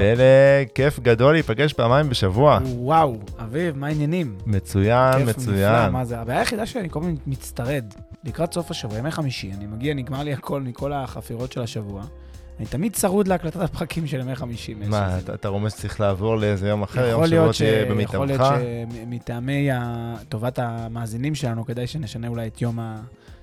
פלג, 0.00 0.68
כיף 0.74 0.98
גדול 1.00 1.32
להיפגש 1.32 1.72
פעמיים 1.72 2.08
בשבוע. 2.10 2.58
וואו, 2.64 3.18
אביב, 3.38 3.76
מה 3.76 3.86
העניינים? 3.86 4.36
מצוין, 4.46 5.10
נפלא, 5.18 5.24
מצוין. 5.30 5.90
מה 5.92 6.04
זה? 6.04 6.18
הבעיה 6.20 6.38
היחידה 6.38 6.66
שאני 6.66 6.88
כל 6.90 7.00
הזמן 7.00 7.14
מצטרד. 7.26 7.84
לקראת 8.24 8.52
סוף 8.54 8.70
השבוע, 8.70 8.98
ימי 8.98 9.10
חמישי, 9.10 9.52
אני 9.56 9.66
מגיע, 9.66 9.94
נגמר 9.94 10.22
לי 10.22 10.32
הכל 10.32 10.60
מכל 10.62 10.92
החפירות 10.92 11.52
של 11.52 11.62
השבוע. 11.62 12.02
אני 12.58 12.66
תמיד 12.68 12.92
צרוד 12.92 13.28
להקלטת 13.28 13.60
הפרקים 13.60 14.06
של 14.06 14.20
ימי 14.20 14.34
חמישי. 14.36 14.74
מה. 14.74 15.18
אתה- 15.18 15.34
אתה 15.34 15.48
רומז 15.48 15.72
שצריך 15.72 16.00
לעבור 16.00 16.36
לאיזה 16.36 16.68
יום 16.68 16.82
אחר, 16.82 17.06
יום 17.08 17.24
להיות, 17.24 17.54
ש... 17.54 17.58
תהיה 17.62 17.82
יכול 18.02 18.26
להיות 18.26 18.40
במיטבך? 18.40 18.56
שמטעמי 19.10 19.70
ה... 19.70 19.78
טובת 20.28 20.58
המאזינים 20.58 21.34
שלנו, 21.34 21.64
כדאי 21.66 21.86
שנשנה 21.86 22.28
אולי 22.28 22.46
את 22.46 22.62
יום 22.62 22.78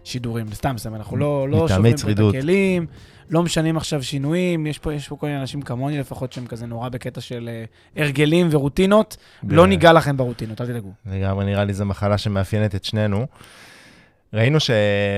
השידורים. 0.08 0.54
סתם, 0.54 0.78
סתם, 0.78 0.96
אנחנו 0.96 1.18
לא, 1.18 1.50
לא 1.50 1.68
שוברים 1.68 1.96
פה. 1.98 2.12
את 2.12 2.36
הכלים, 2.36 2.86
לא 3.30 3.44
משנים 3.44 3.78
עכשיו 3.78 4.04
שינויים, 4.04 4.68
יש 4.68 4.80
פה, 4.80 4.94
יש 4.94 5.08
פה 5.08 5.16
כל 5.16 5.28
מיני 5.28 5.40
אנשים 5.40 5.62
כמוני 5.62 6.00
לפחות, 6.00 6.34
שהם 6.34 6.48
כזה 6.48 6.66
נורא 6.66 6.90
בקטע 6.90 7.22
של 7.22 7.50
אה, 7.52 8.04
הרגלים 8.04 8.48
ורוטינות. 8.52 9.18
לא 9.44 9.64
ב- 9.64 9.66
ניגע 9.66 9.94
לכם 9.94 10.18
ברוטינות, 10.18 10.62
אל 10.62 10.68
תדאגו. 10.68 10.92
לגמרי, 11.06 11.46
נראה 11.46 11.64
לי 11.64 11.74
זו 11.74 11.86
מחלה 11.86 12.18
שמאפיינת 12.18 12.76
את 12.76 12.84
שנינו. 12.84 13.28
ראינו, 14.34 14.60
ש... 14.60 14.72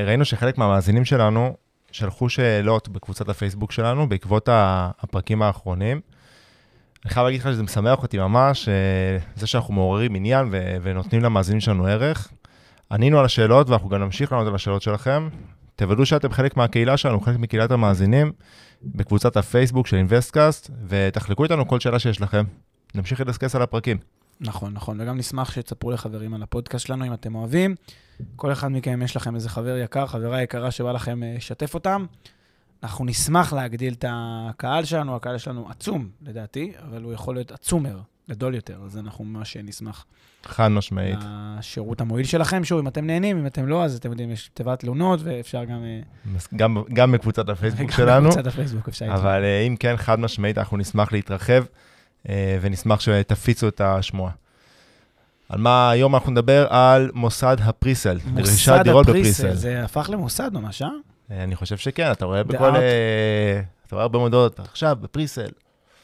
ראינו 0.06 0.26
שחלק 0.26 0.58
מהמאזינים 0.58 1.06
שלנו 1.06 1.56
שלחו 1.92 2.30
שאלות 2.30 2.90
בקבוצת 2.90 3.30
הפייסבוק 3.30 3.72
שלנו 3.72 4.10
בעקבות 4.10 4.50
הפרקים 4.52 5.42
האחרונים. 5.42 6.02
אני 7.06 7.14
חייב 7.14 7.26
להגיד 7.26 7.42
לך 7.42 7.48
שזה 7.48 7.64
משמח 7.64 8.04
אותי 8.04 8.18
ממש, 8.18 8.70
אה, 8.70 9.18
זה 9.36 9.48
שאנחנו 9.48 9.74
מעוררים 9.74 10.16
עניין 10.16 10.48
ו... 10.52 10.76
ונותנים 10.82 11.24
למאזינים 11.24 11.60
שלנו 11.60 11.86
ערך. 11.86 12.32
ענינו 12.92 13.20
על 13.20 13.26
השאלות 13.26 13.70
ואנחנו 13.70 13.90
גם 13.90 14.02
נמשיך 14.02 14.32
לענות 14.32 14.48
על 14.48 14.56
השאלות 14.56 14.82
שלכם. 14.82 15.30
תוודאו 15.76 16.06
שאתם 16.06 16.32
חלק 16.32 16.58
מהקהילה 16.58 16.98
שלנו, 16.98 17.22
חלק 17.22 17.40
מקהילת 17.40 17.72
המאזינים, 17.72 18.32
בקבוצת 18.84 19.38
הפייסבוק 19.38 19.88
של 19.88 19.98
InvestCast, 19.98 20.70
ותחלקו 20.88 21.44
איתנו 21.44 21.68
כל 21.68 21.80
שאלה 21.80 22.00
שיש 22.00 22.22
לכם. 22.22 22.44
נמשיך 22.96 23.22
לדסקס 23.22 23.56
על 23.56 23.62
הפרקים. 23.62 23.98
נכון, 24.42 24.74
נכון, 24.74 25.02
וגם 25.02 25.18
נשמח 25.18 25.52
שתספרו 25.52 25.92
לחברים 25.92 26.34
על 26.34 26.44
הפודקאסט 26.44 26.86
שלנו, 26.86 27.06
אם 27.06 27.14
אתם 27.14 27.36
אוהבים. 27.36 27.76
כל 28.36 28.52
אחד 28.52 28.68
מכם, 28.68 29.02
יש 29.04 29.16
לכם 29.16 29.36
איזה 29.36 29.50
חבר 29.50 29.78
יקר, 29.78 30.08
חברה 30.08 30.42
יקרה 30.42 30.72
שבא 30.72 30.92
לכם 30.92 31.24
אה, 31.24 31.34
לשתף 31.38 31.74
אותם. 31.74 32.06
אנחנו 32.84 33.06
נשמח 33.06 33.54
להגדיל 33.54 33.94
את 33.94 34.06
הקהל 34.08 34.86
שלנו, 34.86 35.16
הקהל 35.16 35.38
שלנו 35.38 35.70
עצום, 35.70 36.10
לדעתי, 36.22 36.72
אבל 36.88 37.04
הוא 37.04 37.14
יכול 37.14 37.36
להיות 37.36 37.52
עצומר, 37.52 38.00
גדול 38.30 38.56
יותר, 38.56 38.82
אז 38.86 38.98
אנחנו 38.98 39.26
ממש 39.26 39.58
נשמח 39.58 40.06
חד 40.46 40.68
משמעית. 40.68 41.20
לשירות 41.60 42.02
המועיל 42.02 42.26
שלכם. 42.26 42.64
שוב, 42.64 42.80
אם 42.80 42.88
אתם 42.88 43.08
נהנים, 43.08 43.38
אם 43.38 43.48
אתם 43.48 43.68
לא, 43.68 43.84
אז 43.84 43.96
אתם 43.96 44.10
יודעים, 44.12 44.32
יש 44.32 44.50
תיבת 44.54 44.80
תלונות, 44.80 45.20
ואפשר 45.24 45.64
גם... 45.64 45.84
אה, 45.84 46.00
גם, 46.56 46.78
גם 46.94 47.12
בקבוצת 47.12 47.50
הפייסבוק 47.50 47.90
גם 47.90 47.98
שלנו, 47.98 48.30
בקבוצת 48.30 48.48
הפייסבוק 48.48 48.88
אפשר 48.88 49.06
לתרום. 49.06 49.20
אבל 49.20 49.44
אה, 49.44 49.62
אם 49.62 49.76
כן, 49.76 49.98
חד 49.98 50.20
משמעית, 50.20 50.58
אנחנו 50.58 50.78
נשמח 50.78 51.12
להתרחב, 51.12 51.64
אה, 52.30 52.58
ונשמח 52.62 53.00
שתפיצו 53.00 53.68
את 53.68 53.82
השמועה. 53.82 54.32
על 55.50 55.60
מה 55.60 55.92
היום 55.92 56.16
אנחנו 56.16 56.32
נדבר? 56.32 56.68
על 56.70 57.12
מוסד 57.14 57.58
הפריסל, 57.60 58.20
מוסד 58.26 58.88
הפריסל, 58.88 59.02
בפריסל. 59.02 59.54
זה 59.54 59.84
הפך 59.84 60.10
למוסד 60.14 60.54
ממש, 60.54 60.82
אה? 60.82 60.88
אני 61.44 61.56
חושב 61.56 61.78
שכן, 61.78 62.12
אתה 62.12 62.26
רואה 62.26 62.44
בכל... 62.44 62.72
דעת. 62.72 62.84
אתה 63.88 63.96
רואה 63.96 64.04
הרבה 64.04 64.20
מודעות, 64.20 64.60
עכשיו 64.60 64.98
בפריסל. 65.02 65.50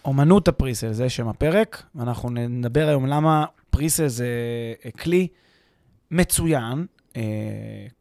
אומנות 0.05 0.47
הפריסל, 0.47 0.91
זה 0.91 1.09
שם 1.09 1.27
הפרק, 1.27 1.83
ואנחנו 1.95 2.29
נדבר 2.29 2.87
היום 2.87 3.05
למה 3.05 3.45
פריסל 3.75 4.07
זה 4.07 4.27
אה, 4.85 4.91
כלי 4.91 5.27
מצוין, 6.11 6.85
אה, 7.17 7.21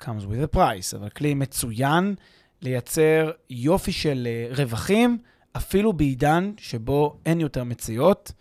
comes 0.02 0.22
with 0.22 0.54
a 0.54 0.56
price, 0.56 0.96
אבל 0.96 1.08
כלי 1.08 1.34
מצוין 1.34 2.14
לייצר 2.62 3.30
יופי 3.50 3.92
של 3.92 4.28
אה, 4.30 4.54
רווחים, 4.56 5.18
אפילו 5.56 5.92
בעידן 5.92 6.52
שבו 6.56 7.16
אין 7.26 7.40
יותר 7.40 7.64
מציאות, 7.64 8.32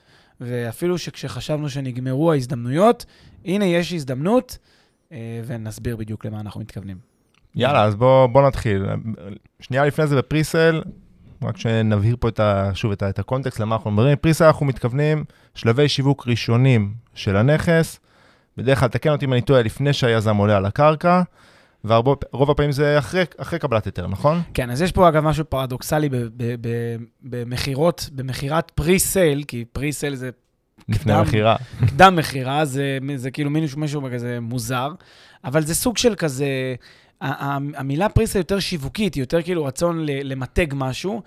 ואפילו 0.42 0.98
שכשחשבנו 0.98 1.70
שנגמרו 1.70 2.32
ההזדמנויות, 2.32 3.06
הנה 3.46 3.66
יש 3.66 3.94
הזדמנות, 3.94 4.58
אה, 5.12 5.42
ונסביר 5.46 5.96
בדיוק 5.96 6.26
למה 6.26 6.40
אנחנו 6.40 6.62
מתכוונים. 6.62 6.98
יאללה, 7.56 7.84
אז 7.84 7.96
בוא, 7.96 8.28
בוא 8.28 8.48
נתחיל. 8.48 8.86
שנייה 9.60 9.86
לפני 9.86 10.08
זה 10.08 10.16
בפריסל, 10.16 10.82
רק 11.46 11.58
שנבהיר 11.58 12.16
פה 12.20 12.28
את 12.28 12.40
ה, 12.40 12.72
שוב 12.74 12.92
את, 12.92 13.04
ה, 13.04 13.10
את 13.10 13.20
הקונטקסט 13.20 13.60
למה 13.60 13.76
אנחנו 13.76 13.92
מדברים. 13.92 14.18
פריסל 14.18 14.46
אנחנו 14.46 14.66
מתכוונים 14.66 15.24
שלבי 15.56 15.90
שיווק 15.90 16.28
ראשונים 16.28 16.94
של 17.14 17.36
הנכס. 17.36 18.00
בדרך 18.58 18.80
כלל, 18.80 18.90
תקן 18.90 19.10
אותי 19.10 19.26
אם 19.26 19.34
אני 19.34 19.42
טועה, 19.42 19.62
לפני 19.62 19.94
שהיזם 19.94 20.36
עולה 20.38 20.58
על 20.58 20.66
הקרקע, 20.66 21.22
ורוב 21.86 22.52
הפעמים 22.52 22.72
זה 22.72 23.00
אחרי, 23.00 23.24
אחרי 23.38 23.60
קבלת 23.60 23.86
היתר, 23.86 24.08
נכון? 24.08 24.42
כן, 24.54 24.70
אז 24.70 24.82
יש 24.82 24.92
פה 24.92 25.10
אגב 25.10 25.24
משהו 25.24 25.46
פרדוקסלי 25.46 26.10
במכירות, 27.22 28.10
במכירת 28.12 28.72
pre-sale, 28.72 29.44
כי 29.48 29.66
pre-sale 29.72 30.16
זה 30.16 30.30
לפני. 30.90 31.14
המכירה. 31.14 31.56
קדם 31.88 32.16
מכירה, 32.16 32.66
זה, 32.66 32.98
זה 33.16 33.32
כאילו 33.32 33.50
מישהו, 33.50 33.80
משהו 33.80 34.02
כזה 34.14 34.40
מוזר, 34.42 34.92
אבל 35.44 35.62
זה 35.62 35.76
סוג 35.76 35.98
של 35.98 36.16
כזה, 36.16 36.76
המילה 37.24 38.10
pre-sale 38.10 38.40
יותר 38.40 38.60
שיווקית, 38.60 39.14
היא 39.14 39.22
יותר 39.22 39.42
כאילו 39.42 39.66
רצון 39.66 40.06
למתג 40.06 40.68
משהו. 40.74 41.22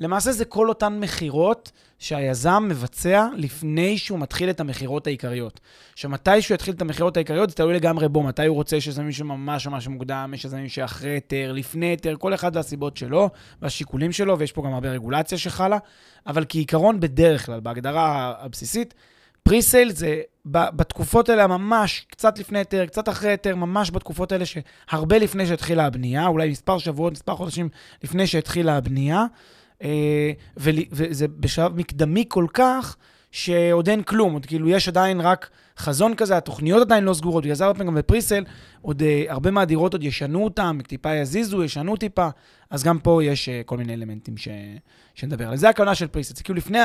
למעשה 0.00 0.32
זה 0.32 0.44
כל 0.44 0.68
אותן 0.68 0.98
מכירות 1.00 1.72
שהיזם 1.98 2.66
מבצע 2.68 3.26
לפני 3.36 3.98
שהוא 3.98 4.18
מתחיל 4.18 4.50
את 4.50 4.60
המכירות 4.60 5.06
העיקריות. 5.06 5.60
שמתי 5.94 6.42
שהוא 6.42 6.54
יתחיל 6.54 6.74
את 6.74 6.80
המכירות 6.80 7.16
העיקריות, 7.16 7.50
זה 7.50 7.56
תלוי 7.56 7.74
לגמרי 7.74 8.08
בו, 8.08 8.22
מתי 8.22 8.46
הוא 8.46 8.54
רוצה, 8.54 8.76
יש 8.76 8.86
יזמים 8.86 9.12
שממש 9.12 9.66
ממש 9.66 9.88
מוקדם, 9.88 10.32
יש 10.34 10.44
יזמים 10.44 10.68
שאחרי 10.68 11.10
היתר, 11.10 11.52
לפני 11.52 11.86
היתר, 11.86 12.16
כל 12.18 12.34
אחד 12.34 12.56
והסיבות 12.56 12.96
שלו 12.96 13.30
והשיקולים 13.62 14.12
שלו, 14.12 14.38
ויש 14.38 14.52
פה 14.52 14.62
גם 14.62 14.74
הרבה 14.74 14.90
רגולציה 14.90 15.38
שחלה, 15.38 15.78
אבל 16.26 16.44
כעיקרון, 16.48 17.00
בדרך 17.00 17.46
כלל, 17.46 17.60
בהגדרה 17.60 18.34
הבסיסית, 18.38 18.94
פריסייל 19.42 19.92
זה 19.92 20.20
בתקופות 20.44 21.28
האלה 21.28 21.46
ממש, 21.46 22.06
קצת 22.10 22.38
לפני 22.38 22.58
היתר, 22.58 22.86
קצת 22.86 23.08
אחרי 23.08 23.30
היתר, 23.30 23.56
ממש 23.56 23.90
בתקופות 23.90 24.32
האלה 24.32 24.44
שהרבה 24.46 25.18
לפני 25.18 25.46
שהתחילה 25.46 25.86
הבנייה, 25.86 26.26
אולי 26.26 26.50
מספר 26.50 26.78
שבועות, 26.78 27.12
מספר 27.12 27.36
חודשים 27.36 27.68
לפני 28.04 28.26
שהתחילה 28.26 28.76
הבנייה, 28.76 29.24
אה, 29.82 30.30
וזה 30.56 31.28
בשלב 31.28 31.76
מקדמי 31.76 32.24
כל 32.28 32.46
כך, 32.54 32.96
שעוד 33.32 33.88
אין 33.88 34.02
כלום, 34.02 34.32
עוד 34.32 34.46
כאילו 34.46 34.68
יש 34.68 34.88
עדיין 34.88 35.20
רק 35.20 35.50
חזון 35.78 36.14
כזה, 36.14 36.36
התוכניות 36.36 36.82
עדיין 36.82 37.04
לא 37.04 37.14
סגורות, 37.14 37.42
בגלל 37.42 37.54
זה 37.54 37.64
הרבה 37.64 37.78
פעמים 37.78 37.92
גם 37.92 37.98
בפריסל, 37.98 38.44
עוד 38.82 39.02
אה, 39.02 39.24
הרבה 39.28 39.50
מהדירות 39.50 39.92
עוד 39.92 40.04
ישנו 40.04 40.44
אותם, 40.44 40.78
טיפה 40.86 41.14
יזיזו, 41.14 41.64
ישנו 41.64 41.96
טיפה, 41.96 42.28
אז 42.70 42.84
גם 42.84 42.98
פה 42.98 43.24
יש 43.24 43.48
אה, 43.48 43.60
כל 43.66 43.76
מיני 43.76 43.94
אלמנטים 43.94 44.36
ש... 44.36 44.48
שנדבר 45.14 45.44
עליהם. 45.44 45.56
זה 45.56 45.68
הכוונה 45.68 45.94
של 45.94 46.06
פריסל, 46.06 46.34
זה 46.34 46.42
כאילו 46.42 46.56
לפני. 46.56 46.78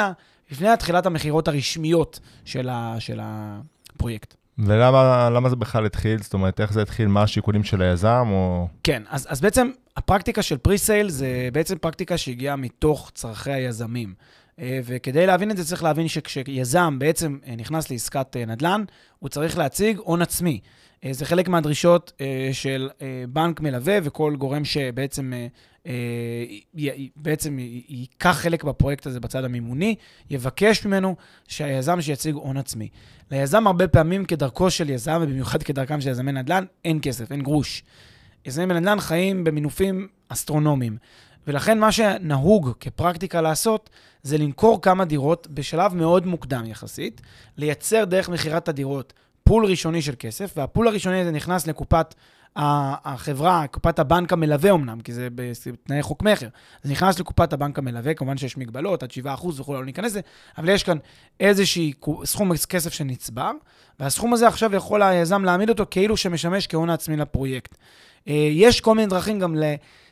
לפני 0.51 0.69
התחילת 0.69 1.05
המכירות 1.05 1.47
הרשמיות 1.47 2.19
של, 2.45 2.69
ה... 2.69 2.95
של 2.99 3.19
הפרויקט. 3.21 4.33
ולמה 4.59 5.29
למה 5.29 5.49
זה 5.49 5.55
בכלל 5.55 5.85
התחיל? 5.85 6.21
זאת 6.21 6.33
אומרת, 6.33 6.61
איך 6.61 6.73
זה 6.73 6.81
התחיל? 6.81 7.07
מה 7.07 7.23
השיקולים 7.23 7.63
של 7.63 7.81
היזם? 7.81 8.27
או... 8.31 8.67
כן, 8.83 9.03
אז, 9.09 9.27
אז 9.29 9.41
בעצם 9.41 9.69
הפרקטיקה 9.97 10.41
של 10.41 10.57
פריסייל 10.57 11.09
זה 11.09 11.49
בעצם 11.53 11.77
פרקטיקה 11.77 12.17
שהגיעה 12.17 12.55
מתוך 12.55 13.11
צורכי 13.15 13.51
היזמים. 13.51 14.13
אה, 14.59 14.79
וכדי 14.83 15.25
להבין 15.25 15.51
את 15.51 15.57
זה 15.57 15.65
צריך 15.65 15.83
להבין 15.83 16.07
שכשיזם 16.07 16.99
בעצם 16.99 17.37
אה, 17.47 17.55
נכנס 17.55 17.91
לעסקת 17.91 18.37
אה, 18.37 18.45
נדל"ן, 18.45 18.83
הוא 19.19 19.29
צריך 19.29 19.57
להציג 19.57 19.97
הון 19.97 20.21
עצמי. 20.21 20.59
זה 21.11 21.25
חלק 21.25 21.47
מהדרישות 21.47 22.21
של 22.51 22.89
בנק 23.29 23.61
מלווה 23.61 23.97
וכל 24.03 24.35
גורם 24.37 24.65
שבעצם 24.65 25.33
בעצם 27.15 27.57
ייקח 27.87 28.37
חלק 28.41 28.63
בפרויקט 28.63 29.05
הזה 29.05 29.19
בצד 29.19 29.43
המימוני, 29.43 29.95
יבקש 30.29 30.85
ממנו 30.85 31.15
שהיזם 31.47 32.01
שיציג 32.01 32.35
הון 32.35 32.57
עצמי. 32.57 32.89
ליזם 33.31 33.67
הרבה 33.67 33.87
פעמים 33.87 34.25
כדרכו 34.25 34.71
של 34.71 34.89
יזם, 34.89 35.19
ובמיוחד 35.21 35.63
כדרכם 35.63 36.01
של 36.01 36.09
יזמי 36.09 36.31
נדל"ן, 36.31 36.65
אין 36.85 36.99
כסף, 37.01 37.31
אין 37.31 37.41
גרוש. 37.41 37.83
יזמים 38.45 38.69
בנדל"ן 38.69 38.99
חיים 38.99 39.43
במינופים 39.43 40.07
אסטרונומיים. 40.29 40.97
ולכן 41.47 41.79
מה 41.79 41.91
שנהוג 41.91 42.71
כפרקטיקה 42.79 43.41
לעשות, 43.41 43.89
זה 44.23 44.37
למכור 44.37 44.81
כמה 44.81 45.05
דירות 45.05 45.47
בשלב 45.51 45.95
מאוד 45.95 46.25
מוקדם 46.25 46.65
יחסית, 46.65 47.21
לייצר 47.57 48.05
דרך 48.05 48.29
מכירת 48.29 48.69
הדירות 48.69 49.13
פול 49.43 49.65
ראשוני 49.65 50.01
של 50.01 50.13
כסף, 50.19 50.53
והפול 50.57 50.87
הראשוני 50.87 51.21
הזה 51.21 51.31
נכנס 51.31 51.67
לקופת 51.67 52.15
החברה, 52.55 53.67
קופת 53.71 53.99
הבנק 53.99 54.33
המלווה 54.33 54.71
אמנם, 54.71 55.01
כי 55.01 55.13
זה 55.13 55.27
בתנאי 55.35 56.01
חוק 56.01 56.23
מכר. 56.23 56.47
זה 56.83 56.91
נכנס 56.91 57.19
לקופת 57.19 57.53
הבנק 57.53 57.79
המלווה, 57.79 58.13
כמובן 58.13 58.37
שיש 58.37 58.57
מגבלות, 58.57 59.03
עד 59.03 59.09
7% 59.11 59.47
וכולי, 59.57 59.79
לא 59.79 59.85
ניכנס 59.85 60.05
לזה, 60.05 60.21
אבל 60.57 60.69
יש 60.69 60.83
כאן 60.83 60.97
איזשהי 61.39 61.93
סכום 62.25 62.51
כסף 62.69 62.93
שנצבר, 62.93 63.51
והסכום 63.99 64.33
הזה 64.33 64.47
עכשיו 64.47 64.75
יכול 64.75 65.03
היזם 65.03 65.43
להעמיד 65.43 65.69
אותו 65.69 65.85
כאילו 65.91 66.17
שמשמש 66.17 66.67
כהון 66.67 66.89
עצמי 66.89 67.17
לפרויקט. 67.17 67.75
אה, 68.27 68.49
יש 68.51 68.81
כל 68.81 68.95
מיני 68.95 69.07
דרכים 69.07 69.39
גם 69.39 69.55
ל... 69.55 69.63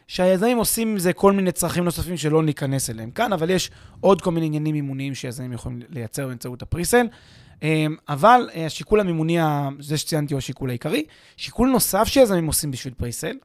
שהיזמים 0.08 0.58
עושים 0.58 0.88
עם 0.88 0.98
זה 0.98 1.14
כל 1.14 1.32
מיני 1.32 1.52
צרכים 1.52 1.84
נוספים 1.84 2.18
שלא 2.18 2.44
ניכנס 2.44 2.90
אליהם 2.90 3.12
כאן, 3.12 3.34
אבל 3.34 3.50
יש 3.50 3.72
עוד 4.02 4.22
כל 4.22 4.32
מיני 4.32 4.46
עניינים 4.46 4.76
מימוניים 4.76 5.16
שיזמים 5.16 5.54
יכולים 5.54 5.80
לייצר 5.90 6.28
באמצעות 6.28 6.62
ה 6.62 6.66
pre-sale. 6.66 7.08
אמ, 7.64 7.96
אבל 8.10 8.50
אה, 8.56 8.66
השיקול 8.66 9.00
המימוני, 9.00 9.38
זה 9.80 9.98
שציינתי 9.98 10.34
הוא 10.34 10.38
השיקול 10.38 10.70
העיקרי. 10.70 11.04
שיקול 11.38 11.70
נוסף 11.70 12.04
שיזמים 12.08 12.48
עושים 12.48 12.72
בשביל 12.72 12.94
pre-sale, 12.94 13.36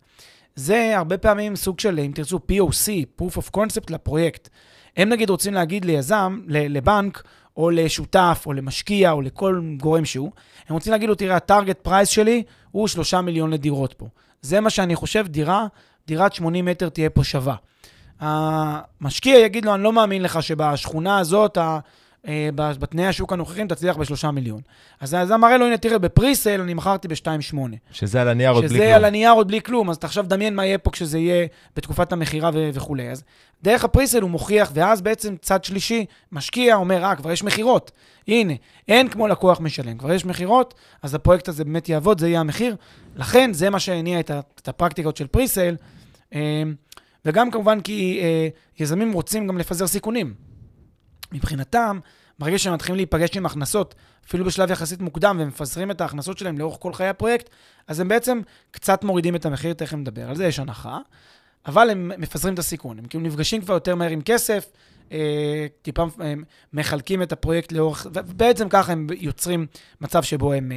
זה 0.54 0.98
הרבה 0.98 1.18
פעמים 1.18 1.56
סוג 1.56 1.80
של, 1.80 2.00
אם 2.00 2.12
תרצו, 2.14 2.40
POC, 2.52 3.20
Proof 3.20 3.36
of 3.36 3.56
Concept 3.56 3.86
לפרויקט. 3.90 4.48
הם 4.96 5.08
נגיד 5.08 5.30
רוצים 5.30 5.54
להגיד 5.54 5.84
ליזם, 5.84 6.40
לבנק, 6.48 7.22
או 7.56 7.70
לשותף, 7.70 8.42
או 8.46 8.52
למשקיע, 8.52 9.10
או 9.10 9.22
לכל 9.22 9.60
גורם 9.76 10.04
שהוא, 10.04 10.30
הם 10.68 10.74
רוצים 10.74 10.92
להגיד 10.92 11.08
לו, 11.08 11.14
תראה, 11.14 11.36
ה 11.36 11.42
target 11.42 11.78
price 11.82 12.08
שלי 12.08 12.42
הוא 12.70 12.88
שלושה 12.88 13.20
מיליון 13.20 13.50
לדירות 13.50 13.92
פה. 13.92 14.06
זה 14.42 14.60
מה 14.60 14.70
שאני 14.70 14.96
חושב, 14.96 15.26
דירה, 15.28 15.66
דירת 16.10 16.32
80 16.32 16.64
מטר 16.64 16.88
תהיה 16.88 17.10
פה 17.10 17.24
שווה. 17.24 17.54
המשקיע 18.20 19.38
יגיד 19.38 19.64
לו, 19.64 19.74
אני 19.74 19.82
לא 19.82 19.92
מאמין 19.92 20.22
לך 20.22 20.42
שבשכונה 20.42 21.18
הזאת, 21.18 21.58
אה, 22.28 22.48
בתנאי 22.54 23.06
השוק 23.06 23.32
הנוכחים 23.32 23.68
תצליח 23.68 23.96
בשלושה 23.96 24.30
מיליון. 24.30 24.60
אז 25.00 25.16
זה 25.24 25.36
מראה 25.36 25.58
לו, 25.58 25.66
הנה, 25.66 25.76
תראה, 25.76 25.98
בפריסל 25.98 26.60
אני 26.60 26.74
מכרתי 26.74 27.08
ב-2.8. 27.08 27.56
שזה 27.92 28.20
על 28.20 28.28
הנייר 28.28 28.50
עוד 28.50 28.64
בלי 28.64 28.68
כלום. 28.68 28.80
שזה 28.80 28.96
על 28.96 29.04
הנייר 29.04 29.32
עוד 29.32 29.48
בלי 29.48 29.60
כלום, 29.60 29.90
אז 29.90 29.96
אתה 29.96 30.06
עכשיו 30.06 30.24
דמיין 30.28 30.54
מה 30.54 30.66
יהיה 30.66 30.78
פה 30.78 30.90
כשזה 30.90 31.18
יהיה 31.18 31.46
בתקופת 31.76 32.12
המכירה 32.12 32.50
ו- 32.54 32.70
וכולי. 32.74 33.10
אז 33.10 33.22
דרך 33.62 33.84
הפריסל 33.84 34.22
הוא 34.22 34.30
מוכיח, 34.30 34.70
ואז 34.74 35.02
בעצם 35.02 35.34
צד 35.40 35.64
שלישי, 35.64 36.04
משקיע, 36.32 36.74
אומר, 36.74 37.04
אה, 37.04 37.16
כבר 37.16 37.32
יש 37.32 37.42
מכירות. 37.42 37.90
הנה, 38.28 38.52
אין 38.88 39.08
כמו 39.08 39.28
לקוח 39.28 39.60
משלם, 39.60 39.98
כבר 39.98 40.12
יש 40.12 40.24
מכירות, 40.24 40.74
אז 41.02 41.14
הפרויקט 41.14 41.48
הזה 41.48 41.64
באמת 41.64 41.88
יעבוד, 41.88 42.20
זה 42.20 42.28
יהיה 42.28 42.40
המחיר. 42.40 42.76
לכן, 43.16 43.52
זה 43.52 43.70
מה 43.70 43.80
שהניע 43.80 44.20
את, 44.20 44.30
את 44.60 44.68
הפרקטיקות 44.68 45.16
של 45.16 45.26
פריסל. 45.26 45.76
אה, 46.34 46.62
וגם 47.24 47.50
כמובן 47.50 47.80
כי 47.80 48.20
אה, 48.22 48.48
יזמים 48.78 49.12
רוצים 49.12 49.46
גם 49.46 49.58
לפזר 49.58 49.86
סיכונים. 49.86 50.34
מבחינתם, 51.32 51.98
ברגע 52.38 52.58
שהם 52.58 52.74
מתחילים 52.74 52.96
להיפגש 52.96 53.36
עם 53.36 53.46
הכנסות, 53.46 53.94
אפילו 54.26 54.44
בשלב 54.44 54.70
יחסית 54.70 55.00
מוקדם, 55.00 55.36
ומפזרים 55.40 55.90
את 55.90 56.00
ההכנסות 56.00 56.38
שלהם 56.38 56.58
לאורך 56.58 56.76
כל 56.80 56.92
חיי 56.92 57.08
הפרויקט, 57.08 57.50
אז 57.86 58.00
הם 58.00 58.08
בעצם 58.08 58.40
קצת 58.70 59.04
מורידים 59.04 59.36
את 59.36 59.46
המחיר, 59.46 59.72
תכף 59.72 59.94
נדבר 59.94 60.28
על 60.28 60.36
זה, 60.36 60.46
יש 60.46 60.58
הנחה, 60.58 60.98
אבל 61.66 61.90
הם 61.90 62.12
מפזרים 62.18 62.54
את 62.54 62.58
הסיכון. 62.58 62.98
הם 62.98 63.04
כאילו 63.04 63.24
נפגשים 63.24 63.60
כבר 63.62 63.74
יותר 63.74 63.94
מהר 63.94 64.10
עם 64.10 64.20
כסף, 64.22 64.66
אה, 65.12 65.66
טיפה 65.82 66.06
אה, 66.20 66.34
מחלקים 66.72 67.22
את 67.22 67.32
הפרויקט 67.32 67.72
לאורך, 67.72 68.06
ובעצם 68.14 68.68
ככה 68.68 68.92
הם 68.92 69.06
יוצרים 69.18 69.66
מצב 70.00 70.22
שבו 70.22 70.52
הם 70.52 70.72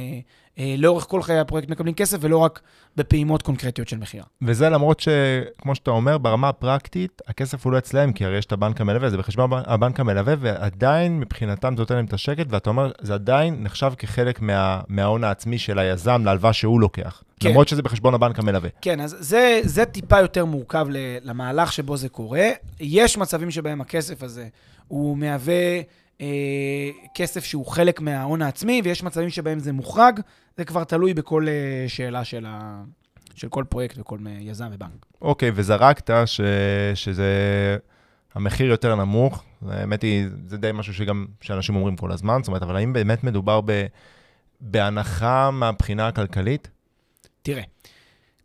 לאורך 0.58 1.04
כל 1.04 1.22
חיי 1.22 1.38
הפרויקט 1.38 1.68
מקבלים 1.68 1.94
כסף, 1.94 2.18
ולא 2.20 2.38
רק 2.38 2.60
בפעימות 2.96 3.42
קונקרטיות 3.42 3.88
של 3.88 3.98
מכירה. 3.98 4.24
וזה 4.42 4.68
למרות 4.68 5.00
שכמו 5.00 5.74
שאתה 5.74 5.90
אומר, 5.90 6.18
ברמה 6.18 6.48
הפרקטית, 6.48 7.22
הכסף 7.26 7.64
הוא 7.64 7.72
לא 7.72 7.78
אצלם, 7.78 8.12
כי 8.12 8.24
הרי 8.24 8.38
יש 8.38 8.46
את 8.46 8.52
הבנק 8.52 8.80
המלווה, 8.80 9.10
זה 9.10 9.18
בחשבון 9.18 9.50
הבנק 9.66 10.00
המלווה, 10.00 10.34
ועדיין 10.40 11.20
מבחינתם 11.20 11.74
זה 11.76 11.82
נותן 11.82 11.94
להם 11.94 12.04
את 12.04 12.12
השקט, 12.12 12.46
ואתה 12.48 12.70
אומר, 12.70 12.90
זה 13.00 13.14
עדיין 13.14 13.56
נחשב 13.62 13.92
כחלק 13.98 14.40
מה, 14.40 14.80
מההון 14.88 15.24
העצמי 15.24 15.58
של 15.58 15.78
היזם 15.78 16.24
להלוואה 16.24 16.52
שהוא 16.52 16.80
לוקח. 16.80 17.22
כן. 17.40 17.48
למרות 17.48 17.68
שזה 17.68 17.82
בחשבון 17.82 18.14
הבנק 18.14 18.38
המלווה. 18.38 18.70
כן, 18.80 19.00
אז 19.00 19.16
זה, 19.20 19.60
זה 19.64 19.84
טיפה 19.84 20.20
יותר 20.20 20.44
מורכב 20.44 20.86
למהלך 21.22 21.72
שבו 21.72 21.96
זה 21.96 22.08
קורה. 22.08 22.48
יש 22.80 23.18
מצבים 23.18 23.50
שבהם 23.50 23.80
הכסף 23.80 24.22
הזה 24.22 24.48
הוא 24.88 25.18
מהווה 25.18 25.80
אה, 26.24 27.08
כסף 27.14 27.44
שהוא 27.44 27.66
חלק 27.66 28.00
מההון 28.00 28.42
העצמי, 28.42 28.80
ויש 28.84 29.02
מצבים 29.02 29.30
שבהם 29.30 29.58
זה 29.58 29.72
מוחרג. 29.72 30.20
זה 30.56 30.64
כבר 30.64 30.84
תלוי 30.84 31.14
בכל 31.14 31.46
אה, 31.48 31.88
שאלה 31.88 32.24
של, 32.24 32.44
ה... 32.48 32.82
של 33.34 33.48
כל 33.48 33.64
פרויקט 33.68 33.98
וכל 33.98 34.18
יזם 34.40 34.68
ובנק. 34.72 35.06
אוקיי, 35.22 35.50
וזרקת 35.54 36.10
ש... 36.26 36.40
שזה 36.94 37.28
המחיר 38.34 38.66
יותר 38.66 38.96
נמוך. 38.96 39.44
האמת 39.68 40.02
היא, 40.02 40.26
זה 40.46 40.56
די 40.56 40.70
משהו 40.74 40.94
שגם, 40.94 41.26
שאנשים 41.40 41.76
אומרים 41.76 41.96
כל 41.96 42.12
הזמן, 42.12 42.38
זאת 42.42 42.48
אומרת, 42.48 42.62
אבל 42.62 42.76
האם 42.76 42.92
באמת 42.92 43.24
מדובר 43.24 43.60
ב... 43.64 43.86
בהנחה 44.60 45.50
מהבחינה 45.50 46.08
הכלכלית? 46.08 46.70
תראה, 47.42 47.62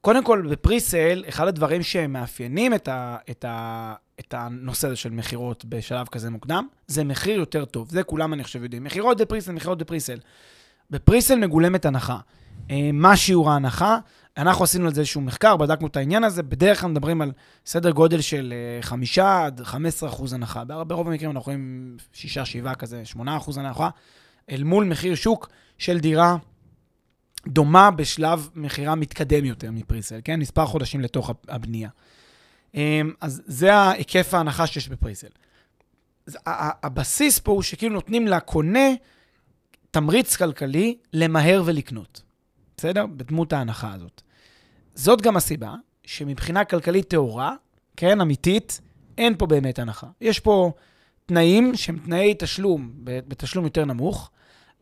קודם 0.01 0.23
כל, 0.23 0.47
בפריסל, 0.51 1.23
אחד 1.29 1.47
הדברים 1.47 1.83
שמאפיינים 1.83 2.73
את, 2.73 2.87
ה, 2.87 3.17
את, 3.29 3.45
ה, 3.45 3.93
את 4.19 4.33
הנושא 4.33 4.87
הזה 4.87 4.95
של 4.95 5.09
מכירות 5.09 5.65
בשלב 5.65 6.07
כזה 6.07 6.29
מוקדם, 6.29 6.67
זה 6.87 7.03
מחיר 7.03 7.39
יותר 7.39 7.65
טוב. 7.65 7.89
זה 7.89 8.03
כולם, 8.03 8.33
אני 8.33 8.43
חושב, 8.43 8.63
יודעים. 8.63 8.83
מכירות 8.83 9.21
בפריסל, 9.21 9.51
מכירות 9.51 9.77
בפריסל. 9.77 10.19
בפריסל 10.89 11.35
מגולמת 11.35 11.85
הנחה. 11.85 12.19
אה, 12.71 12.89
מה 12.93 13.17
שיעור 13.17 13.51
ההנחה? 13.51 13.97
אנחנו 14.37 14.63
עשינו 14.63 14.85
על 14.85 14.93
זה 14.93 15.01
איזשהו 15.01 15.21
מחקר, 15.21 15.57
בדקנו 15.57 15.87
את 15.87 15.97
העניין 15.97 16.23
הזה, 16.23 16.43
בדרך 16.43 16.81
כלל 16.81 16.89
מדברים 16.89 17.21
על 17.21 17.31
סדר 17.65 17.91
גודל 17.91 18.21
של 18.21 18.53
5 18.81 19.19
אה, 19.19 19.45
עד 19.45 19.61
15 19.63 20.09
אחוז 20.09 20.33
הנחה. 20.33 20.63
ברוב 20.63 21.07
המקרים 21.07 21.31
אנחנו 21.31 21.45
רואים 21.45 21.97
6-7 22.13 22.75
כזה, 22.75 23.05
8 23.05 23.37
אחוז 23.37 23.57
הנחה, 23.57 23.89
אל 24.51 24.63
מול 24.63 24.85
מחיר 24.85 25.15
שוק 25.15 25.49
של 25.77 25.99
דירה 25.99 26.37
דומה 27.47 27.91
בשלב 27.91 28.49
מכירה 28.55 28.95
מתקדם 28.95 29.45
יותר 29.45 29.71
מפריסל, 29.71 30.19
כן? 30.23 30.39
מספר 30.39 30.65
חודשים 30.65 31.01
לתוך 31.01 31.31
הבנייה. 31.47 31.89
אה, 32.75 33.01
אז 33.21 33.41
זה 33.45 33.73
ההיקף 33.73 34.33
ההנחה 34.33 34.67
שיש 34.67 34.89
בפריסל. 34.89 35.27
הבסיס 36.45 37.39
פה 37.39 37.51
הוא 37.51 37.61
שכאילו 37.61 37.93
נותנים 37.93 38.27
לקונה 38.27 38.89
תמריץ 39.91 40.35
כלכלי 40.35 40.97
למהר 41.13 41.63
ולקנות, 41.65 42.21
בסדר? 42.77 43.05
בדמות 43.05 43.53
ההנחה 43.53 43.93
הזאת. 43.93 44.21
זאת 44.95 45.21
גם 45.21 45.37
הסיבה 45.37 45.75
שמבחינה 46.03 46.65
כלכלית 46.65 47.07
טהורה, 47.07 47.55
כן, 47.97 48.21
אמיתית, 48.21 48.81
אין 49.17 49.37
פה 49.37 49.45
באמת 49.45 49.79
הנחה. 49.79 50.07
יש 50.21 50.39
פה 50.39 50.71
תנאים 51.25 51.75
שהם 51.75 51.99
תנאי 52.05 52.35
תשלום, 52.39 52.91
בתשלום 53.03 53.65
יותר 53.65 53.85
נמוך, 53.85 54.31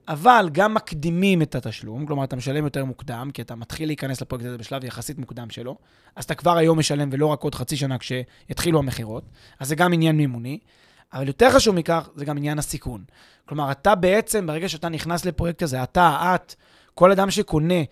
אבל 0.07 0.49
גם 0.51 0.73
מקדימים 0.73 1.41
את 1.41 1.55
התשלום, 1.55 2.05
כלומר, 2.05 2.23
אתה 2.23 2.35
משלם 2.35 2.63
יותר 2.63 2.85
מוקדם, 2.85 3.29
כי 3.33 3.41
אתה 3.41 3.55
מתחיל 3.55 3.89
להיכנס 3.89 4.21
לפרויקט 4.21 4.45
הזה 4.45 4.57
בשלב 4.57 4.83
יחסית 4.83 5.17
מוקדם 5.17 5.49
שלו, 5.49 5.75
אז 6.15 6.23
אתה 6.23 6.35
כבר 6.35 6.57
היום 6.57 6.79
משלם 6.79 7.09
ולא 7.11 7.25
רק 7.25 7.41
עוד 7.41 7.55
חצי 7.55 7.77
שנה 7.77 7.97
כשיתחילו 7.97 8.79
המכירות, 8.79 9.23
אז 9.59 9.67
זה 9.67 9.75
גם 9.75 9.93
עניין 9.93 10.17
מימוני. 10.17 10.59
אבל 11.13 11.27
יותר 11.27 11.51
חשוב 11.51 11.75
מכך, 11.75 12.09
זה 12.15 12.25
גם 12.25 12.37
עניין 12.37 12.59
הסיכון. 12.59 13.03
כלומר, 13.45 13.71
אתה 13.71 13.95
בעצם, 13.95 14.47
ברגע 14.47 14.69
שאתה 14.69 14.89
נכנס 14.89 15.25
לפרויקט 15.25 15.63
הזה, 15.63 15.83
אתה, 15.83 16.35
את, 16.35 16.55
כל 16.93 17.11
אדם 17.11 17.31
שקונה 17.31 17.83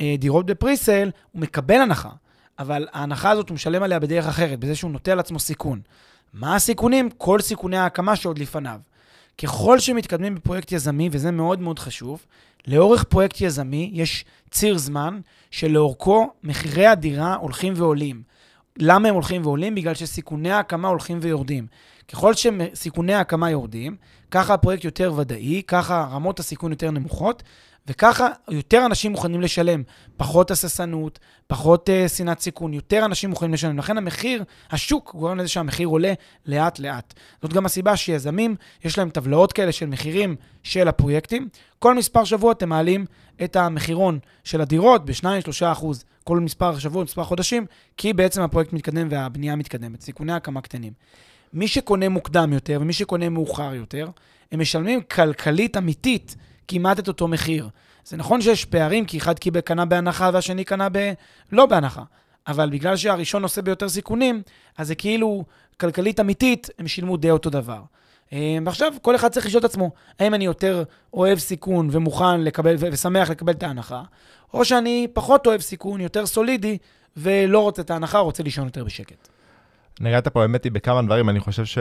אה, 0.00 0.14
דירות 0.18 0.46
בפריסל, 0.46 1.10
הוא 1.32 1.42
מקבל 1.42 1.80
הנחה, 1.80 2.10
אבל 2.58 2.88
ההנחה 2.92 3.30
הזאת 3.30 3.48
הוא 3.48 3.54
משלם 3.54 3.82
עליה 3.82 3.98
בדרך 3.98 4.26
אחרת, 4.26 4.58
בזה 4.58 4.74
שהוא 4.74 4.90
נוטה 4.90 5.12
על 5.12 5.20
עצמו 5.20 5.38
סיכון. 5.38 5.80
מה 6.32 6.54
הסיכונים? 6.54 7.10
כל 7.10 7.40
סיכוני 7.40 7.76
ההקמה 7.76 8.16
שעוד 8.16 8.38
לפניו. 8.38 8.80
ככל 9.42 9.78
שמתקדמים 9.78 10.34
בפרויקט 10.34 10.72
יזמי, 10.72 11.08
וזה 11.12 11.30
מאוד 11.30 11.60
מאוד 11.60 11.78
חשוב, 11.78 12.26
לאורך 12.66 13.04
פרויקט 13.04 13.40
יזמי 13.40 13.90
יש 13.92 14.24
ציר 14.50 14.78
זמן 14.78 15.20
שלאורכו 15.50 16.30
מחירי 16.44 16.86
הדירה 16.86 17.34
הולכים 17.34 17.72
ועולים. 17.76 18.22
למה 18.78 19.08
הם 19.08 19.14
הולכים 19.14 19.42
ועולים? 19.46 19.74
בגלל 19.74 19.94
שסיכוני 19.94 20.50
ההקמה 20.50 20.88
הולכים 20.88 21.18
ויורדים. 21.22 21.66
ככל 22.12 22.32
שסיכוני 22.34 23.14
ההקמה 23.14 23.50
יורדים, 23.50 23.96
ככה 24.30 24.54
הפרויקט 24.54 24.84
יותר 24.84 25.12
ודאי, 25.16 25.62
ככה 25.66 26.08
רמות 26.10 26.38
הסיכון 26.38 26.70
יותר 26.70 26.90
נמוכות, 26.90 27.42
וככה 27.88 28.28
יותר 28.48 28.86
אנשים 28.86 29.12
מוכנים 29.12 29.40
לשלם. 29.40 29.82
פחות 30.16 30.50
הססנות, 30.50 31.18
פחות 31.46 31.88
uh, 31.88 32.08
שנאת 32.08 32.40
סיכון, 32.40 32.74
יותר 32.74 33.04
אנשים 33.04 33.30
מוכנים 33.30 33.54
לשלם. 33.54 33.78
לכן 33.78 33.98
המחיר, 33.98 34.44
השוק 34.70 35.14
גורם 35.14 35.38
לזה 35.38 35.48
שהמחיר 35.48 35.88
עולה 35.88 36.12
לאט-לאט. 36.46 37.14
זאת 37.42 37.52
גם 37.52 37.66
הסיבה 37.66 37.96
שיזמים, 37.96 38.56
יש 38.84 38.98
להם 38.98 39.10
טבלאות 39.10 39.52
כאלה 39.52 39.72
של 39.72 39.86
מחירים 39.86 40.36
של 40.62 40.88
הפרויקטים. 40.88 41.48
כל 41.78 41.94
מספר 41.94 42.24
שבועות 42.24 42.62
הם 42.62 42.68
מעלים 42.68 43.06
את 43.44 43.56
המחירון 43.56 44.18
של 44.44 44.60
הדירות 44.60 45.04
ב-2-3 45.04 45.84
כל 46.24 46.40
מספר 46.40 46.78
שבועות, 46.78 47.06
מספר 47.06 47.24
חודשים, 47.24 47.66
כי 47.96 48.12
בעצם 48.12 48.42
הפרויקט 48.42 48.72
מתקדם 48.72 49.08
והבנייה 49.10 49.56
מתקדמת. 49.56 50.00
סיכוני 50.00 50.32
הקמה 50.32 50.60
קטנים. 50.60 50.92
מי 51.52 51.68
שקונה 51.68 52.08
מוקדם 52.08 52.52
יותר 52.52 52.78
ומי 52.80 52.92
שקונה 52.92 53.28
מאוחר 53.28 53.74
יותר, 53.74 54.08
הם 54.52 54.60
משלמים 54.60 55.00
כלכלית 55.02 55.76
אמיתית 55.76 56.36
כמעט 56.68 56.98
את 56.98 57.08
אותו 57.08 57.28
מחיר. 57.28 57.68
זה 58.04 58.16
נכון 58.16 58.40
שיש 58.40 58.64
פערים, 58.64 59.04
כי 59.04 59.18
אחד 59.18 59.38
קיבל 59.38 59.60
קנה 59.60 59.84
בהנחה 59.84 60.30
והשני 60.32 60.64
קנה 60.64 60.88
ב... 60.92 61.12
לא 61.52 61.66
בהנחה. 61.66 62.02
אבל 62.46 62.70
בגלל 62.70 62.96
שהראשון 62.96 63.42
נושא 63.42 63.60
ביותר 63.60 63.88
סיכונים, 63.88 64.42
אז 64.78 64.86
זה 64.86 64.94
כאילו 64.94 65.44
כלכלית 65.80 66.20
אמיתית, 66.20 66.70
הם 66.78 66.88
שילמו 66.88 67.16
די 67.16 67.30
אותו 67.30 67.50
דבר. 67.50 67.80
אה, 68.32 68.58
ועכשיו 68.64 68.92
כל 69.02 69.16
אחד 69.16 69.28
צריך 69.28 69.46
לשאול 69.46 69.60
את 69.60 69.64
עצמו, 69.64 69.90
האם 70.18 70.34
אני 70.34 70.44
יותר 70.44 70.82
אוהב 71.14 71.38
סיכון 71.38 71.88
ומוכן 71.92 72.40
לקבל, 72.40 72.76
ושמח 72.78 73.30
לקבל 73.30 73.52
את 73.52 73.62
ההנחה, 73.62 74.02
או 74.54 74.64
שאני 74.64 75.06
פחות 75.12 75.46
אוהב 75.46 75.60
סיכון, 75.60 76.00
יותר 76.00 76.26
סולידי, 76.26 76.78
ולא 77.16 77.60
רוצה 77.60 77.82
את 77.82 77.90
ההנחה, 77.90 78.18
רוצה 78.18 78.42
לישון 78.42 78.64
יותר 78.64 78.84
בשקט. 78.84 79.28
נגעת 80.00 80.28
פה, 80.28 80.42
האמת 80.42 80.64
היא, 80.64 80.72
בכמה 80.72 81.02
דברים, 81.02 81.28
אני 81.28 81.40
חושב 81.40 81.64
ש... 81.64 81.78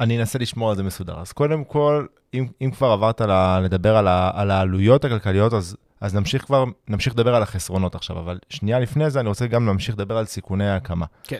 אני 0.00 0.18
אנסה 0.18 0.38
לשמור 0.38 0.70
על 0.70 0.76
זה 0.76 0.82
מסודר. 0.82 1.20
אז 1.20 1.32
קודם 1.32 1.64
כל, 1.64 2.06
אם, 2.34 2.46
אם 2.60 2.70
כבר 2.70 2.86
עברת 2.86 3.20
ל, 3.20 3.58
לדבר 3.64 3.96
על, 3.96 4.08
ה, 4.08 4.30
על 4.34 4.50
העלויות 4.50 5.04
הכלכליות, 5.04 5.54
אז, 5.54 5.76
אז 6.00 6.14
נמשיך 6.14 6.44
כבר, 6.44 6.64
נמשיך 6.88 7.12
לדבר 7.12 7.34
על 7.34 7.42
החסרונות 7.42 7.94
עכשיו, 7.94 8.18
אבל 8.18 8.38
שנייה 8.48 8.78
לפני 8.78 9.10
זה, 9.10 9.20
אני 9.20 9.28
רוצה 9.28 9.46
גם 9.46 9.66
להמשיך 9.66 9.94
לדבר 9.94 10.16
על 10.16 10.24
סיכוני 10.24 10.68
ההקמה. 10.68 11.06
כן. 11.24 11.38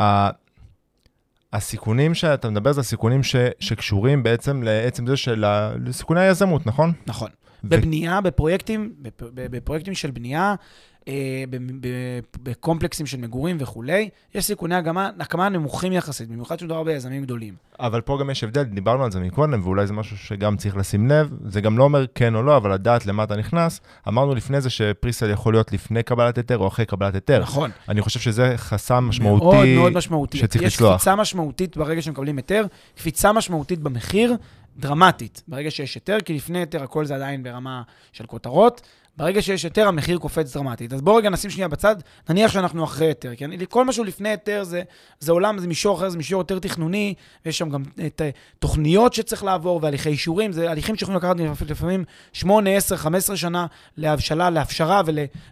ה, 0.00 0.30
הסיכונים 1.52 2.14
שאתה 2.14 2.50
מדבר 2.50 2.72
זה 2.72 2.80
הסיכונים 2.80 3.22
ש, 3.22 3.36
שקשורים 3.60 4.22
בעצם 4.22 4.62
לעצם 4.62 5.06
זה 5.06 5.16
של 5.16 5.44
לסיכוני 5.84 6.20
היזמות, 6.20 6.66
נכון? 6.66 6.92
נכון. 7.06 7.30
בבנייה, 7.64 8.20
בפרויקטים, 8.20 8.92
בפ- 9.02 9.24
בפרויקטים 9.34 9.94
של 9.94 10.10
בנייה, 10.10 10.54
אה, 11.08 11.44
בקומפלקסים 12.42 13.06
של 13.06 13.16
מגורים 13.20 13.56
וכולי, 13.60 14.08
יש 14.34 14.44
סיכוני 14.44 14.74
הקמה, 14.74 15.10
הקמה 15.20 15.48
נמוכים 15.48 15.92
יחסית, 15.92 16.28
במיוחד 16.28 16.58
שמדובר 16.58 16.82
ביזמים 16.82 17.22
גדולים. 17.22 17.54
אבל 17.80 18.00
פה 18.00 18.18
גם 18.20 18.30
יש 18.30 18.44
הבדל, 18.44 18.62
דיברנו 18.62 19.04
על 19.04 19.10
זה 19.12 19.20
מקודם, 19.20 19.60
ואולי 19.64 19.86
זה 19.86 19.92
משהו 19.92 20.16
שגם 20.18 20.56
צריך 20.56 20.76
לשים 20.76 21.08
לב, 21.08 21.30
זה 21.44 21.60
גם 21.60 21.78
לא 21.78 21.84
אומר 21.84 22.04
כן 22.14 22.34
או 22.34 22.42
לא, 22.42 22.56
אבל 22.56 22.72
לדעת 22.74 23.06
למה 23.06 23.22
אתה 23.24 23.36
נכנס. 23.36 23.80
אמרנו 24.08 24.34
לפני 24.34 24.60
זה 24.60 24.70
שפריסל 24.70 25.30
יכול 25.30 25.54
להיות 25.54 25.72
לפני 25.72 26.02
קבלת 26.02 26.36
היתר 26.36 26.58
או 26.58 26.68
אחרי 26.68 26.86
קבלת 26.86 27.14
היתר. 27.14 27.40
נכון. 27.42 27.70
אני 27.88 28.00
חושב 28.02 28.20
שזה 28.20 28.52
חסם 28.56 29.04
משמעותי. 29.08 29.44
מאוד 29.44 29.66
מאוד 29.74 29.92
משמעותי. 29.92 30.38
שצריך 30.38 30.64
יש 30.64 30.74
לצלוח. 30.74 30.94
קפיצה 30.96 31.16
משמעותית 31.16 31.76
ברגע 31.76 32.02
שמקבלים 32.02 32.36
היתר, 32.36 32.66
קפיצה 32.96 33.32
משמעותית 33.32 33.78
במחיר, 33.78 34.36
דרמטית, 34.78 35.42
ברגע 35.48 35.70
שיש 35.70 35.94
היתר, 35.94 36.18
כי 36.24 36.32
לפני 36.34 36.58
היתר 36.58 36.82
הכל 36.82 37.04
זה 37.04 37.14
עדיין 37.14 37.42
ברמה 37.42 37.82
של 38.12 38.26
כותרות. 38.26 38.80
ברגע 39.16 39.42
שיש 39.42 39.64
היתר, 39.64 39.88
המחיר 39.88 40.18
קופץ 40.18 40.56
דרמטית. 40.56 40.92
אז 40.92 41.02
בואו 41.02 41.16
רגע 41.16 41.30
נשים 41.30 41.50
שנייה 41.50 41.68
בצד, 41.68 41.96
נניח 42.30 42.52
שאנחנו 42.52 42.84
אחרי 42.84 43.06
היתר, 43.06 43.34
כי 43.34 43.44
אני- 43.44 43.58
כל 43.68 43.84
משהו 43.84 44.04
לפני 44.04 44.28
היתר 44.28 44.64
זה, 44.64 44.82
זה 45.20 45.32
עולם, 45.32 45.58
זה 45.58 45.66
מישור 45.68 45.96
אחר, 45.96 46.08
זה 46.08 46.16
מישור 46.16 46.40
יותר 46.40 46.58
תכנוני, 46.58 47.14
ויש 47.46 47.58
שם 47.58 47.68
גם 47.68 47.82
את, 48.06 48.20
אה, 48.24 48.30
תוכניות 48.58 49.12
שצריך 49.14 49.44
לעבור, 49.44 49.80
והליכי 49.82 50.08
אישורים, 50.08 50.52
זה 50.52 50.70
הליכים 50.70 50.96
שיכולים 50.96 51.18
לקחת 51.20 51.36
לפעמים 51.70 52.04
8, 52.32 52.76
10, 52.76 52.96
15 52.96 53.36
שנה 53.36 53.66
להבשלה, 53.96 54.50
להפשרה 54.50 55.02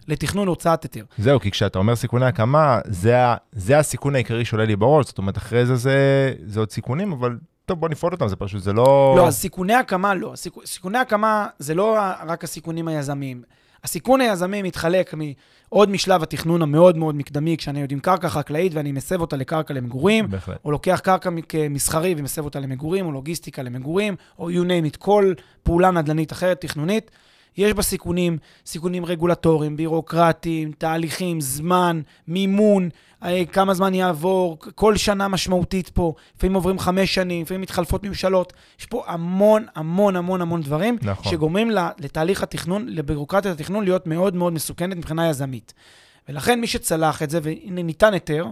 ולתכנון 0.07 0.45
להוצאת 0.47 0.83
היתר. 0.83 1.03
זהו, 1.17 1.39
כי 1.39 1.51
כשאתה 1.51 1.79
אומר 1.79 1.95
סיכוני 1.95 2.25
הקמה, 2.25 2.79
זה, 2.85 3.15
זה 3.51 3.79
הסיכון 3.79 4.15
העיקרי 4.15 4.45
שעולה 4.45 4.65
לי 4.65 4.75
בראש, 4.75 5.05
זאת 5.05 5.17
אומרת, 5.17 5.37
אחרי 5.37 5.65
זה 5.65 5.75
זה, 5.75 5.97
זה 6.45 6.59
עוד 6.59 6.71
סיכונים, 6.71 7.11
אבל 7.11 7.37
טוב, 7.67 7.79
בוא 7.79 7.89
נפרוט 7.89 8.13
אותם, 8.13 8.27
זה 8.27 8.35
פשוט, 8.35 8.63
זה 8.63 8.73
לא... 8.73 9.13
לא, 9.17 9.27
אז 9.27 9.35
סיכוני 9.35 9.73
הקמה 9.73 10.15
לא. 10.15 10.31
סיכו, 10.35 10.61
סיכוני 10.65 10.97
הקמה 10.97 11.47
זה 11.59 11.73
לא 11.73 11.97
רק 12.27 12.43
הסיכונים 12.43 12.87
היזמיים. 12.87 13.41
הסיכון 13.83 14.21
היזמי 14.21 14.61
מתחלק 14.61 15.13
עוד 15.69 15.89
משלב 15.89 16.23
התכנון 16.23 16.61
המאוד 16.61 16.97
מאוד 16.97 17.15
מקדמי, 17.15 17.57
כשאני 17.57 17.81
יודע 17.81 17.93
עם 17.93 17.99
קרקע 17.99 18.29
חקלאית 18.29 18.73
ואני 18.73 18.91
מסב 18.91 19.21
אותה 19.21 19.37
לקרקע 19.37 19.73
למגורים, 19.73 20.29
בהחלט. 20.29 20.57
או 20.65 20.71
לוקח 20.71 20.99
קרקע 21.03 21.29
כמסחרי 21.49 22.15
ומסב 22.17 22.45
אותה 22.45 22.59
למגורים, 22.59 23.05
או 23.05 23.11
לוגיסטיקה 23.11 23.61
למגורים, 23.61 24.15
או 24.39 24.49
you 24.49 24.63
name 24.63 24.93
it, 24.93 24.97
כל 24.97 25.33
פעולה 25.63 25.91
נדל"נית 25.91 26.31
אחרת, 26.31 26.61
תכנונית. 26.61 27.11
יש 27.57 27.73
בה 27.73 27.81
סיכונים, 27.81 28.37
סיכונים 28.65 29.05
רגולטוריים, 29.05 29.77
בירוקרטיים, 29.77 30.71
תהליכים, 30.71 31.41
זמן, 31.41 32.01
מימון, 32.27 32.89
אה, 33.23 33.45
כמה 33.45 33.73
זמן 33.73 33.93
יעבור, 33.93 34.57
כל 34.75 34.97
שנה 34.97 35.27
משמעותית 35.27 35.89
פה, 35.89 36.13
לפעמים 36.37 36.55
עוברים 36.55 36.79
חמש 36.79 37.15
שנים, 37.15 37.41
לפעמים 37.41 37.61
מתחלפות 37.61 38.03
ממשלות. 38.03 38.53
יש 38.79 38.85
פה 38.85 39.03
המון, 39.07 39.65
המון, 39.75 40.15
המון, 40.15 40.41
המון 40.41 40.61
דברים, 40.61 40.97
נכון. 41.01 41.31
שגורמים 41.31 41.71
לתהליך 41.99 42.43
התכנון, 42.43 42.85
לבירוקרטיית 42.89 43.55
התכנון, 43.55 43.83
להיות 43.83 44.07
מאוד 44.07 44.35
מאוד 44.35 44.53
מסוכנת 44.53 44.97
מבחינה 44.97 45.29
יזמית. 45.29 45.73
ולכן 46.29 46.61
מי 46.61 46.67
שצלח 46.67 47.23
את 47.23 47.29
זה, 47.29 47.39
והנה 47.43 47.83
ניתן 47.83 48.13
היתר, 48.13 48.45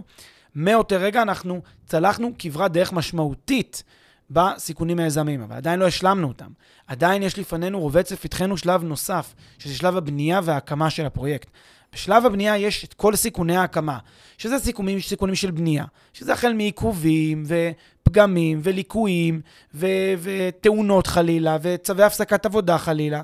מאותו 0.54 0.96
רגע 0.98 1.22
אנחנו 1.22 1.60
צלחנו 1.86 2.30
כברת 2.38 2.72
דרך 2.72 2.92
משמעותית 2.92 3.82
בסיכונים 4.30 4.98
היזמיים, 4.98 5.40
אבל 5.42 5.56
עדיין 5.56 5.80
לא 5.80 5.86
השלמנו 5.86 6.28
אותם. 6.28 6.50
עדיין 6.86 7.22
יש 7.22 7.38
לפנינו, 7.38 7.80
רובץ 7.80 8.12
לפתחנו 8.12 8.56
שלב 8.56 8.82
נוסף, 8.82 9.34
שזה 9.58 9.74
שלב 9.74 9.96
הבנייה 9.96 10.40
וההקמה 10.44 10.90
של 10.90 11.06
הפרויקט. 11.06 11.48
בשלב 11.96 12.26
הבנייה 12.26 12.58
יש 12.58 12.84
את 12.84 12.94
כל 12.94 13.16
סיכוני 13.16 13.56
ההקמה, 13.56 13.98
שזה 14.38 14.58
סיכונים, 14.58 15.00
סיכונים 15.00 15.34
של 15.34 15.50
בנייה, 15.50 15.84
שזה 16.12 16.32
החל 16.32 16.52
מעיכובים 16.52 17.44
ופגמים 17.46 18.60
וליקויים 18.62 19.40
ו- 19.74 20.14
ותאונות 20.22 21.06
חלילה, 21.06 21.56
וצווי 21.62 22.04
הפסקת 22.04 22.46
עבודה 22.46 22.78
חלילה, 22.78 23.22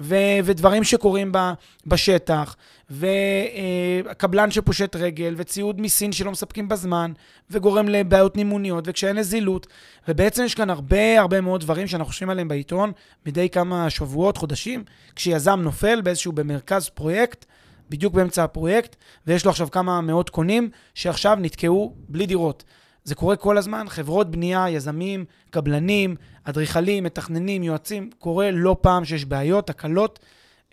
ו- 0.00 0.38
ודברים 0.44 0.84
שקורים 0.84 1.32
ב- 1.32 1.52
בשטח, 1.86 2.56
וקבלן 2.90 4.50
שפושט 4.50 4.96
רגל, 4.96 5.34
וציוד 5.36 5.80
מסין 5.80 6.12
שלא 6.12 6.30
מספקים 6.30 6.68
בזמן, 6.68 7.12
וגורם 7.50 7.88
לבעיות 7.88 8.36
נימוניות, 8.36 8.84
וכשאין 8.86 9.18
נזילות, 9.18 9.66
ובעצם 10.08 10.44
יש 10.44 10.54
כאן 10.54 10.70
הרבה 10.70 11.20
הרבה 11.20 11.40
מאוד 11.40 11.60
דברים 11.60 11.86
שאנחנו 11.86 12.10
חושבים 12.10 12.30
עליהם 12.30 12.48
בעיתון 12.48 12.92
מדי 13.26 13.48
כמה 13.48 13.90
שבועות, 13.90 14.36
חודשים, 14.36 14.84
כשיזם 15.16 15.60
נופל 15.62 16.00
באיזשהו, 16.00 16.32
במרכז 16.32 16.88
פרויקט, 16.88 17.44
בדיוק 17.90 18.14
באמצע 18.14 18.44
הפרויקט, 18.44 18.96
ויש 19.26 19.44
לו 19.44 19.50
עכשיו 19.50 19.70
כמה 19.70 20.00
מאות 20.00 20.30
קונים 20.30 20.70
שעכשיו 20.94 21.38
נתקעו 21.40 21.94
בלי 22.08 22.26
דירות. 22.26 22.64
זה 23.04 23.14
קורה 23.14 23.36
כל 23.36 23.58
הזמן, 23.58 23.86
חברות 23.88 24.30
בנייה, 24.30 24.70
יזמים, 24.70 25.24
קבלנים, 25.50 26.16
אדריכלים, 26.44 27.04
מתכננים, 27.04 27.62
יועצים, 27.62 28.10
קורה 28.18 28.50
לא 28.50 28.76
פעם 28.80 29.04
שיש 29.04 29.24
בעיות, 29.24 29.66
תקלות, 29.66 30.18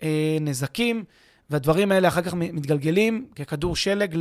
אה, 0.02 0.36
נזקים, 0.40 1.04
והדברים 1.50 1.92
האלה 1.92 2.08
אחר 2.08 2.22
כך 2.22 2.34
מתגלגלים 2.34 3.26
ככדור 3.36 3.76
שלג 3.76 4.14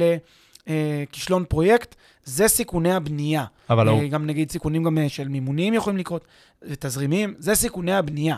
לכישלון 0.67 1.45
פרויקט. 1.49 1.95
זה 2.25 2.47
סיכוני 2.47 2.93
הבנייה. 2.93 3.45
אבל 3.69 3.87
אה, 3.87 3.93
הוא- 3.93 4.09
גם 4.09 4.25
נגיד 4.25 4.51
סיכונים 4.51 4.83
גם 4.83 4.97
אה, 4.97 5.09
של 5.09 5.27
מימוניים 5.27 5.73
יכולים 5.73 5.99
לקרות, 5.99 6.25
תזרימים, 6.79 7.33
זה 7.39 7.55
סיכוני 7.55 7.93
הבנייה. 7.93 8.35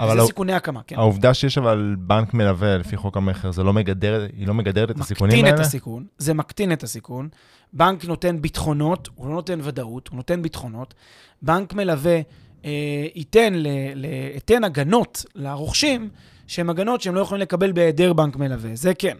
אבל 0.00 0.14
זה 0.16 0.20
הא- 0.22 0.26
סיכוני 0.26 0.52
הקמה, 0.52 0.80
כן. 0.86 0.96
העובדה 0.98 1.34
שיש 1.34 1.58
אבל 1.58 1.94
בנק 1.98 2.34
מלווה 2.34 2.78
לפי 2.78 2.96
חוק 2.96 3.16
המכר, 3.16 3.50
זה 3.52 3.62
לא 3.62 3.72
מגדר, 3.72 4.26
היא 4.36 4.46
לא 4.46 4.54
מגדרת 4.54 4.90
את 4.90 5.00
הסיכונים 5.00 5.32
מקטין 5.36 5.44
האלה? 5.44 5.56
את 5.60 5.66
הסיכון, 5.66 6.04
זה 6.18 6.34
מקטין 6.34 6.72
את 6.72 6.82
הסיכון. 6.82 7.28
בנק 7.72 8.04
נותן 8.04 8.42
ביטחונות, 8.42 9.08
הוא 9.14 9.28
לא 9.28 9.34
נותן 9.34 9.58
ודאות, 9.62 10.08
הוא 10.08 10.16
נותן 10.16 10.42
ביטחונות. 10.42 10.94
בנק 11.42 11.72
מלווה 11.74 12.20
אה, 12.64 12.70
ייתן, 13.14 13.54
ל, 13.54 13.66
ל, 13.94 14.04
ייתן 14.34 14.64
הגנות 14.64 15.24
לרוכשים, 15.34 16.08
שהן 16.46 16.70
הגנות 16.70 17.00
שהם 17.00 17.14
לא 17.14 17.20
יכולים 17.20 17.42
לקבל 17.42 17.72
בהיעדר 17.72 18.12
בנק 18.12 18.36
מלווה, 18.36 18.70
זה 18.74 18.94
כן. 18.94 19.16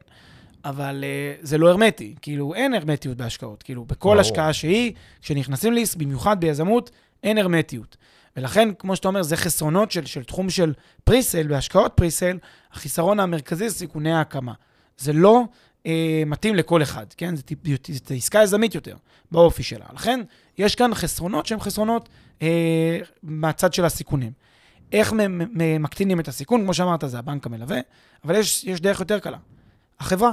אבל 0.65 1.05
אה, 1.05 1.35
זה 1.41 1.59
לא 1.59 1.69
הרמטי, 1.69 2.15
כאילו 2.23 2.55
אין 2.55 2.75
הרמטיות 2.75 3.17
בהשקעות. 3.17 3.63
כאילו 3.63 3.85
בכל 3.85 4.09
ברור. 4.09 4.21
השקעה 4.21 4.53
שהיא, 4.53 4.93
כשנכנסים 5.21 5.73
ליס, 5.73 5.95
במיוחד 5.95 6.41
ביזמות, 6.41 6.91
אין 7.23 7.39
הרמטיות. 7.39 7.97
ולכן, 8.37 8.69
כמו 8.79 8.97
שאתה 8.97 9.09
אומר, 9.09 9.23
זה 9.23 9.37
חסרונות 9.37 9.91
של, 9.91 10.07
של 10.07 10.25
תחום 10.25 10.51
של 10.51 10.73
פריסל, 11.05 11.47
בהשקעות 11.47 11.93
פריסל, 11.95 12.39
החיסרון 12.73 13.21
המרכזי 13.21 13.69
זה 13.69 13.75
סיכוני 13.75 14.13
ההקמה. 14.13 14.53
זה 14.99 15.13
לא 15.13 15.45
אה, 15.87 16.23
מתאים 16.27 16.55
לכל 16.55 16.83
אחד, 16.83 17.07
כן? 17.17 17.35
זה 18.07 18.15
עסקה 18.15 18.43
יזמית 18.43 18.75
יותר, 18.75 18.97
באופי 19.33 19.63
שלה. 19.63 19.87
לכן, 19.95 20.21
יש 20.59 20.75
כאן 20.75 20.95
חסרונות 20.95 21.47
שהם 21.47 21.61
חסרונות 21.61 22.09
אה, 22.43 22.99
מהצד 23.23 23.75
של 23.75 23.85
הסיכונים. 23.85 24.33
איך 24.93 25.13
מקטינים 25.81 26.21
את 26.21 26.29
הסיכון? 26.29 26.63
כמו 26.63 26.75
שאמרת, 26.75 27.05
זה 27.07 27.19
הבנק 27.19 27.47
המלווה, 27.47 27.81
אבל 28.25 28.35
יש, 28.35 28.65
יש 28.65 28.81
דרך 28.81 29.01
יותר 29.01 29.19
קלה. 29.19 29.39
החברה, 30.01 30.33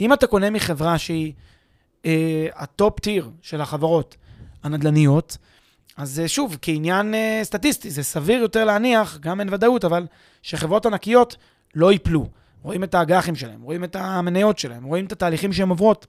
אם 0.00 0.12
אתה 0.12 0.26
קונה 0.26 0.50
מחברה 0.50 0.98
שהיא 0.98 1.32
אה, 2.06 2.46
ה 2.54 2.65
top 2.65 3.00
tier 3.00 3.30
של 3.42 3.60
החברות 3.60 4.16
הנדל"ניות, 4.62 5.36
אז 5.96 6.20
אה, 6.20 6.28
שוב, 6.28 6.56
כעניין 6.62 7.14
אה, 7.14 7.40
סטטיסטי, 7.42 7.90
זה 7.90 8.02
סביר 8.02 8.40
יותר 8.40 8.64
להניח, 8.64 9.18
גם 9.20 9.40
אין 9.40 9.54
ודאות, 9.54 9.84
אבל 9.84 10.06
שחברות 10.42 10.86
ענקיות 10.86 11.36
לא 11.74 11.92
ייפלו. 11.92 12.28
רואים 12.62 12.84
את 12.84 12.94
האג"חים 12.94 13.36
שלהם, 13.36 13.62
רואים 13.62 13.84
את 13.84 13.96
המניות 13.96 14.58
שלהם, 14.58 14.84
רואים 14.84 15.06
את 15.06 15.12
התהליכים 15.12 15.52
שהן 15.52 15.68
עוברות 15.68 16.06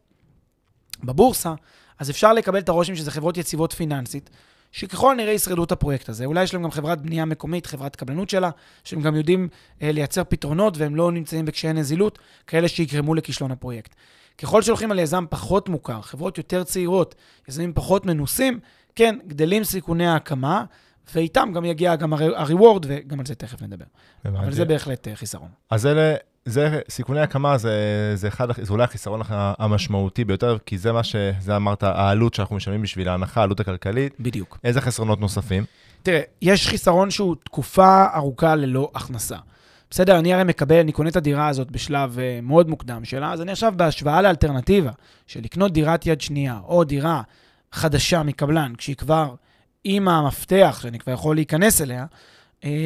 בבורסה, 1.03 1.53
אז 1.99 2.09
אפשר 2.09 2.33
לקבל 2.33 2.59
את 2.59 2.69
הרושם 2.69 2.95
שזה 2.95 3.11
חברות 3.11 3.37
יציבות 3.37 3.73
פיננסית, 3.73 4.29
שככל 4.75 5.11
הנראה 5.11 5.33
ישרדו 5.33 5.63
את 5.63 5.71
הפרויקט 5.71 6.09
הזה. 6.09 6.25
אולי 6.25 6.43
יש 6.43 6.53
להם 6.53 6.63
גם 6.63 6.71
חברת 6.71 7.01
בנייה 7.01 7.25
מקומית, 7.25 7.65
חברת 7.65 7.95
קבלנות 7.95 8.29
שלה, 8.29 8.49
שהם 8.83 9.01
גם 9.01 9.15
יודעים 9.15 9.47
אה, 9.81 9.91
לייצר 9.91 10.23
פתרונות 10.23 10.77
והם 10.77 10.95
לא 10.95 11.11
נמצאים 11.11 11.45
בקשיי 11.45 11.73
נזילות, 11.73 12.19
כאלה 12.47 12.67
שיגרמו 12.67 13.15
לכישלון 13.15 13.51
הפרויקט. 13.51 13.95
ככל 14.37 14.61
שהולכים 14.61 14.91
על 14.91 14.99
יזם 14.99 15.25
פחות 15.29 15.69
מוכר, 15.69 16.01
חברות 16.01 16.37
יותר 16.37 16.63
צעירות, 16.63 17.15
יזמים 17.49 17.73
פחות 17.73 18.05
מנוסים, 18.05 18.59
כן, 18.95 19.15
גדלים 19.27 19.63
סיכוני 19.63 20.07
ההקמה, 20.07 20.65
ואיתם 21.13 21.51
גם 21.53 21.65
יגיע 21.65 21.95
גם 21.95 22.13
ה-reward, 22.13 22.85
וגם 22.87 23.19
על 23.19 23.25
זה 23.25 23.35
תכף 23.35 23.61
נדבר. 23.61 23.85
אבל 24.25 24.51
זה 24.51 24.65
בהחלט 24.65 25.07
אה, 25.07 25.15
חיסרון. 25.15 25.49
אז 25.69 25.85
אלה, 25.85 26.15
זה, 26.45 26.79
סיכוני 26.89 27.19
הקמה 27.19 27.57
זה, 27.57 27.71
זה, 28.15 28.27
אחד, 28.27 28.47
זה 28.61 28.73
אולי 28.73 28.83
החיסרון 28.83 29.21
המשמעותי 29.29 30.25
ביותר, 30.25 30.57
כי 30.65 30.77
זה 30.77 30.91
מה 30.91 31.03
ש... 31.03 31.15
זה 31.39 31.55
אמרת, 31.55 31.83
העלות 31.83 32.33
שאנחנו 32.33 32.55
משלמים 32.55 32.81
בשביל 32.81 33.09
ההנחה, 33.09 33.41
העלות 33.41 33.59
הכלכלית. 33.59 34.13
בדיוק. 34.19 34.57
איזה 34.63 34.81
חסרונות 34.81 35.19
נוספים? 35.19 35.63
תראה, 36.03 36.21
יש 36.41 36.67
חיסרון 36.67 37.11
שהוא 37.11 37.35
תקופה 37.43 38.05
ארוכה 38.15 38.55
ללא 38.55 38.91
הכנסה. 38.95 39.37
בסדר, 39.89 40.19
אני 40.19 40.33
הרי 40.33 40.43
מקבל, 40.43 40.79
אני 40.79 40.91
קונה 40.91 41.09
את 41.09 41.15
הדירה 41.15 41.47
הזאת 41.47 41.71
בשלב 41.71 42.17
אה, 42.17 42.45
מאוד 42.45 42.69
מוקדם 42.69 43.05
שלה, 43.05 43.33
אז 43.33 43.41
אני 43.41 43.51
עכשיו 43.51 43.73
בהשוואה 43.75 44.21
לאלטרנטיבה 44.21 44.91
של 45.27 45.39
לקנות 45.43 45.73
דירת 45.73 46.05
יד 46.05 46.21
שנייה, 46.21 46.59
או 46.67 46.83
דירה 46.83 47.21
חדשה 47.71 48.23
מקבלן, 48.23 48.73
כשהיא 48.77 48.95
כבר 48.95 49.35
עם 49.83 50.07
המפתח, 50.07 50.79
שאני 50.81 50.99
כבר 50.99 51.13
יכול 51.13 51.35
להיכנס 51.35 51.81
אליה, 51.81 52.05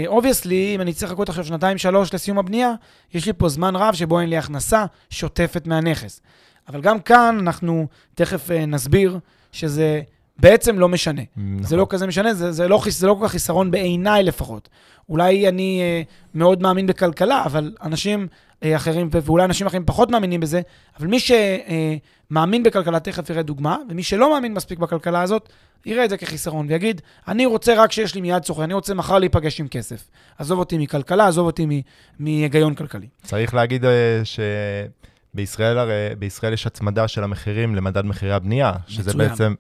obviously, 0.08 0.72
אה, 0.72 0.76
אם 0.76 0.82
אני 0.82 0.94
צריך 0.94 1.12
לחכות 1.12 1.30
עכשיו 1.30 1.46
שנתיים-שלוש 1.46 2.14
לסיום 2.14 2.40
הבנייה, 2.40 2.74
יש 3.14 3.26
לי 3.26 3.34
פה 3.34 3.50
זמן 3.50 3.76
רב 3.76 3.94
שבו 3.94 4.20
אין 4.20 4.30
לי 4.30 4.38
הכנסה 4.38 4.86
שוטפת 5.10 5.68
מהנכס. 5.68 6.22
אבל 6.68 6.82
גם 6.82 7.00
כאן 7.00 7.38
אנחנו 7.40 7.88
תכף 8.16 8.50
אה, 8.50 8.66
נסביר 8.66 9.20
שזה 9.52 10.02
בעצם 10.40 10.80
לא 10.80 10.90
משנה. 10.90 11.22
נכון. 11.38 11.64
זה 11.64 11.76
לא 11.76 11.88
כזה 11.90 12.08
משנה, 12.08 12.34
זה, 12.34 12.52
זה, 12.52 12.68
לא, 12.68 12.82
זה 12.90 13.08
לא 13.08 13.16
כל 13.20 13.26
כך 13.26 13.32
חיסרון 13.32 13.72
בעיניי 13.72 14.24
לפחות. 14.24 14.70
אולי 15.10 15.50
אני 15.50 15.82
אה, 15.82 16.02
מאוד 16.34 16.62
מאמין 16.62 16.88
בכלכלה, 16.88 17.44
אבל 17.46 17.74
אנשים 17.84 18.28
אה, 18.64 18.76
אחרים, 18.76 19.10
ואולי 19.12 19.46
אנשים 19.46 19.68
אחרים 19.68 19.86
פחות 19.86 20.12
מאמינים 20.12 20.40
בזה, 20.40 20.62
אבל 21.00 21.08
מי 21.08 21.18
שמאמין 21.20 22.62
אה, 22.62 22.70
בכלכלה, 22.70 23.00
תכף 23.00 23.30
יראה 23.30 23.44
דוגמה, 23.44 23.78
ומי 23.90 24.04
שלא 24.04 24.34
מאמין 24.34 24.54
מספיק 24.54 24.80
בכלכלה 24.80 25.22
הזאת, 25.22 25.50
יראה 25.86 26.06
את 26.06 26.10
זה 26.10 26.18
כחיסרון 26.18 26.66
ויגיד, 26.70 27.02
אני 27.28 27.46
רוצה 27.46 27.74
רק 27.84 27.92
שיש 27.92 28.16
לי 28.16 28.22
מיד 28.22 28.42
צורך, 28.42 28.60
אני 28.60 28.74
רוצה 28.74 28.94
מחר 28.94 29.20
להיפגש 29.20 29.60
עם 29.60 29.68
כסף. 29.68 30.10
עזוב 30.38 30.60
אותי 30.60 30.78
מכלכלה, 30.78 31.28
עזוב 31.28 31.46
אותי 31.46 31.82
מהיגיון 32.20 32.76
כלכלי. 32.76 33.08
צריך 33.24 33.54
להגיד 33.54 33.86
אה, 33.86 34.22
שבישראל 35.34 35.78
הרי, 35.78 35.94
בישראל 36.20 36.54
יש 36.54 36.68
הצמדה 36.68 37.08
של 37.08 37.24
המחירים 37.24 37.76
למדד 37.76 38.06
מחירי 38.06 38.34
הבנייה, 38.34 38.74
שזה 38.88 39.10
מצוין. 39.10 39.30
בעצם... 39.30 39.54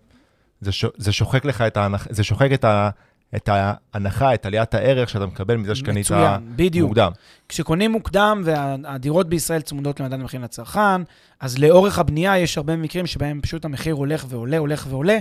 זה, 0.62 0.72
ש, 0.72 0.86
זה 0.98 1.12
שוחק 1.12 1.46
לך 1.46 1.62
את 1.62 1.78
ההנחה, 1.78 2.10
זה 2.10 2.24
שוחק 2.24 2.50
את, 2.54 2.64
ה, 2.64 2.90
את 3.36 3.50
ההנחה, 3.52 4.34
את 4.34 4.46
עליית 4.46 4.74
הערך 4.74 5.10
שאתה 5.10 5.26
מקבל 5.26 5.58
מזה 5.58 5.76
שקנית 5.76 6.06
מצוין, 6.06 6.42
בדיוק. 6.56 6.88
מוקדם. 6.88 7.12
כשקונים 7.50 7.92
מוקדם 7.92 8.42
והדירות 8.46 9.30
בישראל 9.30 9.62
צמודות 9.62 10.00
למדד 10.00 10.14
המחיר 10.14 10.42
לצרכן, 10.42 11.02
אז 11.40 11.58
לאורך 11.58 12.00
הבנייה 12.00 12.38
יש 12.38 12.58
הרבה 12.58 12.76
מקרים 12.76 13.08
שבהם 13.08 13.42
פשוט 13.42 13.66
המחיר 13.66 13.94
הולך 13.94 14.26
ועולה, 14.30 14.58
הולך 14.58 14.88
ועולה, 14.90 15.18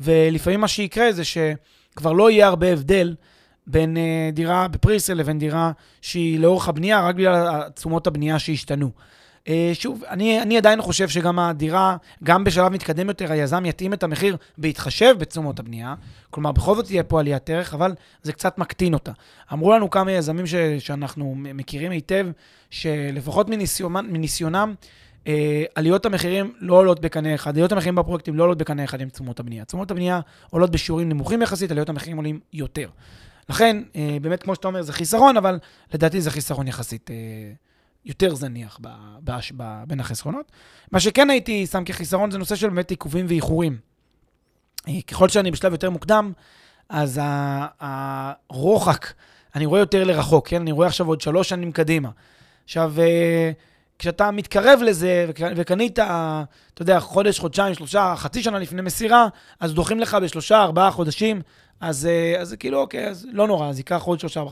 ולפעמים 0.00 0.60
מה 0.60 0.68
שיקרה 0.68 1.12
זה 1.12 1.22
שכבר 1.24 2.12
לא 2.12 2.30
יהיה 2.30 2.46
הרבה 2.46 2.72
הבדל 2.72 3.14
בין 3.66 3.96
uh, 3.96 4.34
דירה 4.34 4.68
בפריסל 4.68 5.14
לבין 5.14 5.38
דירה 5.38 5.72
שהיא 6.02 6.40
לאורך 6.40 6.68
הבנייה, 6.68 7.00
רק 7.00 7.14
בגלל 7.14 7.62
תשומות 7.74 8.06
הבנייה 8.06 8.38
שהשתנו. 8.38 8.90
אה, 9.48 9.70
שוב, 9.72 10.04
אני, 10.08 10.42
אני 10.42 10.58
עדיין 10.58 10.82
חושב 10.82 11.08
שגם 11.08 11.38
הדירה, 11.38 11.96
גם 12.24 12.44
בשלב 12.44 12.72
מתקדם 12.72 13.08
יותר, 13.08 13.32
היזם 13.32 13.64
יתאים 13.66 13.92
את 13.92 14.02
המחיר 14.02 14.36
בהתחשב 14.58 15.14
בתשומות 15.18 15.58
הבנייה. 15.58 15.94
כלומר, 16.30 16.52
בכל 16.52 16.74
זאת 16.74 16.84
תהיה 16.84 17.02
פה 17.02 17.20
עליית 17.20 17.50
ערך, 17.50 17.74
אבל 17.74 17.94
זה 18.22 18.32
קצת 18.32 18.58
מקטין 18.58 18.94
אותה. 18.94 19.12
אמרו 19.52 19.72
לנו 19.72 19.90
כמה 19.90 20.12
יזמים 20.12 20.46
ש, 20.46 20.54
שאנחנו 20.78 21.34
מכירים 21.36 21.92
היטב, 21.92 22.26
שלפחות 22.70 23.48
מניסיונם, 23.48 24.06
מניסיונם 24.10 24.74
אה, 25.26 25.64
עליות 25.74 26.06
המחירים 26.06 26.52
לא 26.60 26.74
עולות 26.74 27.00
בקנה 27.00 27.34
אחד, 27.34 27.54
עליות 27.54 27.72
המחירים 27.72 27.94
בפרויקטים 27.94 28.36
לא 28.36 28.42
עולות 28.42 28.58
בקנה 28.58 28.84
אחד 28.84 29.00
עם 29.00 29.08
תשומות 29.08 29.40
הבנייה. 29.40 29.64
תשומות 29.64 29.90
הבנייה 29.90 30.20
עולות 30.50 30.70
בשיעורים 30.70 31.08
נמוכים 31.08 31.42
יחסית, 31.42 31.70
עליות 31.70 31.88
המחירים 31.88 32.16
עולים 32.16 32.40
יותר. 32.52 32.88
לכן, 33.48 33.82
אה, 33.96 34.16
באמת, 34.22 34.42
כמו 34.42 34.54
שאתה 34.54 34.68
אומר, 34.68 34.82
זה 34.82 34.92
חיסרון, 34.92 35.36
אבל 35.36 35.58
לדעתי 35.94 36.20
זה 36.20 36.30
חיסרון 36.30 36.68
יחסית. 36.68 37.10
אה, 37.10 37.16
יותר 38.08 38.34
זניח 38.34 38.78
ב, 38.82 38.88
ב, 39.24 39.38
ב, 39.56 39.82
בין 39.86 40.00
החסכונות. 40.00 40.52
מה 40.92 41.00
שכן 41.00 41.30
הייתי 41.30 41.66
שם 41.66 41.84
כחיסרון 41.84 42.30
זה 42.30 42.38
נושא 42.38 42.56
של 42.56 42.68
באמת 42.68 42.90
עיכובים 42.90 43.26
ואיחורים. 43.28 43.78
אה, 44.88 45.02
ככל 45.06 45.28
שאני 45.28 45.50
בשלב 45.50 45.72
יותר 45.72 45.90
מוקדם, 45.90 46.32
אז 46.88 47.20
הרוחק, 47.80 49.12
אני 49.54 49.66
רואה 49.66 49.80
יותר 49.80 50.04
לרחוק, 50.04 50.48
כן? 50.48 50.60
אני 50.60 50.72
רואה 50.72 50.86
עכשיו 50.86 51.06
עוד 51.06 51.20
שלוש 51.20 51.48
שנים 51.48 51.72
קדימה. 51.72 52.08
עכשיו, 52.64 52.92
אה, 52.98 53.50
כשאתה 53.98 54.30
מתקרב 54.30 54.80
לזה 54.82 55.26
וקנית, 55.56 55.98
אתה 55.98 56.44
יודע, 56.80 57.00
חודש, 57.00 57.38
חודשיים, 57.38 57.74
שלושה, 57.74 58.14
חצי 58.16 58.42
שנה 58.42 58.58
לפני 58.58 58.82
מסירה, 58.82 59.28
אז 59.60 59.74
דוחים 59.74 60.00
לך 60.00 60.14
בשלושה, 60.22 60.62
ארבעה 60.62 60.90
חודשים 60.90 61.40
אז, 61.80 62.06
אה, 62.06 62.40
אז 62.40 62.54
כאילו, 62.58 62.80
אוקיי, 62.80 63.08
אז 63.08 63.26
לא 63.32 63.46
נורא, 63.46 63.68
אז 63.68 63.78
ייקח 63.78 64.02
עוד 64.02 64.20
שלושה... 64.20 64.42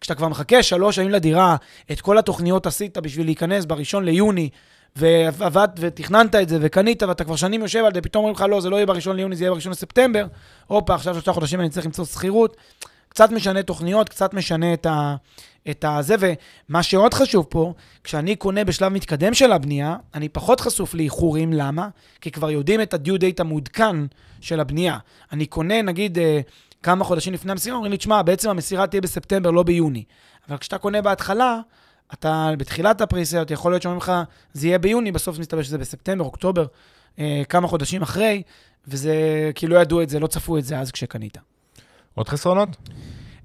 כשאתה 0.00 0.14
כבר 0.14 0.28
מחכה 0.28 0.62
שלוש 0.62 0.96
שנים 0.96 1.10
לדירה, 1.10 1.56
את 1.92 2.00
כל 2.00 2.18
התוכניות 2.18 2.66
עשית 2.66 2.98
בשביל 2.98 3.26
להיכנס 3.26 3.64
בראשון 3.64 4.04
ליוני, 4.04 4.48
ועבדת 4.96 5.70
ותכננת 5.78 6.34
את 6.34 6.48
זה 6.48 6.58
וקנית, 6.60 7.02
ואתה 7.02 7.24
כבר 7.24 7.36
שנים 7.36 7.62
יושב 7.62 7.84
על 7.84 7.94
זה, 7.94 8.00
פתאום 8.00 8.24
אומרים 8.24 8.34
לך, 8.34 8.44
לא, 8.50 8.60
זה 8.60 8.70
לא 8.70 8.76
יהיה 8.76 8.86
בראשון 8.86 9.16
ליוני, 9.16 9.36
זה 9.36 9.44
יהיה 9.44 9.50
בראשון 9.50 9.72
לספטמבר. 9.72 10.26
הופה, 10.66 10.94
עכשיו 10.94 11.14
שלושה 11.14 11.32
חודשים 11.32 11.60
אני 11.60 11.70
צריך 11.70 11.86
למצוא 11.86 12.04
שכירות. 12.04 12.56
קצת 13.08 13.30
משנה 13.30 13.62
תוכניות, 13.62 14.08
קצת 14.08 14.34
משנה 14.34 14.72
את, 14.72 14.86
ה, 14.86 15.16
את 15.70 15.84
הזה, 15.88 16.14
ומה 16.20 16.82
שעוד 16.82 17.14
חשוב 17.14 17.46
פה, 17.48 17.72
כשאני 18.04 18.36
קונה 18.36 18.64
בשלב 18.64 18.92
מתקדם 18.92 19.34
של 19.34 19.52
הבנייה, 19.52 19.96
אני 20.14 20.28
פחות 20.28 20.60
חשוף 20.60 20.94
לאיחורים, 20.94 21.52
למה? 21.52 21.88
כי 22.20 22.30
כבר 22.30 22.50
יודעים 22.50 22.80
את 22.80 22.94
ה-due 22.94 23.18
date 23.20 23.40
המעודכן 23.40 23.96
של 24.40 24.60
הבנייה. 24.60 24.98
אני 25.32 25.46
קונה, 25.46 25.82
נגיד, 25.82 26.18
אה, 26.18 26.40
כמה 26.86 27.04
חודשים 27.04 27.32
לפני 27.32 27.52
המסירה, 27.52 27.76
אומרים 27.76 27.92
לי, 27.92 27.98
תשמע, 27.98 28.22
בעצם 28.22 28.50
המסירה 28.50 28.86
תהיה 28.86 29.00
בספטמבר, 29.00 29.50
לא 29.50 29.62
ביוני. 29.62 30.04
אבל 30.48 30.56
כשאתה 30.56 30.78
קונה 30.78 31.02
בהתחלה, 31.02 31.60
אתה 32.12 32.50
בתחילת 32.58 33.00
הפריסיות, 33.00 33.50
יכול 33.50 33.72
להיות 33.72 33.82
שאומרים 33.82 33.98
לך, 33.98 34.12
זה 34.52 34.66
יהיה 34.66 34.78
ביוני, 34.78 35.12
בסוף 35.12 35.38
מסתבר 35.38 35.62
שזה 35.62 35.78
בספטמבר, 35.78 36.24
אוקטובר, 36.24 36.66
אה, 37.18 37.42
כמה 37.48 37.68
חודשים 37.68 38.02
אחרי, 38.02 38.42
וזה, 38.88 39.14
כי 39.54 39.66
לא 39.66 39.78
ידעו 39.78 40.02
את 40.02 40.08
זה, 40.08 40.20
לא 40.20 40.26
צפו 40.26 40.58
את 40.58 40.64
זה 40.64 40.78
אז 40.78 40.90
כשקנית. 40.90 41.38
עוד 42.14 42.28
חסרונות? 42.28 42.68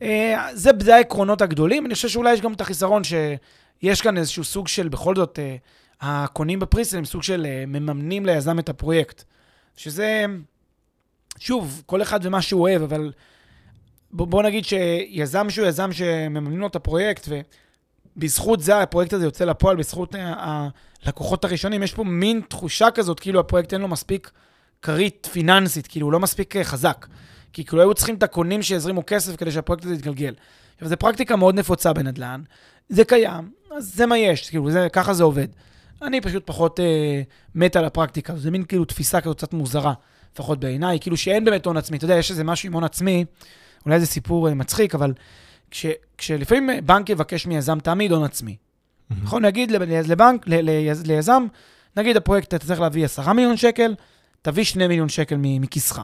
אה, 0.02 0.48
זה, 0.54 0.72
זה 0.80 0.96
העקרונות 0.96 1.42
הגדולים. 1.42 1.86
אני 1.86 1.96
חושב 1.96 2.08
שאולי 2.08 2.34
יש 2.34 2.42
גם 2.42 2.54
את 2.54 2.62
החיסרון 2.62 3.02
שיש 3.04 4.02
כאן 4.02 4.18
איזשהו 4.18 4.44
סוג 4.44 4.68
של, 4.68 4.90
בכל 4.90 5.16
זאת, 5.16 5.40
אה, 5.40 5.56
הקונים 6.02 6.60
בפריסל 6.60 6.98
הם 6.98 7.06
סוג 7.06 7.24
של 7.24 7.46
אה, 7.46 7.64
מממנים 7.68 8.26
ליזם 8.26 8.60
את 8.60 8.70
הפרויקט. 8.70 9.24
שזה, 9.76 10.26
שוב, 11.40 11.84
כל 11.86 12.02
אחד 12.02 12.20
ומה 12.24 12.42
שהוא 12.42 12.62
אוהב, 12.62 12.82
אבל 12.82 13.12
בוא, 14.14 14.44
נגיד 14.44 14.66
שיזם 14.66 15.50
שהוא 15.50 15.68
יזם 15.68 15.92
שמממנים 15.92 16.60
לו 16.60 16.68
את 16.68 16.76
הפרויקט, 16.76 17.28
ובזכות 18.18 18.62
זה 18.62 18.82
הפרויקט 18.82 19.14
הזה 19.14 19.26
יוצא 19.26 19.46
לפועל, 19.46 19.76
בזכות 19.78 20.16
הלקוחות 21.06 21.46
הראשונים, 21.46 21.84
יש 21.84 21.94
פה 21.94 22.04
מין 22.04 22.42
תחושה 22.48 22.92
כזאת, 22.92 23.20
כאילו 23.20 23.40
הפרויקט 23.40 23.74
אין 23.74 23.82
לו 23.82 23.88
מספיק 23.88 24.32
כרית 24.82 25.30
פיננסית, 25.32 25.88
כאילו 25.88 26.08
הוא 26.08 26.14
לא 26.14 26.20
מספיק 26.20 26.56
אה, 26.56 26.64
חזק. 26.64 27.08
כי 27.54 27.66
כאילו 27.66 27.82
היו 27.82 27.94
צריכים 27.94 28.16
את 28.16 28.24
הקונים 28.24 28.62
שיזרימו 28.62 29.04
כסף 29.08 29.36
כדי 29.36 29.52
שהפרויקט 29.52 29.86
הזה 29.86 29.94
יתגלגל. 29.94 30.34
עכשיו, 30.74 30.90
זו 30.90 30.98
פרקטיקה 30.98 31.36
מאוד 31.36 31.56
נפוצה 31.56 31.94
בנדל"ן, 31.94 32.42
זה 32.90 33.06
קיים, 33.06 33.52
אז 33.78 33.96
זה 33.96 34.06
מה 34.06 34.18
יש, 34.18 34.50
כאילו, 34.50 34.72
זה, 34.72 34.88
ככה 34.94 35.14
זה 35.14 35.24
עובד. 35.24 35.48
אני 36.02 36.22
פשוט 36.22 36.44
פחות 36.46 36.80
אה, 36.80 37.22
מת 37.56 37.76
על 37.76 37.86
הפרקטיקה, 37.86 38.36
זה 38.36 38.52
מין 38.52 38.64
כאילו 38.64 38.86
תפיסה 38.86 39.22
כזאת 39.22 39.38
קצת 39.38 39.54
מוזרה, 39.54 39.94
לפחות 40.34 40.60
בעיניי, 40.60 41.00
כאילו 41.00 41.18
שאין 41.18 41.46
באמת 41.46 41.66
הון 41.66 41.78
עצמי. 41.78 41.98
אתה 41.98 42.06
יודע, 42.06 42.16
יש 42.16 42.32
איזה 42.32 42.44
משהו 42.44 42.68
עם 42.68 42.74
הון 42.74 42.84
עצמי, 42.84 43.26
אולי 43.86 44.00
זה 44.00 44.06
סיפור 44.06 44.50
אה, 44.50 44.54
מצחיק, 44.54 44.96
אבל 44.96 45.14
כש, 45.72 45.86
כשלפעמים 46.18 46.70
בנק 46.86 47.10
יבקש 47.10 47.48
מיזם, 47.48 47.80
תעמיד 47.80 48.12
הון 48.12 48.24
עצמי. 48.24 48.56
Mm-hmm. 48.56 49.16
נכון? 49.24 49.46
נגיד 49.46 49.72
לבנק, 49.72 50.48
ל, 50.48 50.70
ל, 50.70 50.92
ליזם, 51.06 51.46
נגיד 51.98 52.18
הפרויקט, 52.18 52.54
אתה 52.54 52.66
צריך 52.66 52.80
להביא 52.82 53.06
10 53.06 53.34
מיליון 53.34 53.58
שקל, 53.58 53.96
תביא 54.42 54.64
2 54.64 54.90
מיליון 54.90 55.10
שקל 55.10 55.36
מכיסך. 55.40 56.02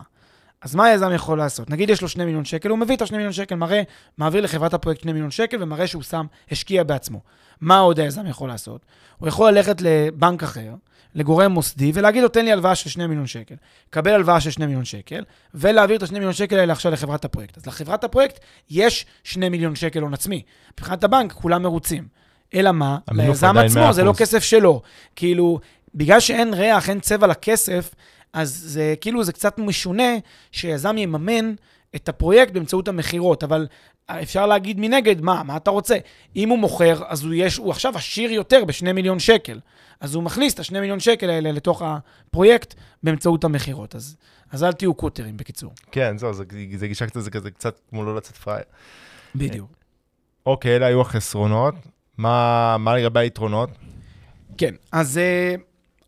אז 0.62 0.76
מה 0.76 0.86
היזם 0.86 1.12
יכול 1.14 1.38
לעשות? 1.38 1.70
נגיד 1.70 1.90
יש 1.90 2.02
לו 2.02 2.10
2 2.10 2.28
מיליון 2.28 2.46
שקל, 2.46 2.70
הוא 2.70 2.78
מביא 2.78 2.96
את 2.96 3.02
ה-2 3.02 3.12
מיליון 3.12 3.34
שקל, 3.34 3.56
מראה, 3.56 3.82
מעביר 4.18 4.44
לחברת 4.44 4.74
הפרויקט 4.74 5.02
2 5.02 5.16
מיליון 5.16 5.32
שקל 5.32 5.64
ומראה 5.64 5.88
שהוא 5.88 6.04
שם, 6.04 6.26
השקיע 6.52 6.84
בעצמו. 6.84 7.22
מה 7.62 7.78
עוד 7.78 8.00
היזם 8.00 8.28
יכול 8.28 8.50
לעשות? 8.50 8.86
הוא 9.18 9.28
יכול 9.28 9.52
ללכת 9.52 9.82
לבנק 9.82 10.44
אחר, 10.44 10.74
לגורם 11.18 11.52
מוסדי, 11.52 11.92
ולהגיד 11.94 12.24
לו, 12.24 12.30
תן 12.30 12.46
לי 12.46 12.52
הלוואה 12.52 12.76
של 12.76 12.90
2 12.90 13.10
מיליון 13.10 13.28
שקל. 13.28 13.56
קבל 13.90 14.12
הלוואה 14.12 14.42
של 14.42 14.52
2 14.52 14.70
מיליון 14.70 14.86
שקל, 14.86 15.24
ולהעביר 15.54 15.98
את 15.98 16.04
ה-2 16.04 16.14
מיליון 16.14 16.34
שקל 16.34 16.60
האלה 16.60 16.74
עכשיו 16.74 16.92
לחברת 16.92 17.26
הפרויקט. 17.26 17.58
אז 17.58 17.66
לחברת 17.66 18.04
הפרויקט 18.04 18.40
יש 18.70 19.06
2 19.24 19.52
מיליון 19.52 19.76
שקל 19.76 20.02
הון 20.02 20.14
עצמי. 20.14 20.42
מבחינת 20.74 21.04
הבנק, 21.04 21.32
כולם 21.32 21.64
מרוצים. 21.64 22.08
אלא 22.56 22.72
מה? 22.72 22.98
ליזם 23.12 23.58
עצמו, 23.58 23.94
זה 23.94 24.04
לא 24.04 24.14
כסף 24.14 24.44
שלו. 24.44 24.82
כאילו, 25.16 25.60
בגלל 25.96 26.20
שאין 26.20 26.54
ריח, 26.54 26.90
אין 26.90 27.00
צבע 27.00 27.28
לכסף, 27.28 27.94
אז 28.34 28.62
זה 28.66 28.96
כאילו, 29.02 29.24
זה 29.24 29.34
קצת 29.34 29.58
משונה 29.58 30.14
שיזם 30.52 30.98
יממן 30.98 31.54
את 31.96 32.10
הפרויקט 32.10 32.54
באמצעות 32.54 32.88
המכירות, 32.88 33.44
אבל 33.44 33.68
אפשר 34.12 34.46
להגיד 34.46 34.80
מנגד, 34.80 35.22
מה, 35.22 35.44
מה 35.44 35.58
אתה 35.58 35.72
רוצה? 35.72 35.98
אם 36.36 36.50
הוא 36.50 36.60
מוכר, 36.60 37.04
אז 37.08 37.24
הוא, 37.24 37.34
יש, 37.34 37.58
הוא 37.58 37.72
עכשיו 37.72 37.98
עשיר 37.98 38.32
יותר 38.32 38.66
בשני 38.66 38.92
מיליון 38.92 39.20
שקל. 39.20 39.60
אז 40.00 40.16
הוא 40.16 40.24
מכניס 40.24 40.54
את 40.54 40.60
השני 40.60 40.80
מיליון 40.80 41.00
שקל 41.00 41.30
האלה 41.30 41.52
לתוך 41.52 41.82
הפרויקט 41.86 42.74
באמצעות 43.04 43.44
המכירות. 43.44 43.96
אז, 43.96 44.16
אז 44.52 44.64
אל 44.64 44.74
תהיו 44.74 44.94
קוטרים, 44.94 45.38
בקיצור. 45.38 45.74
כן, 45.92 46.18
זהו, 46.18 46.34
זה, 46.34 46.44
זה 46.76 46.88
גישה 46.88 47.08
קצת, 47.08 47.20
זה 47.20 47.32
כזה 47.32 47.52
קצת 47.52 47.80
כמו 47.90 48.04
לא 48.04 48.16
לצאת 48.16 48.36
פראייר. 48.36 48.66
בדיוק. 49.36 49.72
אוקיי, 50.46 50.76
אלה 50.76 50.86
היו 50.86 51.02
החסרונות. 51.02 51.76
מה, 52.18 52.78
מה 52.80 52.96
לגבי 52.96 53.20
היתרונות? 53.20 53.70
כן, 54.58 54.76
אז 54.92 55.20
uh, 55.20 55.62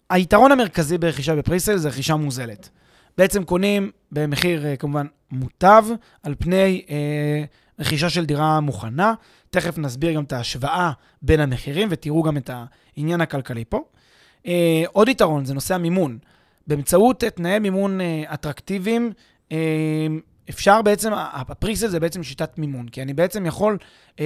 היתרון 0.09 0.51
המרכזי 0.51 0.97
ברכישה 0.97 1.35
בפריסל 1.35 1.77
זה 1.77 1.89
רכישה 1.89 2.15
מוזלת. 2.15 2.69
בעצם 3.17 3.43
קונים 3.43 3.91
במחיר 4.11 4.63
uh, 4.63 4.77
כמובן 4.77 5.05
מוטב 5.31 5.85
על 6.23 6.35
פני 6.39 6.85
uh, 6.87 6.91
רכישה 7.79 8.09
של 8.09 8.25
דירה 8.25 8.59
מוכנה. 8.59 9.13
תכף 9.49 9.77
נסביר 9.77 10.11
גם 10.11 10.23
את 10.23 10.33
ההשוואה 10.33 10.91
בין 11.21 11.39
המחירים 11.39 11.87
ותראו 11.91 12.23
גם 12.23 12.37
את 12.37 12.49
העניין 12.97 13.21
הכלכלי 13.21 13.63
פה. 13.69 13.83
Uh, 14.43 14.49
עוד 14.91 15.09
יתרון 15.09 15.45
זה 15.45 15.53
נושא 15.53 15.75
המימון. 15.75 16.17
באמצעות 16.67 17.19
תנאי 17.23 17.59
מימון 17.59 17.99
uh, 17.99 18.33
אטרקטיביים, 18.33 19.11
uh, 19.49 19.53
אפשר 20.49 20.81
בעצם, 20.81 21.11
הפריסל 21.15 21.87
זה 21.87 21.99
בעצם 21.99 22.23
שיטת 22.23 22.57
מימון, 22.57 22.87
כי 22.87 23.01
אני 23.01 23.13
בעצם 23.13 23.45
יכול 23.45 23.77
uh, 24.15 24.19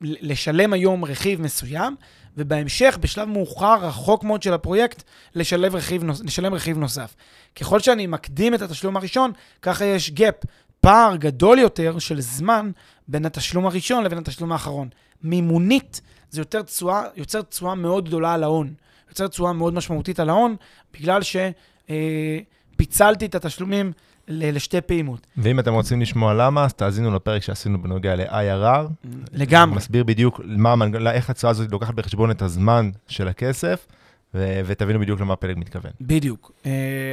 לשלם 0.00 0.72
היום 0.72 1.04
רכיב 1.04 1.40
מסוים, 1.40 1.96
ובהמשך, 2.36 2.98
בשלב 3.00 3.28
מאוחר, 3.28 3.86
רחוק 3.86 4.24
מאוד 4.24 4.42
של 4.42 4.52
הפרויקט, 4.52 5.02
לשלם 5.34 5.76
רכיב, 5.76 6.04
נוס, 6.04 6.20
לשלם 6.24 6.54
רכיב 6.54 6.78
נוסף. 6.78 7.14
ככל 7.56 7.80
שאני 7.80 8.06
מקדים 8.06 8.54
את 8.54 8.62
התשלום 8.62 8.96
הראשון, 8.96 9.32
ככה 9.62 9.84
יש 9.84 10.12
gap, 10.16 10.46
פער 10.84 11.16
גדול 11.16 11.58
יותר 11.58 11.98
של 11.98 12.20
זמן 12.20 12.70
בין 13.08 13.26
התשלום 13.26 13.66
הראשון 13.66 14.04
לבין 14.04 14.18
התשלום 14.18 14.52
האחרון. 14.52 14.88
מימונית 15.22 16.00
זה 16.30 16.40
יותר 16.40 16.62
תשואה, 16.62 17.02
יוצר 17.16 17.42
תשואה 17.42 17.74
מאוד 17.74 18.08
גדולה 18.08 18.34
על 18.34 18.42
ההון. 18.42 18.74
יוצר 19.08 19.26
תשואה 19.26 19.52
מאוד 19.52 19.74
משמעותית 19.74 20.20
על 20.20 20.30
ההון, 20.30 20.56
בגלל 20.94 21.20
שפיצלתי 21.22 23.24
אה, 23.24 23.28
את 23.28 23.34
התשלומים 23.34 23.92
לשתי 24.28 24.80
פעימות. 24.80 25.26
ואם 25.36 25.60
אתם 25.60 25.72
רוצים 25.72 26.00
לשמוע 26.00 26.34
למה, 26.34 26.64
אז 26.64 26.74
תאזינו 26.74 27.14
לפרק 27.14 27.42
שעשינו 27.42 27.82
בנוגע 27.82 28.16
ל-IRR. 28.16 29.08
לגמרי. 29.32 29.76
מסביר 29.76 30.04
בדיוק 30.04 30.40
מה, 30.44 30.74
איך 31.10 31.30
התשואה 31.30 31.50
הזאת 31.50 31.72
לוקחת 31.72 31.94
בחשבון 31.94 32.30
את 32.30 32.42
הזמן 32.42 32.90
של 33.08 33.28
הכסף, 33.28 33.86
ו- 34.34 34.60
ותבינו 34.66 35.00
בדיוק 35.00 35.20
למה 35.20 35.32
הפלג 35.32 35.58
מתכוון. 35.58 35.92
בדיוק. 36.00 36.52
Uh, 36.62 36.66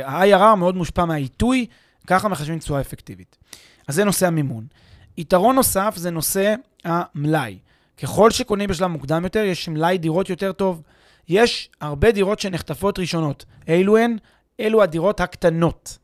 ה-IRR 0.06 0.56
מאוד 0.56 0.76
מושפע 0.76 1.06
מהעיתוי, 1.06 1.66
ככה 2.08 2.28
מחשבים 2.28 2.60
תשואה 2.60 2.82
אפקטיבית. 2.82 3.38
אז 3.88 3.96
זה 3.96 4.04
נושא 4.04 4.28
המימון. 4.28 4.66
יתרון 5.18 5.56
נוסף 5.56 5.94
זה 5.98 6.12
נושא 6.12 6.56
המלאי. 6.84 7.60
ככל 8.02 8.32
שקונים 8.32 8.70
בשלב 8.70 8.88
מוקדם 8.88 9.24
יותר, 9.24 9.40
יש 9.40 9.70
מלאי 9.70 9.98
דירות 9.98 10.30
יותר 10.30 10.52
טוב. 10.52 10.82
יש 11.30 11.70
הרבה 11.82 12.12
דירות 12.12 12.40
שנחטפות 12.40 13.00
ראשונות. 13.00 13.46
אילו 13.68 13.98
הן? 13.98 14.18
אלו 14.60 14.84
הדירות 14.84 15.20
הקטנות. 15.20 15.98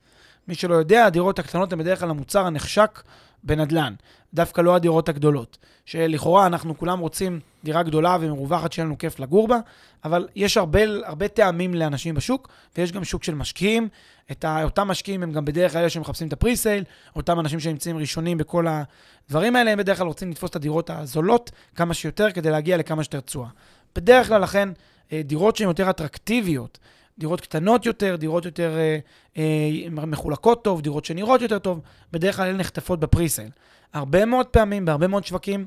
מי 0.47 0.55
שלא 0.55 0.75
יודע, 0.75 1.05
הדירות 1.05 1.39
הקטנות 1.39 1.73
הן 1.73 1.79
בדרך 1.79 1.99
כלל 1.99 2.09
המוצר 2.09 2.45
הנחשק 2.45 3.01
בנדל"ן, 3.47 3.93
דווקא 4.33 4.61
לא 4.61 4.75
הדירות 4.75 5.09
הגדולות. 5.09 5.57
שלכאורה 5.85 6.45
אנחנו 6.45 6.77
כולם 6.77 6.99
רוצים 6.99 7.39
דירה 7.63 7.83
גדולה 7.83 8.17
ומרווחת 8.21 8.73
שיהיה 8.73 8.85
לנו 8.85 8.97
כיף 8.97 9.19
לגור 9.19 9.47
בה, 9.47 9.59
אבל 10.03 10.27
יש 10.35 10.57
הרבה, 10.57 10.79
הרבה 11.05 11.27
טעמים 11.27 11.73
לאנשים 11.73 12.15
בשוק, 12.15 12.49
ויש 12.77 12.91
גם 12.91 13.03
שוק 13.03 13.23
של 13.23 13.35
משקיעים. 13.35 13.89
את 14.31 14.45
ה, 14.45 14.63
אותם 14.63 14.87
משקיעים 14.87 15.23
הם 15.23 15.31
גם 15.31 15.45
בדרך 15.45 15.71
כלל 15.71 15.81
אלה 15.81 15.89
שמחפשים 15.89 16.27
את 16.27 16.33
הפריסייל, 16.33 16.83
אותם 17.15 17.39
אנשים 17.39 17.59
שנמצאים 17.59 17.97
ראשונים 17.97 18.37
בכל 18.37 18.65
הדברים 18.67 19.55
האלה, 19.55 19.71
הם 19.71 19.77
בדרך 19.77 19.97
כלל 19.97 20.07
רוצים 20.07 20.31
לתפוס 20.31 20.49
את 20.49 20.55
הדירות 20.55 20.89
הזולות 20.89 21.51
כמה 21.75 21.93
שיותר 21.93 22.31
כדי 22.31 22.51
להגיע 22.51 22.77
לכמה 22.77 23.03
שיותר 23.03 23.19
תשואה. 23.19 23.47
בדרך 23.95 24.27
כלל, 24.27 24.41
לכן, 24.41 24.69
אה, 25.11 25.21
דירות 25.25 25.55
שהן 25.55 25.67
יותר 25.67 25.89
אטרקטיביות, 25.89 26.79
דירות 27.17 27.41
קטנות 27.41 27.85
יותר, 27.85 28.15
דירות 28.15 28.45
יותר 28.45 28.77
אה, 28.77 28.97
אה, 29.37 29.89
מחולקות 29.89 30.63
טוב, 30.63 30.81
דירות 30.81 31.05
שנראות 31.05 31.41
יותר 31.41 31.59
טוב, 31.59 31.81
בדרך 32.11 32.35
כלל 32.35 32.49
הן 32.49 32.57
נחטפות 32.57 32.99
ב 32.99 33.04
pre-sale. 33.04 33.49
הרבה 33.93 34.25
מאוד 34.25 34.45
פעמים, 34.45 34.85
בהרבה 34.85 35.07
מאוד 35.07 35.25
שווקים, 35.25 35.65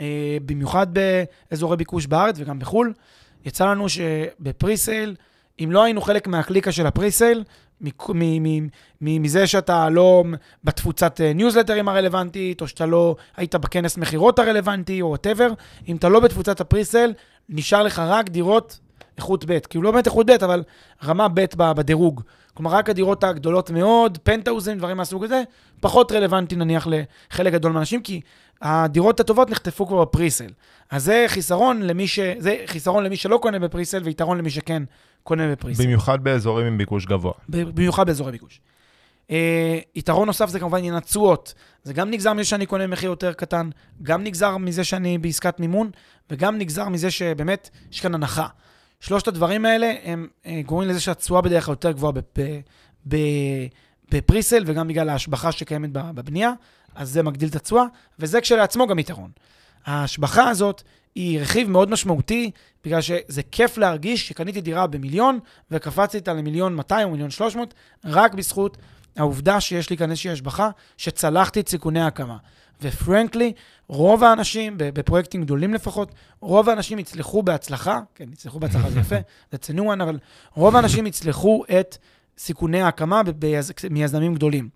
אה, 0.00 0.36
במיוחד 0.46 0.86
באזורי 1.50 1.76
ביקוש 1.76 2.06
בארץ 2.06 2.36
וגם 2.38 2.58
בחו"ל, 2.58 2.92
יצא 3.44 3.66
לנו 3.66 3.88
שב 3.88 4.20
pre-sale, 4.20 5.14
אם 5.64 5.72
לא 5.72 5.84
היינו 5.84 6.00
חלק 6.00 6.26
מהקליקה 6.26 6.72
של 6.72 6.86
ה 6.86 6.92
pre-sale, 6.92 7.44
מזה 9.00 9.46
שאתה 9.46 9.90
לא 9.90 10.24
בתפוצת 10.64 11.20
ניוזלטרים 11.34 11.88
אה, 11.88 11.94
הרלוונטית, 11.94 12.60
או 12.60 12.68
שאתה 12.68 12.86
לא 12.86 13.16
היית 13.36 13.54
בכנס 13.54 13.96
מכירות 13.96 14.38
הרלוונטי, 14.38 15.02
או 15.02 15.06
whatever, 15.06 15.48
אם 15.88 15.96
אתה 15.96 16.08
לא 16.08 16.20
בתפוצת 16.20 16.60
הפריסייל, 16.60 17.14
נשאר 17.48 17.82
לך 17.82 17.98
רק 17.98 18.28
דירות 18.28 18.78
איכות 19.16 19.44
ב', 19.44 19.58
כאילו 19.58 19.84
לא 19.84 19.90
באמת 19.90 20.06
איכות 20.06 20.26
ב', 20.26 20.44
אבל 20.44 20.62
רמה 21.04 21.28
ב' 21.28 21.44
בדירוג. 21.56 22.22
כלומר, 22.54 22.70
רק 22.70 22.90
הדירות 22.90 23.24
הגדולות 23.24 23.70
מאוד, 23.70 24.18
פנטאוזים, 24.22 24.78
דברים 24.78 24.96
מהסוג 24.96 25.24
הזה, 25.24 25.42
פחות 25.80 26.12
רלוונטי 26.12 26.56
נניח 26.56 26.86
לחלק 26.86 27.52
גדול 27.52 27.72
מהאנשים, 27.72 28.02
כי 28.02 28.20
הדירות 28.62 29.20
הטובות 29.20 29.50
נחטפו 29.50 29.86
כבר 29.86 30.04
בפריסל. 30.04 30.50
אז 30.90 31.04
זה 31.04 31.24
חיסרון 31.28 31.82
למי, 31.82 32.08
ש... 32.08 32.18
זה 32.38 32.56
חיסרון 32.66 33.04
למי 33.04 33.16
שלא 33.16 33.38
קונה 33.42 33.58
בפריסל, 33.58 34.02
ויתרון 34.02 34.38
למי 34.38 34.50
שכן 34.50 34.82
קונה 35.22 35.52
בפריסל. 35.52 35.82
במיוחד 35.84 36.24
באזורים 36.24 36.66
עם 36.66 36.78
ביקוש 36.78 37.06
גבוה. 37.06 37.32
במיוחד 37.48 38.06
באזורי 38.06 38.32
ביקוש. 38.32 38.60
Uh, 39.28 39.30
יתרון 39.94 40.26
נוסף 40.26 40.48
זה 40.48 40.60
כמובן 40.60 40.78
עניין 40.78 40.94
התשואות. 40.94 41.54
זה 41.82 41.92
גם 41.92 42.10
נגזר 42.10 42.32
מזה 42.32 42.44
שאני 42.44 42.66
קונה 42.66 42.86
מחיר 42.86 43.10
יותר 43.10 43.32
קטן, 43.32 43.70
גם 44.02 44.24
נגזר 44.24 44.56
מזה 44.56 44.84
שאני 44.84 45.18
בעסקת 45.18 45.60
מימון, 45.60 45.90
וגם 46.30 46.58
נגזר 46.58 46.88
מזה 46.88 47.10
שבאמת 47.10 47.70
יש 47.92 48.00
כאן 48.00 48.14
הנחה. 48.14 48.46
שלושת 49.00 49.28
הדברים 49.28 49.64
האלה 49.64 49.94
הם 50.02 50.28
אה, 50.46 50.60
גורמים 50.66 50.88
לזה 50.88 51.00
שהתשואה 51.00 51.40
בדרך 51.40 51.64
כלל 51.64 51.72
יותר 51.72 51.92
גבוהה 51.92 52.12
בפריסל, 54.08 54.62
וגם 54.66 54.88
בגלל 54.88 55.08
ההשבחה 55.08 55.52
שקיימת 55.52 55.92
בבנייה, 55.92 56.52
אז 56.94 57.10
זה 57.10 57.22
מגדיל 57.22 57.48
את 57.48 57.56
התשואה, 57.56 57.84
וזה 58.18 58.40
כשלעצמו 58.40 58.86
גם 58.86 58.98
יתרון. 58.98 59.30
ההשבחה 59.86 60.48
הזאת 60.48 60.82
היא 61.14 61.40
רכיב 61.40 61.70
מאוד 61.70 61.90
משמעותי, 61.90 62.50
בגלל 62.84 63.00
שזה 63.00 63.42
כיף 63.50 63.78
להרגיש 63.78 64.28
שקניתי 64.28 64.60
דירה 64.60 64.86
במיליון, 64.86 65.38
וקפצתי 65.70 66.16
איתה 66.16 66.32
למיליון 66.32 66.74
200 66.74 67.06
או 67.06 67.12
מיליון 67.12 67.30
300, 67.30 67.74
רק 68.04 68.34
בזכות 68.34 68.76
העובדה 69.16 69.60
שיש 69.60 69.90
לי 69.90 69.96
כאן 69.96 70.10
איזושהי 70.10 70.30
השבחה, 70.30 70.70
שצלחתי 70.96 71.60
את 71.60 71.68
סיכוני 71.68 72.00
ההקמה. 72.00 72.36
ופרנקלי, 72.82 73.52
רוב 73.88 74.24
האנשים, 74.24 74.74
בפרויקטים 74.76 75.42
גדולים 75.42 75.74
לפחות, 75.74 76.14
רוב 76.40 76.68
האנשים 76.68 76.98
יצלחו 76.98 77.42
בהצלחה, 77.42 78.00
כן, 78.14 78.32
יצלחו 78.32 78.60
בהצלחה 78.60 78.90
זה 78.90 79.00
יפה, 79.00 79.16
זה 79.52 79.58
צנוען, 79.58 80.00
אבל 80.00 80.18
רוב 80.54 80.76
האנשים 80.76 81.06
יצלחו 81.06 81.64
את 81.80 81.96
סיכוני 82.38 82.82
ההקמה 82.82 83.22
ביז... 83.22 83.72
מיזמים 83.90 84.34
גדולים. 84.34 84.68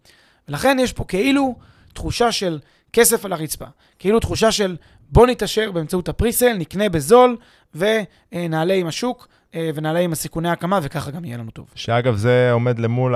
ולכן 0.48 0.76
יש 0.80 0.92
פה 0.92 1.04
כאילו 1.04 1.56
תחושה 1.92 2.32
של 2.32 2.58
כסף 2.92 3.24
על 3.24 3.32
הרצפה, 3.32 3.66
כאילו 3.98 4.20
תחושה 4.20 4.52
של 4.52 4.76
בוא 5.10 5.26
נתעשר 5.26 5.72
באמצעות 5.72 6.08
הפריסל, 6.08 6.52
נקנה 6.52 6.88
בזול 6.88 7.36
ונעלה 7.74 8.74
עם 8.74 8.86
השוק. 8.86 9.28
אה, 9.54 9.70
ונעלה 9.74 9.98
עם 9.98 10.12
הסיכוני 10.12 10.48
ההקמה, 10.48 10.78
וככה 10.82 11.10
גם 11.10 11.24
יהיה 11.24 11.36
לנו 11.36 11.50
טוב. 11.50 11.66
שאגב, 11.74 12.14
זה 12.14 12.52
עומד 12.52 12.78
למול 12.78 13.14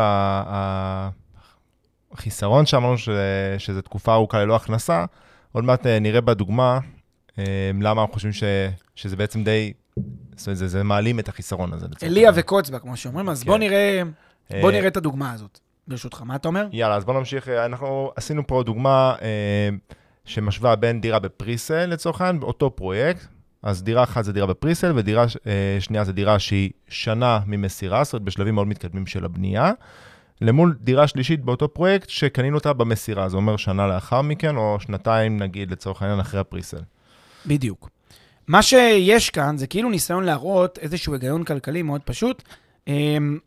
החיסרון 2.12 2.66
שאמרנו 2.66 2.96
שזו 3.58 3.82
תקופה 3.82 4.14
ארוכה 4.14 4.38
ללא 4.38 4.56
הכנסה, 4.56 5.04
עוד 5.52 5.64
מעט 5.64 5.86
אה, 5.86 5.98
נראה 5.98 6.20
בדוגמה 6.20 6.78
אה, 7.38 7.70
למה 7.80 8.00
אנחנו 8.02 8.14
חושבים 8.14 8.32
ש, 8.32 8.44
שזה 8.94 9.16
בעצם 9.16 9.44
די, 9.44 9.72
זאת 10.36 10.46
אומרת, 10.46 10.58
זה, 10.58 10.68
זה 10.68 10.82
מעלים 10.82 11.18
את 11.18 11.28
החיסרון 11.28 11.72
הזה. 11.72 11.86
אליה 12.02 12.30
וקוצבה, 12.34 12.78
כמו 12.78 12.96
שאומרים, 12.96 13.28
אז 13.28 13.42
כן. 13.42 13.50
בוא 13.50 13.58
נראה, 13.58 14.02
בוא 14.60 14.70
נראה 14.72 14.88
את 14.88 14.96
הדוגמה 14.96 15.32
הזאת, 15.32 15.58
ברשותך. 15.88 16.22
מה 16.22 16.36
אתה 16.36 16.48
אומר? 16.48 16.66
יאללה, 16.72 16.96
אז 16.96 17.04
בוא 17.04 17.14
נמשיך. 17.14 17.48
אנחנו 17.48 18.12
עשינו 18.16 18.46
פה 18.46 18.62
דוגמה 18.66 19.14
שמשווה 20.24 20.76
בין 20.76 21.00
דירה 21.00 21.18
בפריסל, 21.18 21.86
לצורך 21.86 22.20
העניין, 22.20 22.40
באותו 22.40 22.76
פרויקט. 22.76 23.26
אז 23.64 23.82
דירה 23.82 24.02
אחת 24.02 24.24
זה 24.24 24.32
דירה 24.32 24.46
בפריסל, 24.46 24.92
ודירה 24.94 25.24
שנייה 25.80 26.04
זה 26.04 26.12
דירה 26.12 26.38
שהיא 26.38 26.70
שנה 26.88 27.40
ממסירה, 27.46 28.04
זאת 28.04 28.12
אומרת 28.12 28.24
בשלבים 28.24 28.54
מאוד 28.54 28.66
מתקדמים 28.66 29.06
של 29.06 29.24
הבנייה. 29.24 29.72
למול 30.40 30.76
דירה 30.80 31.06
שלישית 31.06 31.44
באותו 31.44 31.68
פרויקט 31.68 32.08
שקנינו 32.08 32.56
אותה 32.56 32.72
במסירה, 32.72 33.28
זה 33.28 33.36
אומר 33.36 33.56
שנה 33.56 33.86
לאחר 33.86 34.22
מכן, 34.22 34.56
או 34.56 34.78
שנתיים 34.80 35.42
נגיד 35.42 35.70
לצורך 35.70 36.02
העניין 36.02 36.20
אחרי 36.20 36.40
הפריסל. 36.40 36.80
בדיוק. 37.46 37.90
מה 38.46 38.62
שיש 38.62 39.30
כאן 39.30 39.58
זה 39.58 39.66
כאילו 39.66 39.90
ניסיון 39.90 40.24
להראות 40.24 40.78
איזשהו 40.78 41.12
היגיון 41.12 41.44
כלכלי 41.44 41.82
מאוד 41.82 42.00
פשוט, 42.04 42.42
אמ, 42.88 43.38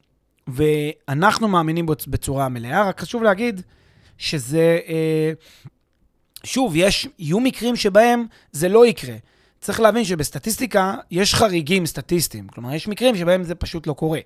ואנחנו 0.48 1.48
מאמינים 1.48 1.86
בו 1.86 1.94
בצורה 2.08 2.50
מלאה, 2.50 2.90
רק 2.90 3.02
חשוב 3.02 3.24
להגיד 3.24 3.62
שזה, 4.18 4.80
אה, 4.88 5.32
שוב, 6.44 6.74
יש, 6.76 7.08
יהיו 7.20 7.40
מקרים 7.40 7.76
שבהם 7.76 8.26
זה 8.52 8.70
לא 8.70 8.86
יקרה. 8.86 9.16
צריך 9.60 9.80
להבין 9.80 10.04
שבסטטיסטיקה 10.04 10.96
יש 11.12 11.36
חריגים 11.36 11.86
סטטיסטיים, 11.86 12.48
כלומר, 12.48 12.74
יש 12.74 12.88
מקרים 12.88 13.16
שבהם 13.16 13.44
זה 13.44 13.56
פשוט 13.56 13.88
לא 13.88 13.94
קורה. 13.94 14.20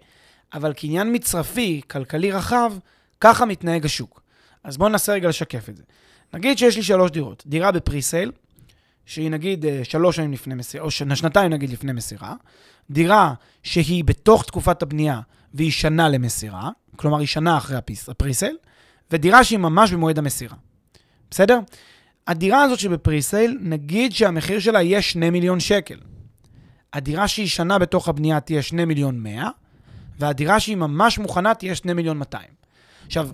אבל 0.54 0.74
כעניין 0.76 1.16
מצרפי, 1.16 1.82
כלכלי 1.88 2.32
רחב, 2.32 2.74
ככה 3.22 3.46
מתנהג 3.46 3.86
השוק. 3.86 4.22
אז 4.64 4.78
בואו 4.78 4.90
ננסה 4.90 5.14
רגע 5.14 5.30
לשקף 5.30 5.70
את 5.70 5.78
זה. 5.78 5.84
נגיד 6.34 6.58
שיש 6.58 6.76
לי 6.76 6.84
שלוש 6.84 7.12
דירות. 7.12 7.44
דירה 7.48 7.72
בפריסייל, 7.72 8.32
שהיא 9.06 9.32
נגיד 9.32 9.66
אה, 9.66 9.82
שלוש 9.84 10.16
שנים 10.16 10.34
לפני 10.34 10.56
מסירה, 10.56 10.84
או 10.84 10.92
שנתיים 10.92 11.52
נגיד 11.52 11.70
לפני 11.70 11.94
מסירה. 11.94 12.36
דירה 12.92 13.34
שהיא 13.64 14.04
בתוך 14.04 14.44
תקופת 14.44 14.82
הבנייה 14.82 15.20
והיא 15.54 15.72
שנה 15.72 16.10
למסירה, 16.10 16.70
כלומר 16.96 17.20
היא 17.20 17.28
שנה 17.28 17.58
אחרי 17.58 17.78
הפריסייל, 18.08 18.58
ודירה 19.12 19.44
שהיא 19.44 19.60
ממש 19.60 19.92
במועד 19.92 20.18
המסירה. 20.18 20.56
בסדר? 21.32 21.60
הדירה 22.28 22.64
הזאת 22.64 22.80
שבפריסייל, 22.80 23.58
נגיד 23.62 24.12
שהמחיר 24.12 24.60
שלה 24.60 24.82
יהיה 24.82 25.02
2 25.02 25.34
מיליון 25.34 25.60
שקל. 25.60 25.98
הדירה 26.94 27.28
שהיא 27.28 27.48
שנה 27.48 27.80
בתוך 27.80 28.10
הבנייה 28.10 28.40
תהיה 28.40 28.62
2 28.62 28.88
מיליון 28.88 29.20
100, 29.20 29.50
והדירה 30.20 30.60
שהיא 30.60 30.78
ממש 30.78 31.20
מוכנה 31.20 31.54
תהיה 31.54 31.76
2 31.76 31.96
מיליון 31.96 32.18
200. 32.18 32.46
עכשיו, 33.06 33.30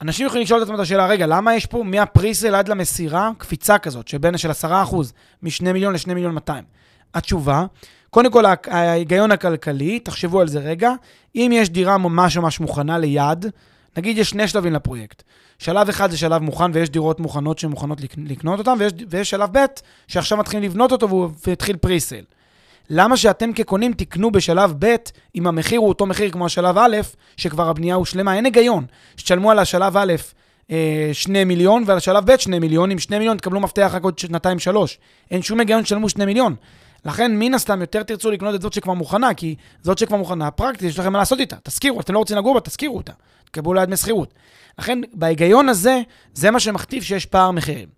אנשים 0.00 0.26
יכולים 0.26 0.44
לשאול 0.44 0.58
את 0.58 0.62
עצמם 0.62 0.74
את 0.74 0.80
השאלה, 0.80 1.06
רגע, 1.06 1.26
למה 1.26 1.54
יש 1.54 1.66
פה 1.66 1.82
מהפריסל 1.84 2.54
עד 2.54 2.68
למסירה 2.68 3.30
קפיצה 3.38 3.78
כזאת, 3.78 4.08
שבין 4.08 4.38
של 4.38 4.50
10% 4.50 4.64
מ-2 5.42 5.72
מיליון 5.72 5.92
ל-2 5.92 6.14
מיליון 6.14 6.34
200? 6.34 6.64
התשובה, 7.14 7.66
קודם 8.10 8.32
כל, 8.32 8.44
ההיגיון 8.66 9.32
הכלכלי, 9.32 9.98
תחשבו 9.98 10.40
על 10.40 10.48
זה 10.48 10.58
רגע, 10.58 10.92
אם 11.34 11.50
יש 11.54 11.70
דירה 11.70 11.98
ממש 11.98 12.36
ממש 12.36 12.60
מוכנה 12.60 12.98
ליד, 12.98 13.46
נגיד 13.96 14.18
יש 14.18 14.30
שני 14.30 14.48
שלבים 14.48 14.72
לפרויקט. 14.72 15.22
שלב 15.58 15.88
אחד 15.88 16.10
זה 16.10 16.16
שלב 16.16 16.42
מוכן 16.42 16.70
ויש 16.72 16.90
דירות 16.90 17.20
מוכנות 17.20 17.58
שמוכנות 17.58 17.98
לקנות 18.16 18.58
אותן, 18.58 18.74
ויש, 18.78 18.92
ויש 19.08 19.30
שלב 19.30 19.58
ב' 19.58 19.66
שעכשיו 20.08 20.38
מתחילים 20.38 20.70
לבנות 20.70 20.92
אותו 20.92 21.30
והתחיל 21.46 21.76
פריסל. 21.76 22.24
למה 22.90 23.16
שאתם 23.16 23.52
כקונים 23.52 23.92
תקנו 23.92 24.30
בשלב 24.30 24.74
ב' 24.78 24.96
אם 25.34 25.46
המחיר 25.46 25.80
הוא 25.80 25.88
אותו 25.88 26.06
מחיר 26.06 26.30
כמו 26.30 26.46
השלב 26.46 26.78
א', 26.78 26.96
שכבר 27.36 27.68
הבנייה 27.68 27.94
הושלמה? 27.94 28.34
אין 28.34 28.44
היגיון. 28.44 28.84
שתשלמו 29.16 29.50
על 29.50 29.58
השלב 29.58 29.96
א' 29.96 30.14
2 31.12 31.36
אה, 31.36 31.44
מיליון, 31.44 31.84
ועל 31.86 31.96
השלב 31.96 32.32
ב' 32.32 32.36
2 32.38 32.60
מיליון, 32.62 32.90
עם 32.90 32.98
2 32.98 33.18
מיליון 33.18 33.36
תקבלו 33.36 33.60
מפתח 33.60 33.90
רק 33.94 34.04
עוד 34.04 34.18
שנתיים-שלוש. 34.18 34.98
אין 35.30 35.42
שום 35.42 35.60
היגיון 35.60 35.82
שתשלמו 35.84 36.08
2 36.08 36.28
מיליון. 36.28 36.54
לכן, 37.04 37.36
מן 37.38 37.54
הסתם, 37.54 37.80
יותר 37.80 38.02
תרצו 38.02 38.30
לקנות 38.30 38.54
את 38.54 38.62
זאת 38.62 38.72
שכבר 38.72 38.94
מוכנה, 38.94 39.34
כי 39.34 39.54
זאת 39.82 39.98
שכבר 39.98 40.16
מוכנה, 40.16 40.50
פרקטית, 40.50 40.82
יש 40.82 40.98
לכם 40.98 41.12
מה 41.12 41.18
לעשות 41.18 41.40
איתה. 41.40 41.56
תשכירו, 41.62 42.00
אתם 42.00 42.14
לא 42.14 42.18
רוצים 42.18 42.36
לגור 42.36 42.54
בה, 42.54 42.60
תשכירו 42.60 42.96
אותה. 42.96 43.12
תקבלו 43.44 43.74
ליד 43.74 43.90
משכירות. 43.90 44.34
לכן, 44.78 44.98
בהיגיון 45.12 45.68
הזה, 45.68 46.00
זה 46.34 46.50
מה 46.50 46.60
שמכתיב 46.60 47.02
שיש 47.02 47.26
פער 47.26 47.50
מחירים. 47.50 47.88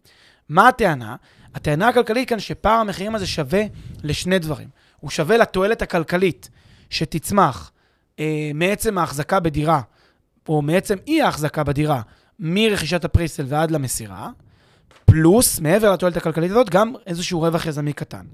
מה 0.48 0.68
הטענה? 0.68 1.16
הטענה 1.54 1.88
הכלכלית 1.88 2.28
כאן 2.28 2.40
שפער 2.40 2.80
המחירים 2.80 3.14
הזה 3.14 3.26
שווה 3.26 3.62
לשני 4.02 4.38
דברים. 4.38 4.68
הוא 5.00 5.10
שווה 5.10 5.36
לתועלת 5.36 5.82
הכלכלית 5.82 6.50
שתצמח 6.90 7.70
אה, 8.18 8.50
מעצם 8.54 8.98
ההחזקה 8.98 9.40
בדירה, 9.40 9.80
או 10.48 10.62
מעצם 10.62 10.96
אי 11.06 11.22
ההחזקה 11.22 11.64
בדירה, 11.64 12.02
מרכישת 12.38 13.04
הפריסל 13.04 13.44
ועד 13.48 13.70
למסירה, 13.70 14.30
פלוס, 15.04 15.60
מעבר 15.60 15.92
לתועלת 15.92 16.16
הכלכלית 16.16 16.50
הזאת, 16.50 16.70
גם 16.70 16.92
איזשהו 17.06 17.40
רווח 17.40 17.66
יזמי 17.66 17.92
קטן. 17.92 18.24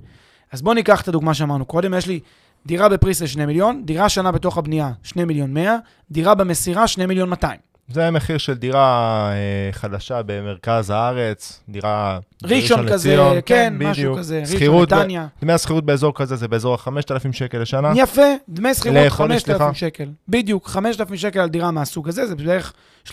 אז 0.52 0.62
בואו 0.62 0.74
ניקח 0.74 1.00
את 1.00 1.08
הדוגמה 1.08 1.34
שאמרנו 1.34 1.64
קודם, 1.64 1.94
יש 1.94 2.06
לי 2.06 2.20
דירה 2.66 2.88
בפריסל 2.88 3.26
2 3.26 3.48
מיליון, 3.48 3.82
דירה 3.84 4.08
שנה 4.08 4.32
בתוך 4.32 4.58
הבנייה 4.58 4.92
2 5.02 5.28
מיליון 5.28 5.54
100, 5.54 5.76
דירה 6.10 6.34
במסירה 6.34 6.88
2 6.88 7.08
מיליון 7.08 7.28
200. 7.28 7.60
זה 7.92 8.06
המחיר 8.06 8.38
של 8.38 8.54
דירה 8.54 9.30
אה, 9.32 9.72
חדשה 9.72 10.22
במרכז 10.26 10.90
הארץ, 10.90 11.60
דירה... 11.68 12.18
ראשון 12.44 12.88
כזה, 12.88 13.10
לציון, 13.10 13.34
כן, 13.34 13.74
כן, 13.78 13.88
משהו 13.88 14.16
כזה, 14.16 14.42
ראשון 14.52 14.82
נתניה. 14.82 15.26
דמי 15.42 15.52
השכירות 15.52 15.84
באזור 15.84 16.12
כזה 16.14 16.36
זה 16.36 16.48
באזור 16.48 16.74
ה-5,000 16.74 17.32
שקל 17.32 17.58
לשנה. 17.58 17.92
יפה, 17.96 18.22
דמי 18.48 18.74
שכירות 18.74 19.08
5,000 19.08 19.74
שקל. 19.74 20.08
בדיוק, 20.28 20.68
5,000 20.68 21.16
שקל 21.16 21.40
על 21.40 21.48
דירה 21.48 21.70
מהסוג 21.70 22.08
הזה, 22.08 22.26
זה 22.26 22.36
בערך 22.36 22.72
3% 23.08 23.12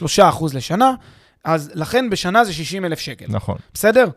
לשנה, 0.54 0.94
אז 1.44 1.72
לכן 1.74 2.10
בשנה 2.10 2.46
זה 2.46 2.54
60,000 2.54 3.00
שקל. 3.00 3.26
נכון. 3.30 3.58
בסדר? 3.74 4.08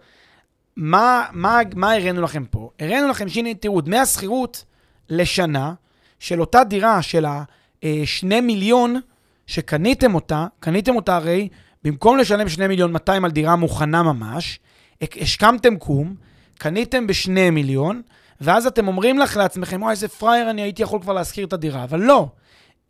מה, 0.81 1.25
מה, 1.33 1.61
מה 1.75 1.93
הראינו 1.93 2.23
לכם 2.23 2.45
פה? 2.45 2.71
הראינו 2.79 3.09
לכם 3.09 3.29
שהנה, 3.29 3.55
תראו, 3.55 3.81
דמי 3.81 3.99
השכירות 3.99 4.64
לשנה 5.09 5.75
של 6.19 6.40
אותה 6.40 6.64
דירה 6.64 7.03
של 7.03 7.25
ה-2 7.25 7.87
אה, 8.33 8.40
מיליון, 8.40 9.01
שקניתם 9.47 10.14
אותה, 10.14 10.47
קניתם 10.61 10.97
אותה 10.97 11.16
הרי, 11.16 11.49
במקום 11.85 12.19
לשלם 12.19 12.49
2 12.49 12.71
מיליון 12.71 12.93
200 12.93 13.25
על 13.25 13.31
דירה 13.31 13.57
מוכנה 13.57 14.03
ממש, 14.03 14.61
השכמתם 15.03 15.77
קום, 15.77 16.14
קניתם 16.59 17.07
ב-2 17.07 17.31
מיליון, 17.53 18.03
ואז 18.40 18.66
אתם 18.66 18.88
אומרים 18.88 19.19
לך 19.19 19.37
לעצמכם, 19.37 19.83
וואי, 19.83 19.90
איזה 19.90 20.09
פראייר 20.09 20.51
אני 20.51 20.62
הייתי 20.62 20.83
יכול 20.83 21.01
כבר 21.01 21.12
להשכיר 21.12 21.47
את 21.47 21.53
הדירה. 21.53 21.85
אבל 21.85 22.01
לא. 22.01 22.29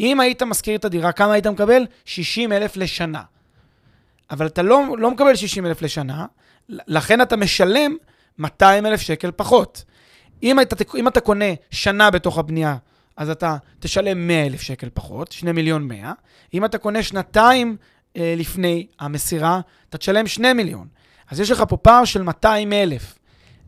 אם 0.00 0.20
היית 0.20 0.42
משכיר 0.42 0.76
את 0.76 0.84
הדירה, 0.84 1.12
כמה 1.12 1.32
היית 1.32 1.46
מקבל? 1.46 1.86
60 2.04 2.52
אלף 2.52 2.76
לשנה. 2.76 3.22
אבל 4.30 4.46
אתה 4.46 4.62
לא, 4.62 4.84
לא 4.98 5.10
מקבל 5.10 5.34
60 5.34 5.66
אלף 5.66 5.82
לשנה, 5.82 6.26
לכן 6.70 7.20
אתה 7.20 7.36
משלם 7.36 7.96
200 8.38 8.86
אלף 8.86 9.00
שקל 9.00 9.30
פחות. 9.36 9.84
אם 10.42 10.60
אתה, 10.60 10.76
אם 10.94 11.08
אתה 11.08 11.20
קונה 11.20 11.54
שנה 11.70 12.10
בתוך 12.10 12.38
הבנייה 12.38 12.76
אז 13.20 13.30
אתה 13.30 13.56
תשלם 13.80 14.26
100 14.26 14.46
אלף 14.46 14.60
שקל 14.60 14.88
פחות, 14.94 15.32
2 15.32 15.54
מיליון 15.54 15.88
100. 15.88 16.12
אם 16.54 16.64
אתה 16.64 16.78
קונה 16.78 17.02
שנתיים 17.02 17.76
אה, 18.16 18.34
לפני 18.36 18.86
המסירה, 19.00 19.60
אתה 19.88 19.98
תשלם 19.98 20.26
2 20.26 20.56
מיליון. 20.56 20.86
אז 21.30 21.40
יש 21.40 21.50
לך 21.50 21.64
פה 21.68 21.76
פער 21.76 22.04
של 22.04 22.22
200 22.22 22.72
אלף. 22.72 23.18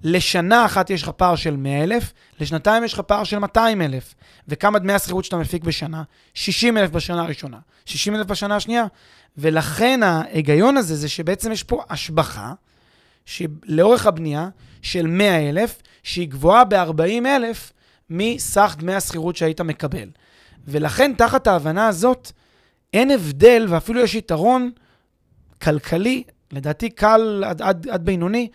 לשנה 0.03 0.65
אחת 0.65 0.91
יש 0.91 1.03
לך 1.03 1.09
פער 1.09 1.37
של 1.37 1.57
100 1.57 1.83
אלף, 1.83 2.12
לשנתיים 2.41 2.85
יש 2.85 2.93
לך 2.93 3.01
פער 3.01 3.25
של 3.25 3.38
200 3.38 3.83
אלף. 3.83 4.15
וכמה 4.49 4.79
דמי 4.79 4.93
השכירות 4.93 5.25
שאתה 5.25 5.37
מפיק 5.37 5.65
בשנה? 5.65 6.03
60 6.35 6.79
אלף 6.79 6.91
בשנה 6.91 7.23
הראשונה, 7.23 7.59
60 7.85 8.17
אלף 8.17 8.27
בשנה 8.27 8.57
השנייה. 8.57 8.85
ולכן 9.38 10.03
ההיגיון 10.03 10.77
הזה 10.77 10.97
זה 10.97 11.09
שבעצם 11.09 11.53
יש 11.53 11.62
פה 11.62 11.83
השבחה, 11.91 12.53
שלאורך 13.27 14.07
הבנייה 14.07 14.49
של 14.83 15.07
100 15.07 15.49
אלף, 15.49 15.83
שהיא 16.03 16.29
גבוהה 16.29 16.65
ב-40 16.65 17.27
אלף, 17.27 17.73
מסך 18.11 18.77
דמי 18.79 18.95
השכירות 18.95 19.37
שהיית 19.37 19.61
מקבל. 19.61 20.09
ולכן, 20.69 21.13
תחת 21.19 21.47
ההבנה 21.47 21.89
הזאת, 21.89 22.33
אין 22.93 23.11
הבדל, 23.11 23.67
ואפילו 23.69 24.01
יש 24.01 24.15
יתרון 24.15 24.71
כלכלי, 25.63 26.23
לדעתי 26.53 26.91
קל 26.91 27.45
עד, 27.47 27.63
עד, 27.63 27.89
עד 27.89 28.05
בינוני, 28.05 28.49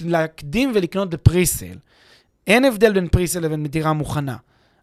להקדים 0.00 0.72
ולקנות 0.74 1.10
בפריסל. 1.10 1.76
אין 2.46 2.64
הבדל 2.64 2.92
בין 2.92 3.08
פריסל 3.08 3.40
לבין 3.40 3.66
דירה 3.66 3.92
מוכנה. 3.92 4.36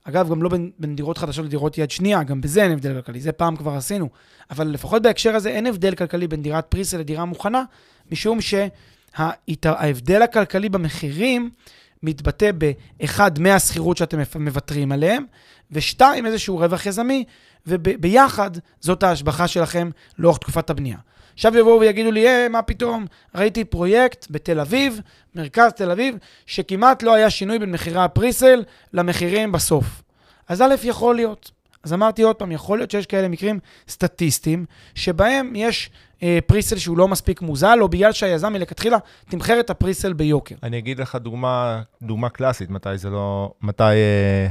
אגב, 0.03 0.29
גם 0.29 0.43
לא 0.43 0.49
בין, 0.49 0.71
בין 0.79 0.95
דירות 0.95 1.17
חדשות 1.17 1.45
לדירות 1.45 1.77
יד 1.77 1.91
שנייה, 1.91 2.23
גם 2.23 2.41
בזה 2.41 2.63
אין 2.63 2.71
הבדל 2.71 2.93
כלכלי, 2.93 3.19
זה 3.19 3.31
פעם 3.31 3.55
כבר 3.55 3.71
עשינו. 3.71 4.09
אבל 4.51 4.67
לפחות 4.67 5.01
בהקשר 5.01 5.35
הזה 5.35 5.49
אין 5.49 5.65
הבדל 5.65 5.95
כלכלי 5.95 6.27
בין 6.27 6.41
דירת 6.41 6.65
פריסל 6.69 6.97
לדירה 6.97 7.25
מוכנה, 7.25 7.63
משום 8.11 8.41
שההבדל 9.17 10.21
הכלכלי 10.21 10.69
במחירים 10.69 11.49
מתבטא 12.03 12.51
באחד, 12.51 13.35
דמי 13.35 13.51
השכירות 13.51 13.97
שאתם 13.97 14.19
מוותרים 14.39 14.91
עליהם, 14.91 15.25
ושתיים, 15.71 16.25
איזשהו 16.25 16.57
רווח 16.57 16.85
יזמי, 16.85 17.23
וביחד 17.67 18.51
זאת 18.79 19.03
ההשבחה 19.03 19.47
שלכם 19.47 19.89
לאורך 20.17 20.37
תקופת 20.37 20.69
הבנייה. 20.69 20.97
עכשיו 21.33 21.57
יבואו 21.57 21.79
ויגידו 21.79 22.11
לי, 22.11 22.27
אה, 22.27 22.49
מה 22.49 22.61
פתאום, 22.61 23.05
ראיתי 23.35 23.63
פרויקט 23.63 24.27
בתל 24.29 24.59
אביב, 24.59 25.01
מרכז 25.35 25.71
תל 25.71 25.91
אביב, 25.91 26.17
שכמעט 26.45 27.03
לא 27.03 27.13
היה 27.13 27.29
שינוי 27.29 27.59
בין 27.59 27.71
מחירי 27.71 28.03
הפריסל 28.03 28.63
למחירים 28.93 29.51
בסוף. 29.51 29.85
אז 30.47 30.61
א', 30.61 30.75
יכול 30.83 31.15
להיות. 31.15 31.51
אז 31.83 31.93
אמרתי 31.93 32.21
עוד 32.21 32.35
פעם, 32.35 32.51
יכול 32.51 32.77
להיות 32.77 32.91
שיש 32.91 33.05
כאלה 33.05 33.27
מקרים 33.27 33.59
סטטיסטיים, 33.89 34.65
שבהם 34.95 35.53
יש 35.55 35.89
אה, 36.23 36.39
פריסל 36.45 36.77
שהוא 36.77 36.97
לא 36.97 37.07
מספיק 37.07 37.41
מוזל, 37.41 37.77
או 37.81 37.89
בגלל 37.89 38.11
שהיזם 38.11 38.53
מלכתחילה 38.53 38.97
תמחר 39.29 39.59
את 39.59 39.69
הפריסל 39.69 40.13
ביוקר. 40.13 40.55
אני 40.63 40.77
אגיד 40.77 40.99
לך 40.99 41.15
דוגמה, 41.15 41.81
דוגמה 42.01 42.29
קלאסית, 42.29 42.69
מתי 42.69 42.97
זה 42.97 43.09
לא... 43.09 43.53
מתי... 43.61 43.83
אה, 43.83 44.47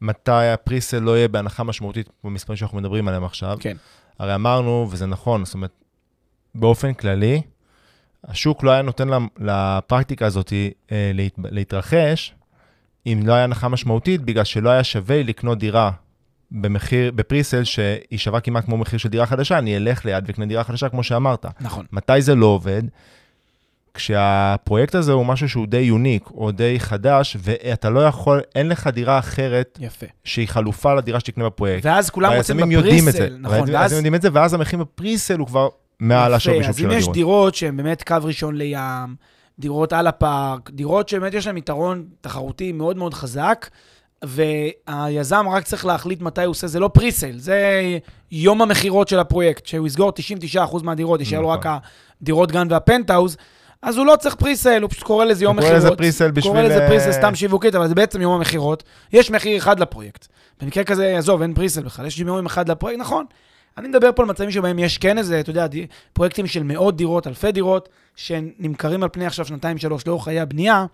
מתי 0.00 0.32
הפריסל 0.32 0.98
לא 0.98 1.16
יהיה 1.16 1.28
בהנחה 1.28 1.62
משמעותית 1.62 2.10
במספרים 2.24 2.56
שאנחנו 2.56 2.78
מדברים 2.78 3.08
עליהם 3.08 3.24
עכשיו. 3.24 3.56
כן. 3.60 3.76
הרי 4.18 4.34
אמרנו, 4.34 4.88
וזה 4.90 5.06
נכון, 5.06 5.44
זאת 5.44 5.54
אומרת, 5.54 5.70
באופן 6.54 6.94
כללי, 6.94 7.42
השוק 8.24 8.62
לא 8.62 8.70
היה 8.70 8.82
נותן 8.82 9.08
לפרקטיקה 9.38 10.26
הזאת 10.26 10.52
אה, 10.92 11.10
להת, 11.14 11.32
להתרחש, 11.38 12.34
אם 13.06 13.20
לא 13.24 13.32
היה 13.32 13.44
הנחה 13.44 13.68
משמעותית, 13.68 14.20
בגלל 14.20 14.44
שלא 14.44 14.70
היה 14.70 14.84
שווה 14.84 15.22
לקנות 15.22 15.58
דירה 15.58 15.90
במחיר, 16.52 17.12
בפריסל 17.14 17.64
שהיא 17.64 18.18
שווה 18.18 18.40
כמעט 18.40 18.64
כמו 18.64 18.76
מחיר 18.76 18.98
של 18.98 19.08
דירה 19.08 19.26
חדשה, 19.26 19.58
אני 19.58 19.76
אלך 19.76 20.04
ליד 20.04 20.24
ואקנה 20.26 20.46
דירה 20.46 20.64
חדשה, 20.64 20.88
כמו 20.88 21.02
שאמרת. 21.02 21.46
נכון. 21.60 21.86
מתי 21.92 22.22
זה 22.22 22.34
לא 22.34 22.46
עובד? 22.46 22.82
כשהפרויקט 23.94 24.94
הזה 24.94 25.12
הוא 25.12 25.26
משהו 25.26 25.48
שהוא 25.48 25.66
די 25.66 25.78
יוניק 25.78 26.30
או 26.30 26.50
די 26.50 26.80
חדש, 26.80 27.36
ואתה 27.40 27.90
לא 27.90 28.00
יכול, 28.00 28.40
אין 28.54 28.68
לך 28.68 28.86
דירה 28.86 29.18
אחרת, 29.18 29.78
יפה. 29.82 30.06
שהיא 30.24 30.48
חלופה 30.48 30.94
לדירה 30.94 31.20
שתקנה 31.20 31.44
בפרויקט. 31.44 31.86
ואז 31.86 32.10
כולם 32.10 32.32
רוצים 32.32 32.56
בפריסל, 32.56 33.36
נכון. 33.40 33.68
ואז 33.72 33.92
הם 33.92 33.96
יודעים 33.96 34.14
את 34.14 34.22
זה, 34.22 34.28
ואז 34.32 34.54
המחיר 34.54 34.78
בפריסל 34.78 35.38
הוא 35.38 35.46
כבר 35.46 35.68
מעל 36.00 36.34
השווי 36.34 36.64
של 36.64 36.70
הדירות. 36.70 36.92
אז 36.92 36.96
אם 36.96 36.98
יש 36.98 37.08
דירות 37.08 37.54
שהן 37.54 37.76
באמת 37.76 38.02
קו 38.02 38.16
ראשון 38.22 38.56
לים, 38.56 39.16
דירות 39.58 39.92
על 39.92 40.06
הפארק, 40.06 40.70
דירות 40.70 41.08
שבאמת 41.08 41.34
יש 41.34 41.46
להן 41.46 41.56
יתרון 41.56 42.04
תחרותי 42.20 42.72
מאוד 42.72 42.96
מאוד 42.96 43.14
חזק, 43.14 43.68
והיזם 44.22 45.46
רק 45.48 45.64
צריך 45.64 45.86
להחליט 45.86 46.20
מתי 46.20 46.44
הוא 46.44 46.50
עושה, 46.50 46.66
זה 46.66 46.80
לא 46.80 46.88
pre-sale, 46.88 47.38
זה 47.38 47.82
יום 48.30 48.62
המכירות 48.62 49.08
של 49.08 49.18
הפרויקט, 49.18 49.66
שהוא 49.66 49.86
יסגור 49.86 50.12
99% 50.56 50.82
מהדירות, 50.82 51.20
יישאר 51.20 51.40
לו 51.40 51.48
רק 51.48 51.66
נכון. 51.66 51.78
הדירות 52.22 52.52
גן 52.52 52.66
והפנטהאוז, 52.70 53.36
אז 53.82 53.96
הוא 53.96 54.06
לא 54.06 54.16
צריך 54.16 54.34
pre-sale, 54.34 54.82
הוא 54.82 54.90
פשוט 54.90 55.02
קורא 55.02 55.24
לזה 55.24 55.44
יום 55.44 55.58
הוא 55.58 55.62
קורא 55.62 55.74
מכירות. 55.74 55.92
לזה 55.92 55.96
pre-sale 55.96 56.30
בשביל... 56.30 56.52
קורא 56.52 56.62
לזה 56.62 56.82
אה, 56.82 56.88
pre-sale 56.88 57.12
סתם 57.12 57.34
שיווקית, 57.34 57.74
אבל 57.74 57.88
זה 57.88 57.94
בעצם 57.94 58.20
יום 58.20 58.32
המכירות. 58.32 58.82
יש 59.12 59.30
מחיר 59.30 59.58
אחד 59.58 59.80
לפרויקט. 59.80 60.26
במקרה 60.60 60.84
כזה, 60.84 61.18
עזוב, 61.18 61.42
אין 61.42 61.54
pre-sale 61.54 61.84
בכלל, 61.86 62.06
יש 62.06 62.18
יום 62.18 62.46
אחד 62.46 62.68
לפרויקט, 62.68 63.00
נכון. 63.00 63.24
אני 63.78 63.88
מדבר 63.88 64.10
פה 64.14 64.22
על 64.22 64.28
מצבים 64.28 64.50
שבהם 64.50 64.78
יש 64.78 64.98
כן 64.98 65.18
איזה, 65.18 65.40
אתה 65.40 65.50
יודע, 65.50 65.66
פרויקטים 66.12 66.46
של 66.46 66.62
מאות 66.62 66.96
דירות, 66.96 67.26
אלפי 67.26 67.52
דירות, 67.52 67.88
שנמכרים 68.16 69.02
על 69.02 69.08
פני 69.12 69.26
עכשיו 69.26 69.44
שנתיים, 69.44 69.78
שלוש, 69.78 70.06
לאורך 70.06 70.24
חיי 70.24 70.40
הבנייה, 70.40 70.86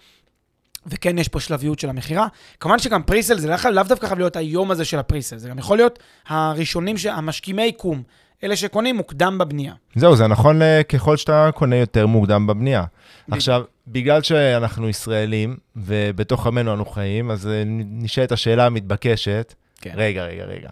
וכן 0.87 1.19
יש 1.19 1.29
פה 1.29 1.41
שלביות 1.41 1.79
של 1.79 1.89
המכירה. 1.89 2.27
כמובן 2.61 2.79
שגם 2.79 3.03
פריסל, 3.03 3.39
זה 3.39 3.49
לא 3.49 3.71
לאו 3.71 3.83
דווקא 3.83 4.07
חייב 4.07 4.19
להיות 4.19 4.37
היום 4.37 4.71
הזה 4.71 4.85
של 4.85 4.99
הפריסל, 4.99 5.39
זה 5.39 5.49
גם 5.49 5.59
יכול 5.59 5.77
להיות 5.77 5.99
הראשונים, 6.29 6.97
המשכימי 7.11 7.73
קום, 7.73 8.03
אלה 8.45 8.57
שקונים 8.57 8.97
מוקדם 8.97 9.39
בבנייה. 9.39 9.75
זהו, 9.95 10.17
זה 10.17 10.27
נכון 10.27 10.63
ל- 10.63 10.83
ככל 10.83 11.17
שאתה 11.17 11.51
קונה 11.55 11.77
יותר 11.77 12.07
מוקדם 12.07 12.47
בבנייה. 12.47 12.85
עכשיו, 13.31 13.63
בגלל 13.87 14.23
שאנחנו 14.23 14.89
ישראלים, 14.89 15.57
ובתוך 15.77 16.47
עמנו 16.47 16.75
אנו 16.75 16.87
חיים, 16.87 17.31
אז 17.31 17.47
אה, 17.47 17.63
נשאלת 17.67 18.33
השאלה 18.33 18.67
המתבקשת, 18.67 19.55
כן. 19.81 19.93
רגע, 19.95 20.25
רגע, 20.25 20.45
רגע. 20.45 20.69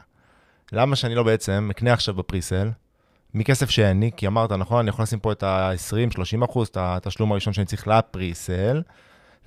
למה 0.73 0.97
שאני 0.97 1.15
לא 1.15 1.23
בעצם 1.23 1.69
אקנה 1.71 1.93
עכשיו 1.93 2.15
בפריסל, 2.15 2.71
מכסף 3.35 3.71
שאין 3.71 4.01
לי, 4.01 4.11
כי 4.17 4.27
אמרת, 4.27 4.53
נכון, 4.53 4.79
אני 4.79 4.89
יכול 4.89 5.03
לשים 5.03 5.19
פה 5.19 5.33
את 5.33 5.43
ה-20-30 5.43 6.45
אחוז, 6.45 6.69
את 6.69 6.77
התשלום 6.81 7.33
הראשון 7.33 7.53
שאני 7.53 7.67
צריך 7.67 7.89
לפריסל, 7.89 8.83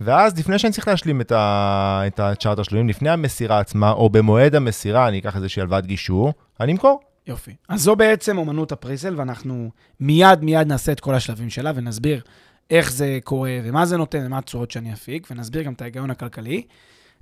ואז 0.02 0.40
לפני 0.40 0.60
שאני 0.60 0.74
צריך 0.74 0.88
להשלים 0.88 1.22
את, 1.22 1.32
ה... 1.32 2.02
את 2.08 2.20
השאר 2.20 2.52
התשלומים, 2.52 2.90
לפני 2.90 3.10
המסירה 3.10 3.60
עצמה, 3.60 3.92
או 3.92 4.10
במועד 4.10 4.56
המסירה, 4.56 5.08
אני 5.08 5.20
אקח 5.20 5.36
איזושהי 5.36 5.62
הלוואת 5.62 5.86
גישור, 5.86 6.34
אני 6.60 6.72
אמכור. 6.72 7.00
יופי. 7.28 7.56
אז 7.70 7.82
זו 7.82 7.96
בעצם 7.96 8.38
אומנות 8.38 8.72
הפריסל, 8.72 9.14
ואנחנו 9.18 9.70
מיד 10.00 10.44
מיד 10.44 10.68
נעשה 10.68 10.92
את 10.92 11.00
כל 11.00 11.16
השלבים 11.16 11.50
שלה 11.50 11.72
ונסביר 11.76 12.22
איך 12.70 12.92
זה 12.92 13.20
קורה 13.24 13.58
ומה 13.64 13.86
זה 13.86 13.98
נותן 13.98 14.26
ומה 14.26 14.38
התשואות 14.38 14.72
שאני 14.72 14.94
אפיק, 14.94 15.28
ונסביר 15.32 15.62
גם 15.62 15.74
את 15.74 15.82
ההיגיון 15.82 16.12
הכלכלי. 16.12 16.64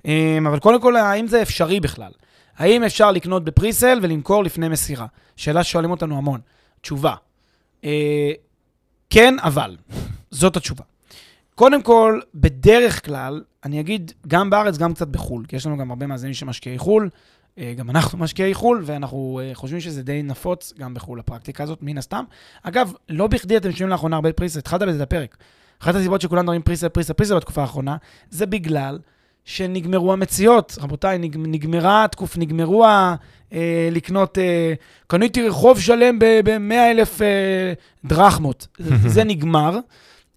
אמ, 0.04 0.46
אבל 0.46 0.58
קודם 0.58 0.80
כל, 0.80 0.96
האם 0.96 1.26
זה 1.26 1.42
אפשרי 1.42 1.80
בכלל? 1.80 2.12
האם 2.56 2.84
אפשר 2.84 3.12
לקנות 3.12 3.44
בפריסל 3.44 3.98
ולמכור 4.02 4.44
לפני 4.44 4.68
מסירה? 4.68 5.06
שאלה 5.36 5.64
ששואלים 5.64 5.90
אותנו 5.90 6.18
המון. 6.18 6.40
תשובה, 6.80 7.14
אה, 7.84 8.30
כן, 9.10 9.34
אבל. 9.42 9.76
זאת 10.30 10.56
התשובה. 10.56 10.84
קודם 11.58 11.82
כל, 11.82 12.20
בדרך 12.34 13.06
כלל, 13.06 13.42
אני 13.64 13.80
אגיד 13.80 14.12
גם 14.28 14.50
בארץ, 14.50 14.78
גם 14.78 14.94
קצת 14.94 15.08
בחו"ל, 15.08 15.44
כי 15.48 15.56
יש 15.56 15.66
לנו 15.66 15.76
גם 15.76 15.90
הרבה 15.90 16.06
מאזינים 16.06 16.34
שמשקיעי 16.34 16.78
חו"ל, 16.78 17.08
אה, 17.58 17.74
גם 17.76 17.90
אנחנו 17.90 18.18
משקיעי 18.18 18.54
חו"ל, 18.54 18.82
ואנחנו 18.86 19.40
אה, 19.42 19.50
חושבים 19.54 19.80
שזה 19.80 20.02
די 20.02 20.22
נפוץ 20.22 20.72
גם 20.78 20.94
בחו"ל, 20.94 21.20
הפרקטיקה 21.20 21.62
הזאת, 21.62 21.78
מן 21.82 21.98
הסתם. 21.98 22.24
אגב, 22.62 22.92
לא 23.08 23.26
בכדי 23.26 23.56
אתם 23.56 23.72
שומעים 23.72 23.88
לאחרונה 23.88 24.16
הרבה 24.16 24.32
פריסל, 24.32 24.58
התחלת 24.58 24.82
בזה 24.82 24.96
את 24.96 25.02
הפרק. 25.02 25.36
אחת 25.82 25.94
הסיבות 25.94 26.20
שכולם 26.20 26.42
מדברים 26.42 26.62
פריסל, 26.62 26.88
פריסל, 26.88 27.12
פריסל 27.12 27.36
בתקופה 27.36 27.60
האחרונה, 27.60 27.96
זה 28.30 28.46
בגלל 28.46 28.98
שנגמרו 29.44 30.12
המציאות. 30.12 30.78
רבותיי, 30.80 31.18
נג, 31.18 31.36
נגמרה 31.38 32.04
התקוף, 32.04 32.38
נגמרו 32.38 32.86
ה... 32.86 33.14
אה, 33.52 33.88
לקנות, 33.92 34.38
אה, 34.38 34.74
קניתי 35.06 35.48
רחוב 35.48 35.80
שלם 35.80 36.18
ב-100 36.18 36.74
אלף 36.74 37.22
אה, 37.22 37.72
דרחמות. 38.04 38.66
זה 39.06 39.24
נגמר. 39.24 39.78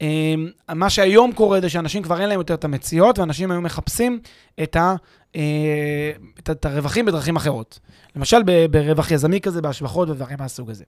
אה, 0.02 0.76
מה 0.76 0.90
שהיום 0.90 1.32
קורה 1.34 1.62
זה 1.62 1.70
שאנשים 1.70 2.04
כבר 2.04 2.22
אין 2.22 2.30
להם 2.30 2.40
יותר 2.40 2.54
את 2.54 2.64
המציאות, 2.64 3.20
ואנשים 3.20 3.52
היום 3.52 3.64
מחפשים 3.64 4.20
את, 4.64 4.76
ה, 4.76 4.96
אה, 5.36 6.12
את, 6.40 6.50
את 6.50 6.66
הרווחים 6.66 7.06
בדרכים 7.06 7.36
אחרות. 7.36 7.80
למשל 8.16 8.38
ברווח 8.72 9.12
יזמי 9.12 9.42
כזה, 9.42 9.62
בהשבחות 9.62 10.10
ודברים 10.10 10.38
מהסוג 10.40 10.70
הזה. 10.70 10.84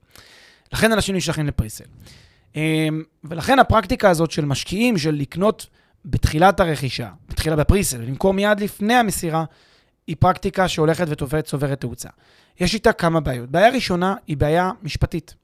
לכן 0.74 0.92
אנשים 0.92 1.16
נשלחים 1.16 1.48
לפריסל. 1.48 1.84
אה, 2.56 2.88
ולכן 3.24 3.60
הפרקטיקה 3.60 4.10
הזאת 4.10 4.32
של 4.32 4.46
משקיעים, 4.46 4.98
של 4.98 5.16
לקנות 5.16 5.68
בתחילת 6.06 6.60
הרכישה, 6.60 7.10
בתחילה 7.30 7.56
בפריסל, 7.56 8.02
ולמכור 8.02 8.34
מיד 8.34 8.60
לפני 8.60 8.94
המסירה, 8.94 9.46
היא 10.08 10.16
פרקטיקה 10.20 10.68
שהולכת 10.68 11.06
ותופרת, 11.10 11.46
צוברת 11.46 11.82
תאוצה. 11.82 12.10
יש 12.60 12.74
איתה 12.74 12.94
כמה 12.94 13.20
בעיות. 13.20 13.50
בעיה 13.50 13.70
ראשונה 13.70 14.16
היא 14.28 14.38
בעיה 14.38 14.72
משפטית. 14.84 15.36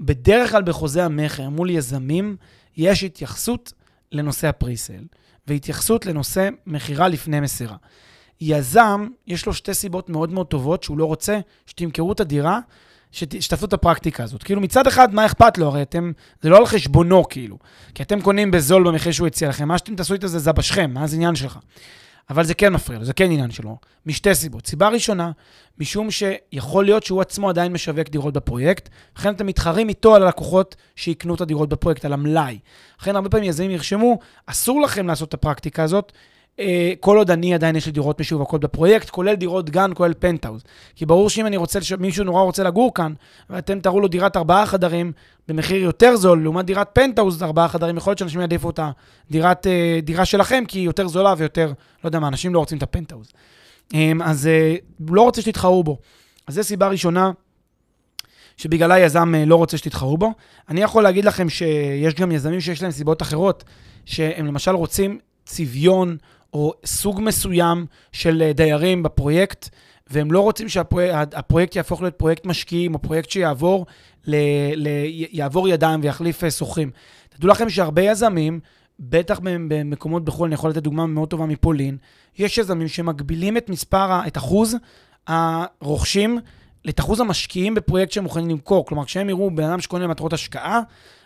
בדרך 0.00 0.50
כלל 0.50 0.62
בחוזה 0.62 1.04
המכר 1.04 1.48
מול 1.48 1.70
יזמים, 1.70 2.36
יש 2.76 3.04
התייחסות 3.04 3.72
לנושא 4.12 4.48
הפריסל, 4.48 5.04
והתייחסות 5.46 6.06
לנושא 6.06 6.48
מכירה 6.66 7.08
לפני 7.08 7.40
מסירה. 7.40 7.76
יזם, 8.40 9.08
יש 9.26 9.46
לו 9.46 9.54
שתי 9.54 9.74
סיבות 9.74 10.08
מאוד 10.08 10.32
מאוד 10.32 10.46
טובות 10.46 10.82
שהוא 10.82 10.98
לא 10.98 11.04
רוצה 11.04 11.40
שתמכרו 11.66 12.12
את 12.12 12.20
הדירה, 12.20 12.60
שת, 13.12 13.42
שתעשו 13.42 13.66
את 13.66 13.72
הפרקטיקה 13.72 14.24
הזאת. 14.24 14.42
כאילו 14.42 14.60
מצד 14.60 14.86
אחד, 14.86 15.14
מה 15.14 15.26
אכפת 15.26 15.58
לו? 15.58 15.66
הרי 15.66 15.82
אתם, 15.82 16.12
זה 16.40 16.48
לא 16.48 16.56
על 16.56 16.66
חשבונו 16.66 17.28
כאילו. 17.28 17.58
כי 17.94 18.02
אתם 18.02 18.20
קונים 18.20 18.50
בזול 18.50 18.88
במחיר 18.88 19.12
שהוא 19.12 19.26
הציע 19.26 19.48
לכם, 19.48 19.68
מה 19.68 19.78
שאתם 19.78 19.96
תעשו 19.96 20.14
איתו 20.14 20.28
זה 20.28 20.38
זבשכם, 20.38 20.90
מה 20.94 21.06
זה 21.06 21.16
עניין 21.16 21.34
שלך? 21.34 21.58
אבל 22.30 22.44
זה 22.44 22.54
כן 22.54 22.72
מפריע 22.72 22.98
לו, 22.98 23.04
זה 23.04 23.12
כן 23.12 23.24
עניין 23.24 23.50
שלו, 23.50 23.76
משתי 24.06 24.34
סיבות. 24.34 24.66
סיבה 24.66 24.88
ראשונה, 24.88 25.30
משום 25.78 26.10
שיכול 26.10 26.84
להיות 26.84 27.02
שהוא 27.02 27.20
עצמו 27.20 27.48
עדיין 27.48 27.72
משווק 27.72 28.08
דירות 28.08 28.34
בפרויקט, 28.34 28.88
לכן 29.16 29.34
אתם 29.34 29.46
מתחרים 29.46 29.88
איתו 29.88 30.14
על 30.14 30.22
הלקוחות 30.22 30.76
שיקנו 30.96 31.34
את 31.34 31.40
הדירות 31.40 31.68
בפרויקט, 31.68 32.04
על 32.04 32.12
המלאי. 32.12 32.58
לכן 33.00 33.16
הרבה 33.16 33.28
פעמים 33.28 33.48
יזמים 33.48 33.70
ירשמו, 33.70 34.18
אסור 34.46 34.80
לכם 34.80 35.06
לעשות 35.06 35.28
את 35.28 35.34
הפרקטיקה 35.34 35.82
הזאת, 35.82 36.12
כל 37.00 37.16
עוד 37.16 37.30
אני 37.30 37.54
עדיין 37.54 37.76
יש 37.76 37.86
לי 37.86 37.92
דירות 37.92 38.20
משווקות 38.20 38.60
בפרויקט, 38.60 39.10
כולל 39.10 39.34
דירות 39.34 39.70
גן, 39.70 39.90
כולל 39.94 40.14
פנטהאוז. 40.18 40.62
כי 40.94 41.06
ברור 41.06 41.30
שאם 41.30 41.46
אני 41.46 41.56
רוצה, 41.56 41.78
מישהו 41.98 42.24
נורא 42.24 42.42
רוצה 42.42 42.62
לגור 42.62 42.94
כאן, 42.94 43.12
ואתם 43.50 43.80
תראו 43.80 44.00
לו 44.00 44.08
דירת 44.08 44.36
ארבעה 44.36 44.66
חדרים 44.66 45.12
במחיר 45.48 45.82
יותר 45.82 46.16
זול, 46.16 46.42
לעומת 46.42 46.64
דירת 46.64 46.88
פנטהאוז 46.92 47.42
ארבעה 47.42 47.68
חדרים, 47.68 47.96
יכול 47.96 48.10
להיות 48.10 48.18
שאנשים 48.18 48.40
יעדיפו 48.40 48.70
את 48.70 48.80
הדירת, 49.28 49.66
אה, 49.66 49.98
דירה 50.02 50.24
שלכם, 50.24 50.64
כי 50.68 50.78
היא 50.78 50.84
יותר 50.86 51.08
זולה 51.08 51.34
ויותר, 51.36 51.66
לא 52.04 52.08
יודע 52.08 52.18
מה, 52.18 52.28
אנשים 52.28 52.54
לא 52.54 52.58
רוצים 52.58 52.78
את 52.78 52.82
הפנטהאוז. 52.82 53.28
אה, 53.94 54.12
אז 54.24 54.46
אה, 54.46 54.74
לא 55.08 55.22
רוצה 55.22 55.42
שתתחרו 55.42 55.84
בו. 55.84 55.98
אז 56.46 56.54
זו 56.54 56.64
סיבה 56.64 56.88
ראשונה 56.88 57.30
שבגללה 58.56 58.98
יזם 58.98 59.34
אה, 59.34 59.44
לא 59.44 59.56
רוצה 59.56 59.78
שתתחרו 59.78 60.18
בו. 60.18 60.32
אני 60.68 60.80
יכול 60.82 61.02
להגיד 61.02 61.24
לכם 61.24 61.48
שיש 61.48 62.14
גם 62.14 62.32
יזמים 62.32 62.60
שיש 62.60 62.82
להם 62.82 62.90
סיבות 62.90 63.22
אחרות, 63.22 63.64
שהם 64.04 64.46
למשל 64.46 64.70
רוצים 64.70 65.18
צביון 65.44 66.16
או 66.52 66.72
סוג 66.84 67.20
מסוים 67.20 67.86
של 68.12 68.42
אה, 68.42 68.52
דיירים 68.52 69.02
בפרויקט, 69.02 69.68
והם 70.10 70.32
לא 70.32 70.40
רוצים 70.40 70.68
שהפרויקט 70.68 71.76
יהפוך 71.76 72.02
להיות 72.02 72.14
פרויקט 72.14 72.46
משקיעים, 72.46 72.94
או 72.94 73.02
פרויקט 73.02 73.30
שיעבור 73.30 73.86
ל, 74.26 74.36
ל, 74.76 74.88
יעבור 75.30 75.68
ידיים 75.68 76.00
ויחליף 76.02 76.44
אה, 76.44 76.50
שוכרים. 76.50 76.90
תדעו 77.28 77.48
לכם 77.48 77.70
שהרבה 77.70 78.02
יזמים, 78.02 78.60
בטח 79.00 79.40
במקומות 79.42 80.24
בחו"ל, 80.24 80.46
אני 80.46 80.54
יכול 80.54 80.70
לתת 80.70 80.82
דוגמה 80.82 81.06
מאוד 81.06 81.28
טובה 81.28 81.46
מפולין, 81.46 81.96
יש 82.38 82.58
יזמים 82.58 82.88
שמגבילים 82.88 83.56
את 83.56 83.68
מספר, 83.68 84.26
את 84.26 84.36
אחוז 84.36 84.76
הרוכשים, 85.26 86.38
את 86.88 87.00
אחוז 87.00 87.20
המשקיעים 87.20 87.74
בפרויקט 87.74 88.12
שהם 88.12 88.24
מוכנים 88.24 88.48
למכור. 88.48 88.86
כלומר, 88.86 89.04
כשהם 89.04 89.28
יראו 89.28 89.50
בן 89.50 89.64
אדם 89.64 89.80
שקונה 89.80 90.04
למטרות 90.04 90.32
השקעה, 90.32 90.80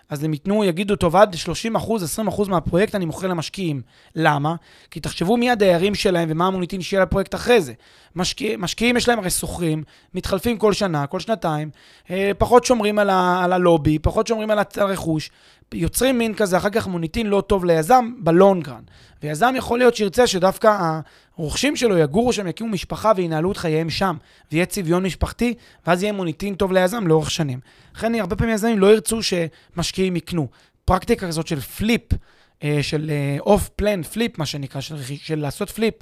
אז 0.08 0.24
הם 0.24 0.32
ייתנו, 0.32 0.64
יגידו, 0.64 0.96
טוב, 0.96 1.16
עד 1.16 1.34
30 1.34 1.76
אחוז, 1.76 2.02
20 2.02 2.28
אחוז 2.28 2.48
מהפרויקט 2.48 2.94
אני 2.94 3.04
מוכר 3.04 3.26
למשקיעים. 3.26 3.82
למה? 4.14 4.54
כי 4.90 5.00
תחשבו 5.00 5.36
מי 5.36 5.50
הדיירים 5.50 5.94
שלהם 5.94 6.28
ומה 6.32 6.46
המוניטין 6.46 6.82
שיהיה 6.82 7.02
לפרויקט 7.02 7.34
אחרי 7.34 7.60
זה. 7.60 7.72
משקיע, 8.16 8.56
משקיעים 8.56 8.96
יש 8.96 9.08
להם 9.08 9.18
הרי 9.18 9.30
שוכרים, 9.30 9.82
מתחלפים 10.14 10.58
כל 10.58 10.72
שנה, 10.72 11.06
כל 11.06 11.20
שנתיים, 11.20 11.70
אה, 12.10 12.30
פחות 12.38 12.64
שומרים 12.64 12.98
על, 12.98 13.10
ה, 13.10 13.44
על 13.44 13.52
הלובי, 13.52 13.98
פחות 13.98 14.26
שומרים 14.26 14.50
על 14.50 14.58
הרכוש, 14.76 15.30
יוצרים 15.74 16.18
מין 16.18 16.34
כזה, 16.34 16.56
אחר 16.56 16.70
כך 16.70 16.86
מוניטין 16.86 17.26
לא 17.26 17.40
טוב 17.40 17.64
ליזם 17.64 18.12
בלונגרן. 18.18 18.82
ויזם 19.22 19.54
יכול 19.56 19.78
להיות 19.78 19.96
שירצה 19.96 20.26
שדווקא 20.26 21.00
הרוכשים 21.36 21.76
שלו 21.76 21.98
יגורו 21.98 22.32
שם, 22.32 22.46
יקימו 22.46 22.70
משפחה 22.70 23.12
וינהלו 23.16 23.52
את 23.52 23.56
חייהם 23.56 23.90
שם, 23.90 24.16
ויהיה 24.52 24.66
צביון 24.66 25.02
משפחתי, 25.06 25.54
ואז 25.86 26.02
יהיה 26.02 26.12
מוניטין 26.12 26.54
טוב 26.54 26.72
ליזם 26.72 27.06
לאורך 27.06 27.30
שנים. 27.30 27.60
לכן 27.94 28.14
הרבה 28.14 28.36
פעמים 28.36 28.54
יזמים 28.54 28.78
לא 28.78 28.92
ירצו 28.92 29.20
שמשקיעים 29.22 30.16
יקנו. 30.16 30.48
פרקטיקה 30.84 31.26
כזאת 31.26 31.46
של 31.46 31.60
flip, 31.60 32.02
אה, 32.62 32.78
של 32.82 33.10
off 33.40 33.68
plan, 33.68 34.02
flip, 34.02 34.38
מה 34.38 34.46
שנקרא, 34.46 34.80
של, 34.80 34.96
של 35.02 35.38
לעשות 35.38 35.70
flip, 35.70 35.94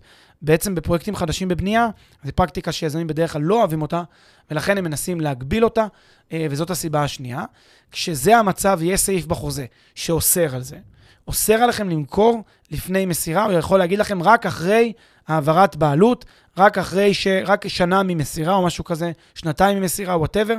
בעצם 0.44 0.74
בפרויקטים 0.74 1.16
חדשים 1.16 1.48
בבנייה, 1.48 1.88
זו 2.24 2.32
פרקטיקה 2.34 2.72
שיזמים 2.72 3.06
בדרך 3.06 3.32
כלל 3.32 3.42
לא 3.42 3.54
אוהבים 3.54 3.82
אותה, 3.82 4.02
ולכן 4.50 4.78
הם 4.78 4.84
מנסים 4.84 5.20
להגביל 5.20 5.64
אותה, 5.64 5.86
אה, 6.32 6.46
וזאת 6.50 6.70
הסיבה 6.70 7.02
השנייה. 7.02 7.44
כשזה 7.90 8.36
המצב, 8.36 8.78
יש 8.82 9.00
סעיף 9.00 9.26
בחוזה 9.26 9.66
שאוסר 9.94 10.54
על 10.54 10.62
זה. 10.62 10.76
אוסר 11.28 11.54
עליכם 11.54 11.88
למכור 11.88 12.44
לפני 12.70 13.06
מסירה, 13.06 13.44
הוא 13.44 13.52
יכול 13.52 13.78
להגיד 13.78 13.98
לכם 13.98 14.22
רק 14.22 14.46
אחרי 14.46 14.92
העברת 15.28 15.76
בעלות, 15.76 16.24
רק 16.58 16.78
אחרי 16.78 17.14
ש... 17.14 17.26
רק 17.26 17.68
שנה 17.68 18.02
ממסירה 18.02 18.54
או 18.54 18.66
משהו 18.66 18.84
כזה, 18.84 19.12
שנתיים 19.34 19.80
ממסירה, 19.80 20.18
whatever, 20.18 20.56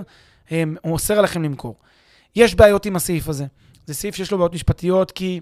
הוא 0.49 0.67
אוסר 0.85 1.19
עליכם 1.19 1.43
למכור. 1.43 1.75
יש 2.35 2.55
בעיות 2.55 2.85
עם 2.85 2.95
הסעיף 2.95 3.29
הזה. 3.29 3.45
זה 3.85 3.93
סעיף 3.93 4.15
שיש 4.15 4.31
לו 4.31 4.37
בעיות 4.37 4.53
משפטיות, 4.53 5.11
כי 5.11 5.39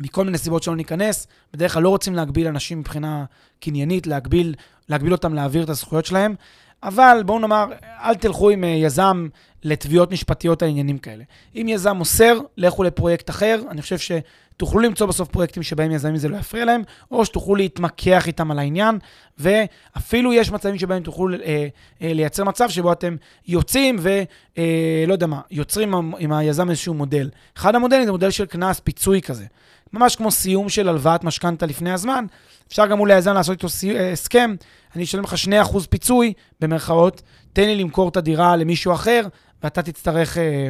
מכל 0.00 0.24
מיני 0.24 0.38
סיבות 0.38 0.62
שלא 0.62 0.76
ניכנס, 0.76 1.26
בדרך 1.52 1.74
כלל 1.74 1.82
לא 1.82 1.88
רוצים 1.88 2.14
להגביל 2.14 2.46
אנשים 2.46 2.78
מבחינה 2.78 3.24
קניינית, 3.60 4.06
להגביל, 4.06 4.54
להגביל 4.88 5.12
אותם 5.12 5.34
להעביר 5.34 5.64
את 5.64 5.68
הזכויות 5.68 6.06
שלהם, 6.06 6.34
אבל 6.82 7.22
בואו 7.26 7.38
נאמר, 7.38 7.66
אל 7.82 8.14
תלכו 8.14 8.50
עם 8.50 8.64
אה, 8.64 8.68
יזם 8.68 9.28
לתביעות 9.64 10.10
משפטיות 10.10 10.62
על 10.62 10.68
עניינים 10.68 10.98
כאלה. 10.98 11.24
אם 11.54 11.66
יזם 11.68 11.96
אוסר, 11.96 12.38
לכו 12.56 12.82
לפרויקט 12.82 13.30
אחר, 13.30 13.60
אני 13.70 13.82
חושב 13.82 13.98
שתוכלו 13.98 14.80
למצוא 14.80 15.06
בסוף 15.06 15.28
פרויקטים 15.28 15.62
שבהם 15.62 15.90
יזמים 15.90 16.16
זה 16.16 16.28
לא 16.28 16.36
יפריע 16.36 16.64
להם, 16.64 16.82
או 17.10 17.24
שתוכלו 17.24 17.54
להתמקח 17.54 18.26
איתם 18.26 18.50
על 18.50 18.58
העניין, 18.58 18.98
ואפילו 19.38 20.32
יש 20.32 20.50
מצבים 20.50 20.78
שבהם 20.78 21.02
תוכלו 21.02 21.34
אה, 21.34 21.68
אה, 22.02 22.12
לייצר 22.12 22.44
מצב 22.44 22.68
שבו 22.68 22.92
אתם 22.92 23.16
יוצאים 23.48 23.96
ולא 23.98 24.24
אה, 24.58 25.04
יודע 25.08 25.26
מה, 25.26 25.40
יוצרים 25.50 25.94
עם, 25.94 26.12
עם 26.18 26.32
היזם 26.32 26.70
איזשהו 26.70 26.94
מודל. 26.94 27.30
אחד 27.56 27.74
המודלים 27.74 28.04
זה 28.04 28.10
מודל 28.10 28.30
של 28.30 28.46
קנס, 28.46 28.80
פיצוי 28.80 29.22
כזה. 29.22 29.44
ממש 29.92 30.16
כמו 30.16 30.30
סיום 30.30 30.68
של 30.68 30.88
הלוואת 30.88 31.24
משכנתה 31.24 31.66
לפני 31.66 31.92
הזמן, 31.92 32.24
אפשר 32.68 32.86
גם 32.86 32.98
מול 32.98 33.10
היזם 33.10 33.34
לעשות 33.34 33.52
איתו 33.52 33.68
אה, 33.98 34.12
הסכם, 34.12 34.54
אני 34.96 35.04
אשלם 35.04 35.22
לך 35.22 35.34
2% 35.72 35.78
פיצוי, 35.90 36.32
במרכאות, 36.60 37.22
תן 37.52 37.64
לי 37.64 37.76
למכור 37.76 38.08
את 38.08 38.16
הדירה 38.16 38.56
למישהו 38.56 38.92
אחר, 38.92 39.22
ואתה 39.62 39.82
תצטרך, 39.82 40.38
אה, 40.38 40.68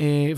אה, 0.00 0.32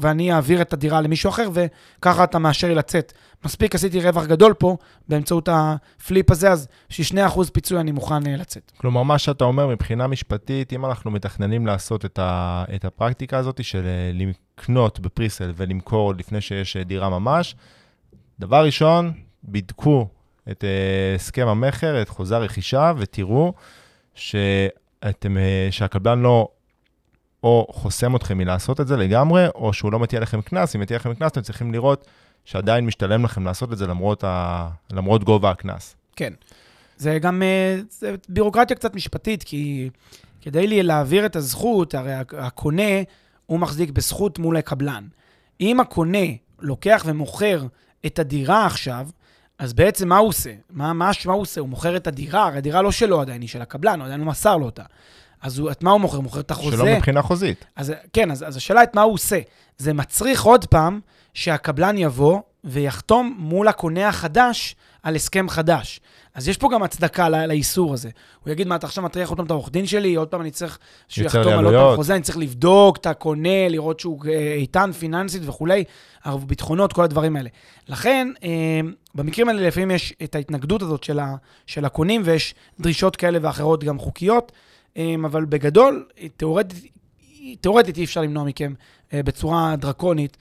ואני 0.00 0.32
אעביר 0.32 0.62
את 0.62 0.72
הדירה 0.72 1.00
למישהו 1.00 1.30
אחר, 1.30 1.48
וככה 1.52 2.24
אתה 2.24 2.38
מאשר 2.38 2.68
לי 2.68 2.74
לצאת. 2.74 3.12
מספיק 3.44 3.74
עשיתי 3.74 4.00
רווח 4.00 4.26
גדול 4.26 4.54
פה 4.54 4.76
באמצעות 5.08 5.48
הפליפ 5.52 6.30
הזה, 6.30 6.50
אז 6.50 6.68
בשביל 6.90 7.26
2% 7.28 7.50
פיצוי 7.52 7.80
אני 7.80 7.92
מוכן 7.92 8.22
לצאת. 8.22 8.72
כלומר, 8.76 9.02
מה 9.02 9.18
שאתה 9.18 9.44
אומר 9.44 9.66
מבחינה 9.66 10.06
משפטית, 10.06 10.72
אם 10.72 10.86
אנחנו 10.86 11.10
מתכננים 11.10 11.66
לעשות 11.66 12.04
את, 12.04 12.84
הפרקטיקה 12.84 13.38
הזאת 13.38 13.64
של 13.64 13.86
לקנות 14.62 15.00
בפריסל 15.00 15.52
ולמכור 15.56 16.14
לפני 16.14 16.40
שיש 16.40 16.76
דירה 16.76 17.08
ממש, 17.08 17.56
דבר 18.40 18.64
ראשון, 18.64 19.12
בדקו 19.44 20.08
את 20.50 20.64
uh, 20.64 21.16
הסכם 21.16 21.48
המכר, 21.48 22.02
את 22.02 22.08
חוזה 22.08 22.36
הרכישה, 22.36 22.92
ותראו 22.98 23.52
שאתם, 24.14 25.36
uh, 25.36 25.72
שהקבלן 25.72 26.22
לא 26.22 26.48
או 27.42 27.66
חוסם 27.70 28.16
אתכם 28.16 28.38
מלעשות 28.38 28.80
את 28.80 28.86
זה 28.86 28.96
לגמרי, 28.96 29.46
או 29.54 29.72
שהוא 29.72 29.92
לא 29.92 29.98
מטיע 29.98 30.20
לכם 30.20 30.42
קנס. 30.42 30.76
אם 30.76 30.80
מטיע 30.80 30.96
לכם 30.96 31.14
קנס, 31.14 31.32
אתם 31.32 31.40
צריכים 31.40 31.72
לראות 31.72 32.06
שעדיין 32.44 32.86
משתלם 32.86 33.24
לכם 33.24 33.44
לעשות 33.44 33.72
את 33.72 33.78
זה 33.78 33.86
למרות, 33.86 34.24
ה... 34.24 34.68
למרות 34.92 35.24
גובה 35.24 35.50
הקנס. 35.50 35.96
כן. 36.16 36.32
זה 36.96 37.18
גם 37.18 37.42
אה, 37.42 37.80
זה 37.90 38.14
בירוקרטיה 38.28 38.76
קצת 38.76 38.94
משפטית, 38.94 39.42
כי 39.42 39.90
כדי 40.40 40.82
להעביר 40.82 41.26
את 41.26 41.36
הזכות, 41.36 41.94
הרי 41.94 42.12
הקונה, 42.38 43.02
הוא 43.52 43.60
מחזיק 43.60 43.90
בזכות 43.90 44.38
מול 44.38 44.56
הקבלן. 44.56 45.04
אם 45.60 45.80
הקונה 45.80 46.26
לוקח 46.60 47.02
ומוכר 47.06 47.66
את 48.06 48.18
הדירה 48.18 48.66
עכשיו, 48.66 49.08
אז 49.58 49.72
בעצם 49.72 50.08
מה 50.08 50.18
הוא 50.18 50.28
עושה? 50.28 50.50
מה, 50.70 50.92
מה, 50.92 51.10
מה 51.26 51.32
הוא 51.32 51.42
עושה? 51.42 51.60
הוא 51.60 51.68
מוכר 51.68 51.96
את 51.96 52.06
הדירה, 52.06 52.46
הרי 52.46 52.58
הדירה 52.58 52.82
לא 52.82 52.92
שלו 52.92 53.20
עדיין, 53.20 53.40
היא 53.40 53.48
של 53.48 53.62
הקבלן, 53.62 54.00
הוא 54.00 54.06
עדיין 54.06 54.20
לא 54.20 54.26
מסר 54.26 54.56
לו 54.56 54.66
אותה. 54.66 54.82
אז 55.42 55.58
הוא, 55.58 55.70
את 55.70 55.82
מה 55.82 55.90
הוא 55.90 56.00
מוכר? 56.00 56.16
הוא 56.16 56.24
מוכר 56.24 56.40
את 56.40 56.50
החוזה. 56.50 56.76
שלא 56.76 56.96
מבחינה 56.96 57.22
חוזית. 57.22 57.64
אז 57.76 57.92
כן, 58.12 58.30
אז, 58.30 58.44
אז 58.48 58.56
השאלה 58.56 58.82
את 58.82 58.94
מה 58.94 59.02
הוא 59.02 59.14
עושה. 59.14 59.40
זה 59.78 59.92
מצריך 59.92 60.42
עוד 60.42 60.64
פעם 60.64 61.00
שהקבלן 61.34 61.98
יבוא 61.98 62.40
ויחתום 62.64 63.36
מול 63.38 63.68
הקונה 63.68 64.08
החדש 64.08 64.76
על 65.02 65.16
הסכם 65.16 65.48
חדש. 65.48 66.00
אז 66.34 66.48
יש 66.48 66.56
פה 66.56 66.68
גם 66.72 66.82
הצדקה 66.82 67.28
לאיסור 67.28 67.94
הזה. 67.94 68.10
הוא 68.44 68.52
יגיד, 68.52 68.66
מה, 68.66 68.76
אתה 68.76 68.86
עכשיו 68.86 69.04
מטריח 69.04 69.28
עוד 69.28 69.36
פעם 69.36 69.46
את 69.46 69.50
העורך 69.50 69.70
דין 69.70 69.86
שלי, 69.86 70.14
עוד 70.14 70.28
פעם 70.28 70.40
אני 70.40 70.50
צריך 70.50 70.78
שהוא 71.08 71.26
יחתום 71.26 71.52
על 71.52 71.64
עוד 71.64 71.74
פעם 71.74 71.96
חוזה, 71.96 72.14
אני 72.14 72.22
צריך 72.22 72.38
לבדוק 72.38 72.96
את 72.96 73.06
הקונה, 73.06 73.68
לראות 73.68 74.00
שהוא 74.00 74.24
אה, 74.28 74.54
איתן 74.54 74.92
פיננסית 74.92 75.42
וכולי, 75.46 75.84
ביטחונות, 76.46 76.92
כל 76.92 77.04
הדברים 77.04 77.36
האלה. 77.36 77.48
לכן, 77.88 78.28
אה, 78.44 78.80
במקרים 79.14 79.48
האלה 79.48 79.66
לפעמים 79.66 79.90
יש 79.90 80.14
את 80.24 80.34
ההתנגדות 80.34 80.82
הזאת 80.82 81.04
של, 81.04 81.18
ה, 81.18 81.34
של 81.66 81.84
הקונים, 81.84 82.22
ויש 82.24 82.54
דרישות 82.80 83.16
כאלה 83.16 83.38
ואחרות 83.42 83.84
גם 83.84 83.98
חוקיות, 83.98 84.52
אה, 84.96 85.14
אבל 85.24 85.44
בגדול, 85.44 86.08
תיאורטית, 86.36 86.92
תיאורטית 87.60 87.96
אי 87.96 88.04
אפשר 88.04 88.20
למנוע 88.20 88.44
מכם 88.44 88.74
בצורה 89.12 89.76
דרקונית 89.76 90.36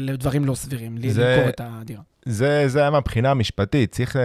לדברים 0.00 0.44
לא 0.44 0.54
סבירים, 0.54 0.96
זה... 1.08 1.34
למכור 1.36 1.48
את 1.48 1.60
הדירה. 1.64 2.02
זה, 2.24 2.64
זה 2.66 2.80
היה 2.80 2.90
מהבחינה 2.90 3.30
המשפטית, 3.30 3.92
צריך, 3.92 4.16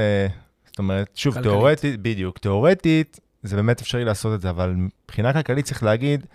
זאת 0.65 0.79
אומרת, 0.79 1.09
שוב, 1.15 1.33
כלכלית. 1.33 1.53
תיאורטית, 1.53 2.01
בדיוק, 2.01 2.37
תיאורטית, 2.37 3.19
זה 3.43 3.55
באמת 3.55 3.81
אפשרי 3.81 4.05
לעשות 4.05 4.33
את 4.35 4.41
זה, 4.41 4.49
אבל 4.49 4.75
מבחינה 4.77 5.33
כלכלית 5.33 5.65
צריך 5.65 5.83
להגיד, 5.83 6.25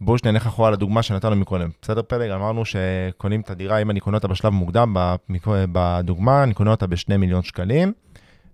בואו 0.00 0.18
שניה 0.18 0.32
נלך 0.32 0.46
אחורה 0.46 0.70
לדוגמה 0.70 1.02
שנתנו 1.02 1.36
מקודם. 1.36 1.70
בסדר, 1.82 2.02
פלג? 2.02 2.30
אמרנו 2.30 2.62
שקונים 2.64 3.40
את 3.40 3.50
הדירה, 3.50 3.82
אם 3.82 3.90
אני 3.90 4.00
קונה 4.00 4.16
אותה 4.16 4.28
בשלב 4.28 4.52
מוקדם, 4.52 4.96
בדוגמה, 5.72 6.42
אני 6.42 6.54
קונה 6.54 6.70
אותה 6.70 6.86
ב-2 6.86 7.16
מיליון 7.16 7.42
שקלים, 7.42 7.92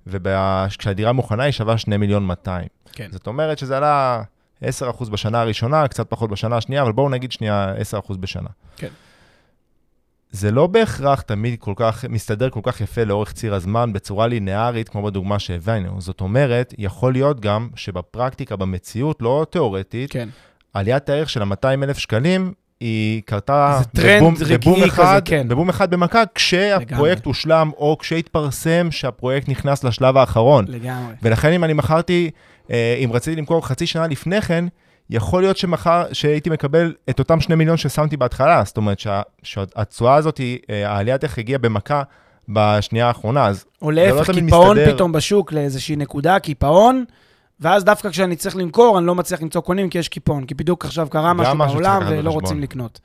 וכשהדירה 0.07 1.13
מוכנה 1.13 1.43
היא 1.43 1.53
שווה 1.53 1.79
2 1.79 2.01
מיליון 2.01 2.27
200. 2.27 2.69
כן. 2.93 3.09
זאת 3.13 3.27
אומרת 3.27 3.59
שזה 3.59 3.77
עלה 3.77 4.23
10% 4.63 5.11
בשנה 5.11 5.41
הראשונה, 5.41 5.89
קצת 5.89 6.11
פחות 6.11 6.31
בשנה 6.31 6.57
השנייה, 6.57 6.83
אבל 6.83 6.93
בואו 6.93 7.09
נגיד 7.09 7.33
שנייה 7.33 7.75
10% 8.09 8.17
בשנה. 8.17 8.49
כן. 8.77 8.89
זה 10.33 10.51
לא 10.51 10.67
בהכרח 10.67 11.21
תמיד 11.21 11.57
כל 11.59 11.73
כך, 11.77 12.05
מסתדר 12.09 12.51
כל 12.51 12.61
כך 12.63 12.81
יפה 12.81 13.05
לאורך 13.05 13.33
ציר 13.33 13.55
הזמן 13.55 13.93
בצורה 13.93 14.27
לינארית, 14.27 14.89
כמו 14.89 15.03
בדוגמה 15.03 15.39
שהבאנו. 15.39 16.01
זאת 16.01 16.21
אומרת, 16.21 16.75
יכול 16.79 17.13
להיות 17.13 17.41
גם 17.41 17.69
שבפרקטיקה, 17.75 18.57
במציאות, 18.57 19.23
לא 19.23 19.47
תיאורטית, 19.51 20.13
כן. 20.13 20.29
עליית 20.75 21.09
הערך 21.09 21.31
של 21.31 21.43
ה-200,000 21.43 21.99
שקלים, 21.99 22.53
היא 22.81 23.23
קרתה 23.25 23.81
בבום, 23.95 24.35
בבום, 24.51 24.83
אחד, 24.83 25.13
כזה, 25.13 25.21
כן. 25.25 25.49
בבום 25.49 25.69
אחד 25.69 25.91
במכה, 25.91 26.23
כשהפרויקט 26.35 27.25
הושלם, 27.25 27.71
או 27.77 27.97
כשהתפרסם 27.99 28.89
שהפרויקט 28.91 29.49
נכנס 29.49 29.85
לשלב 29.85 30.17
האחרון. 30.17 30.65
לגמרי. 30.69 31.15
ולכן 31.23 31.53
אם 31.53 31.65
אני 31.65 31.73
מכרתי, 31.73 32.31
אה, 32.71 33.01
אם 33.05 33.11
רציתי 33.13 33.37
למכור 33.37 33.67
חצי 33.67 33.87
שנה 33.87 34.07
לפני 34.07 34.41
כן, 34.41 34.65
יכול 35.11 35.43
להיות 35.43 35.57
שמחר, 35.57 36.05
שהייתי 36.13 36.51
מקבל 36.51 36.95
את 37.11 37.19
אותם 37.19 37.41
שני 37.41 37.55
מיליון 37.55 37.77
ששמתי 37.77 38.17
בהתחלה, 38.17 38.63
זאת 38.65 38.77
אומרת 38.77 39.03
שהתשואה 39.43 40.15
הזאת, 40.15 40.41
אה, 40.71 40.91
העליית 40.91 41.25
ערך 41.25 41.39
הגיעה 41.39 41.59
במכה 41.59 42.03
בשנייה 42.49 43.07
האחרונה, 43.07 43.47
אז 43.47 43.65
או 43.83 43.91
להפך, 43.91 44.29
לא 44.29 44.35
קיפאון 44.35 44.77
מסתדר. 44.77 44.95
פתאום 44.95 45.13
בשוק 45.13 45.53
לאיזושהי 45.53 45.97
נקודה, 45.97 46.39
קיפאון, 46.39 47.05
ואז 47.61 47.85
דווקא 47.85 48.11
כשאני 48.11 48.37
צריך 48.37 48.57
למכור, 48.57 48.99
אני 48.99 49.07
לא 49.07 49.15
מצליח 49.15 49.43
למצוא 49.43 49.61
קונים 49.61 49.89
כי 49.89 49.99
יש 49.99 50.09
קיפאון, 50.09 50.45
כי 50.45 50.55
בדיוק 50.55 50.85
עכשיו 50.85 51.09
קרה 51.11 51.35
משהו 51.35 51.59
בעולם 51.59 52.03
ולא 52.09 52.31
רוצים 52.31 52.61
לקנות. 52.61 53.01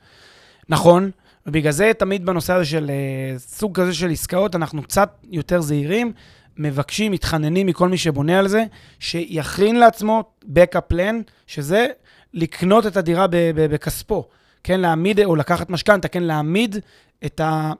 נכון, 0.68 1.10
ובגלל 1.46 1.72
זה 1.72 1.92
תמיד 1.98 2.26
בנושא 2.26 2.52
הזה 2.52 2.64
של 2.64 2.90
uh, 2.90 3.38
סוג 3.38 3.80
כזה 3.80 3.94
של 3.94 4.10
עסקאות, 4.10 4.54
אנחנו 4.54 4.82
קצת 4.82 5.10
יותר 5.30 5.60
זהירים, 5.60 6.12
מבקשים, 6.58 7.12
מתחננים 7.12 7.66
מכל 7.66 7.88
מי 7.88 7.98
שבונה 7.98 8.38
על 8.38 8.48
זה, 8.48 8.64
שיכרין 8.98 9.76
לעצמו 9.76 10.24
backup 10.42 10.92
plan, 10.92 11.14
שזה 11.46 11.86
לקנות 12.34 12.86
את 12.86 12.96
הדירה 12.96 13.26
בכספו. 13.54 14.28
כן, 14.64 14.80
להעמיד, 14.80 15.20
או 15.20 15.36
לקחת 15.36 15.70
משכנתה, 15.70 16.08
כן, 16.08 16.22
להעמיד 16.22 16.76
את 17.24 17.40
ה... 17.40 17.72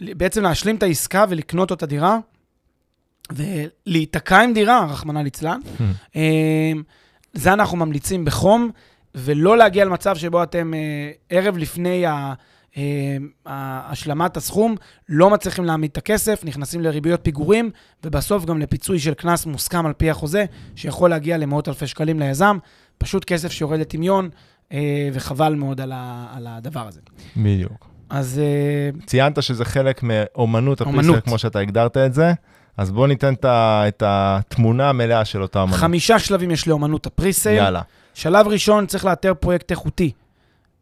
בעצם 0.00 0.42
להשלים 0.42 0.76
את 0.76 0.82
העסקה 0.82 1.24
ולקנות 1.28 1.72
את 1.72 1.82
הדירה, 1.82 2.18
ולהיתקע 3.32 4.40
עם 4.40 4.52
דירה, 4.52 4.86
רחמנא 4.90 5.18
ליצלן. 5.18 5.60
Hmm. 5.78 5.82
אמ, 6.16 6.82
זה 7.32 7.52
אנחנו 7.52 7.76
ממליצים 7.76 8.24
בחום, 8.24 8.70
ולא 9.14 9.56
להגיע 9.56 9.84
למצב 9.84 10.16
שבו 10.16 10.42
אתם 10.42 10.74
אה, 10.74 11.10
ערב 11.30 11.58
לפני 11.58 12.06
ה... 12.06 12.34
אה, 12.76 12.82
השלמת 13.46 14.36
הסכום, 14.36 14.74
לא 15.08 15.30
מצליחים 15.30 15.64
להעמיד 15.64 15.90
את 15.90 15.96
הכסף, 15.96 16.44
נכנסים 16.44 16.80
לריביות 16.80 17.20
פיגורים, 17.22 17.70
ובסוף 18.04 18.44
גם 18.44 18.58
לפיצוי 18.58 18.98
של 18.98 19.14
קנס 19.14 19.46
מוסכם 19.46 19.86
על 19.86 19.92
פי 19.92 20.10
החוזה, 20.10 20.44
שיכול 20.76 21.10
להגיע 21.10 21.38
למאות 21.38 21.68
אלפי 21.68 21.86
שקלים 21.86 22.20
ליזם. 22.20 22.58
פשוט 22.98 23.24
כסף 23.24 23.52
שיורד 23.52 23.80
לטמיון, 23.80 24.28
אה, 24.72 25.08
וחבל 25.12 25.54
מאוד 25.54 25.80
על, 25.80 25.92
ה, 25.94 26.26
על 26.36 26.46
הדבר 26.46 26.86
הזה. 26.88 27.00
בדיוק. 27.36 27.88
אז... 28.10 28.40
אה, 28.44 29.00
ציינת 29.06 29.42
שזה 29.42 29.64
חלק 29.64 30.00
מאומנות 30.02 30.80
הפריסל, 30.80 31.20
כמו 31.20 31.38
שאתה 31.38 31.58
הגדרת 31.58 31.96
את 31.96 32.14
זה. 32.14 32.32
אז 32.76 32.90
בואו 32.90 33.06
ניתן 33.06 33.34
את 33.44 34.02
התמונה 34.06 34.88
המלאה 34.88 35.24
של 35.24 35.42
אותה 35.42 35.62
אמנות. 35.62 35.78
חמישה 35.78 36.18
שלבים 36.18 36.50
יש 36.50 36.68
לאומנות 36.68 37.06
ה 37.06 37.12
presale. 37.12 37.56
יאללה. 37.56 37.82
שלב 38.14 38.46
ראשון, 38.46 38.86
צריך 38.86 39.04
לאתר 39.04 39.34
פרויקט 39.34 39.70
איכותי. 39.70 40.12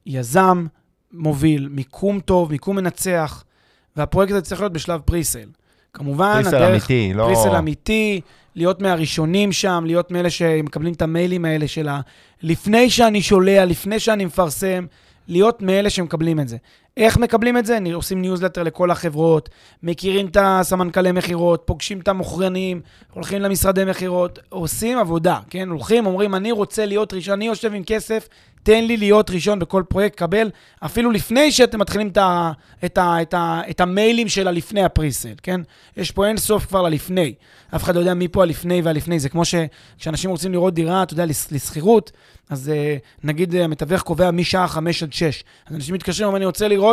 יזם, 0.07 0.67
מוביל, 1.13 1.69
מיקום 1.71 2.21
טוב, 2.21 2.51
מיקום 2.51 2.77
מנצח, 2.77 3.45
והפרויקט 3.97 4.33
הזה 4.33 4.43
צריך 4.43 4.61
להיות 4.61 4.73
בשלב 4.73 5.01
presale. 5.01 5.49
כמובן, 5.93 6.41
presale 6.43 6.57
הדרך... 6.57 6.71
אמיתי, 6.91 7.13
לא... 7.15 7.25
presale 7.25 7.57
אמיתי, 7.57 8.21
להיות 8.55 8.81
מהראשונים 8.83 9.53
שם, 9.53 9.85
להיות 9.87 10.11
מאלה 10.11 10.31
שמקבלים 10.31 10.93
את 10.93 11.03
המיילים 11.03 11.45
האלה 11.45 11.69
של 11.69 11.89
ה... 11.89 12.01
לפני 12.43 12.91
שאני 12.91 13.23
שולח, 13.23 13.65
לפני 13.67 14.01
שאני 14.01 14.25
מפרסם, 14.25 14.87
להיות 15.29 15.63
מאלה 15.63 15.91
שמקבלים 15.91 16.41
את 16.41 16.49
זה. 16.49 16.57
איך 16.97 17.19
מקבלים 17.19 17.59
את 17.59 17.67
זה? 17.67 17.79
עושים 17.95 18.21
ניוזלטר 18.21 18.63
לכל 18.63 18.91
החברות, 18.91 19.49
מכירים 19.83 20.27
את 20.27 20.37
הסמנכ"לי 20.41 21.13
מכירות, 21.13 21.63
פוגשים 21.65 22.01
את 22.01 22.09
המוכרנים, 22.09 22.81
הולכים 23.13 23.43
למשרדי 23.43 23.85
מכירות, 23.85 24.39
עושים 24.49 24.99
עבודה, 24.99 25.39
כן? 25.51 25.69
הולכים, 25.69 26.07
אומרים, 26.07 26.35
אני 26.35 26.53
רוצה 26.53 26.87
להיות 26.87 27.15
ראשון, 27.15 27.35
אני 27.35 27.47
יושב 27.47 27.75
עם 27.75 27.85
כסף, 27.85 28.29
תן 28.63 28.85
לי 28.85 28.97
להיות 28.97 29.31
ראשון 29.31 29.59
בכל 29.59 29.83
פרויקט, 29.89 30.17
קבל, 30.17 30.51
אפילו 30.85 31.11
לפני 31.11 31.53
שאתם 31.53 31.81
מתחילים 31.81 32.09
את, 32.09 32.17
ה, 32.17 32.53
את, 32.85 32.99
ה, 32.99 33.23
את, 33.23 33.35
ה, 33.35 33.61
את 33.71 33.81
המיילים 33.81 34.29
של 34.29 34.49
הלפני 34.49 34.85
ה 34.85 34.90
presale, 34.90 35.33
כן? 35.43 35.61
יש 35.97 36.11
פה 36.11 36.27
אין 36.27 36.37
סוף 36.37 36.67
כבר 36.67 36.83
ללפני. 36.83 37.35
אף 37.75 37.85
אחד 37.85 37.95
לא 37.95 38.01
יודע 38.01 38.15
מי 38.15 38.29
פה 38.29 38.43
הלפני 38.43 38.81
והלפני. 38.81 39.21
זה 39.21 39.29
כמו 39.29 39.43
שכשאנשים 39.45 40.31
רוצים 40.31 40.53
לראות 40.53 40.75
דירה, 40.75 41.03
אתה 41.03 41.13
יודע, 41.13 41.25
לשכירות, 41.51 42.13
אז 42.51 42.69
אה, 42.69 42.97
נגיד 43.25 43.55
אה, 43.55 43.65
המתווך 43.65 44.03
קובע 44.03 44.31
משעה 44.31 44.69
5 44.69 45.03
עד 45.03 45.13
6. 45.13 45.45
אז 45.67 45.77
אנשים 45.77 45.95
מתקשרים, 45.95 46.27
אומרים, 46.27 46.41
אני 46.41 46.47
רוצה 46.47 46.69
לראות 46.69 46.86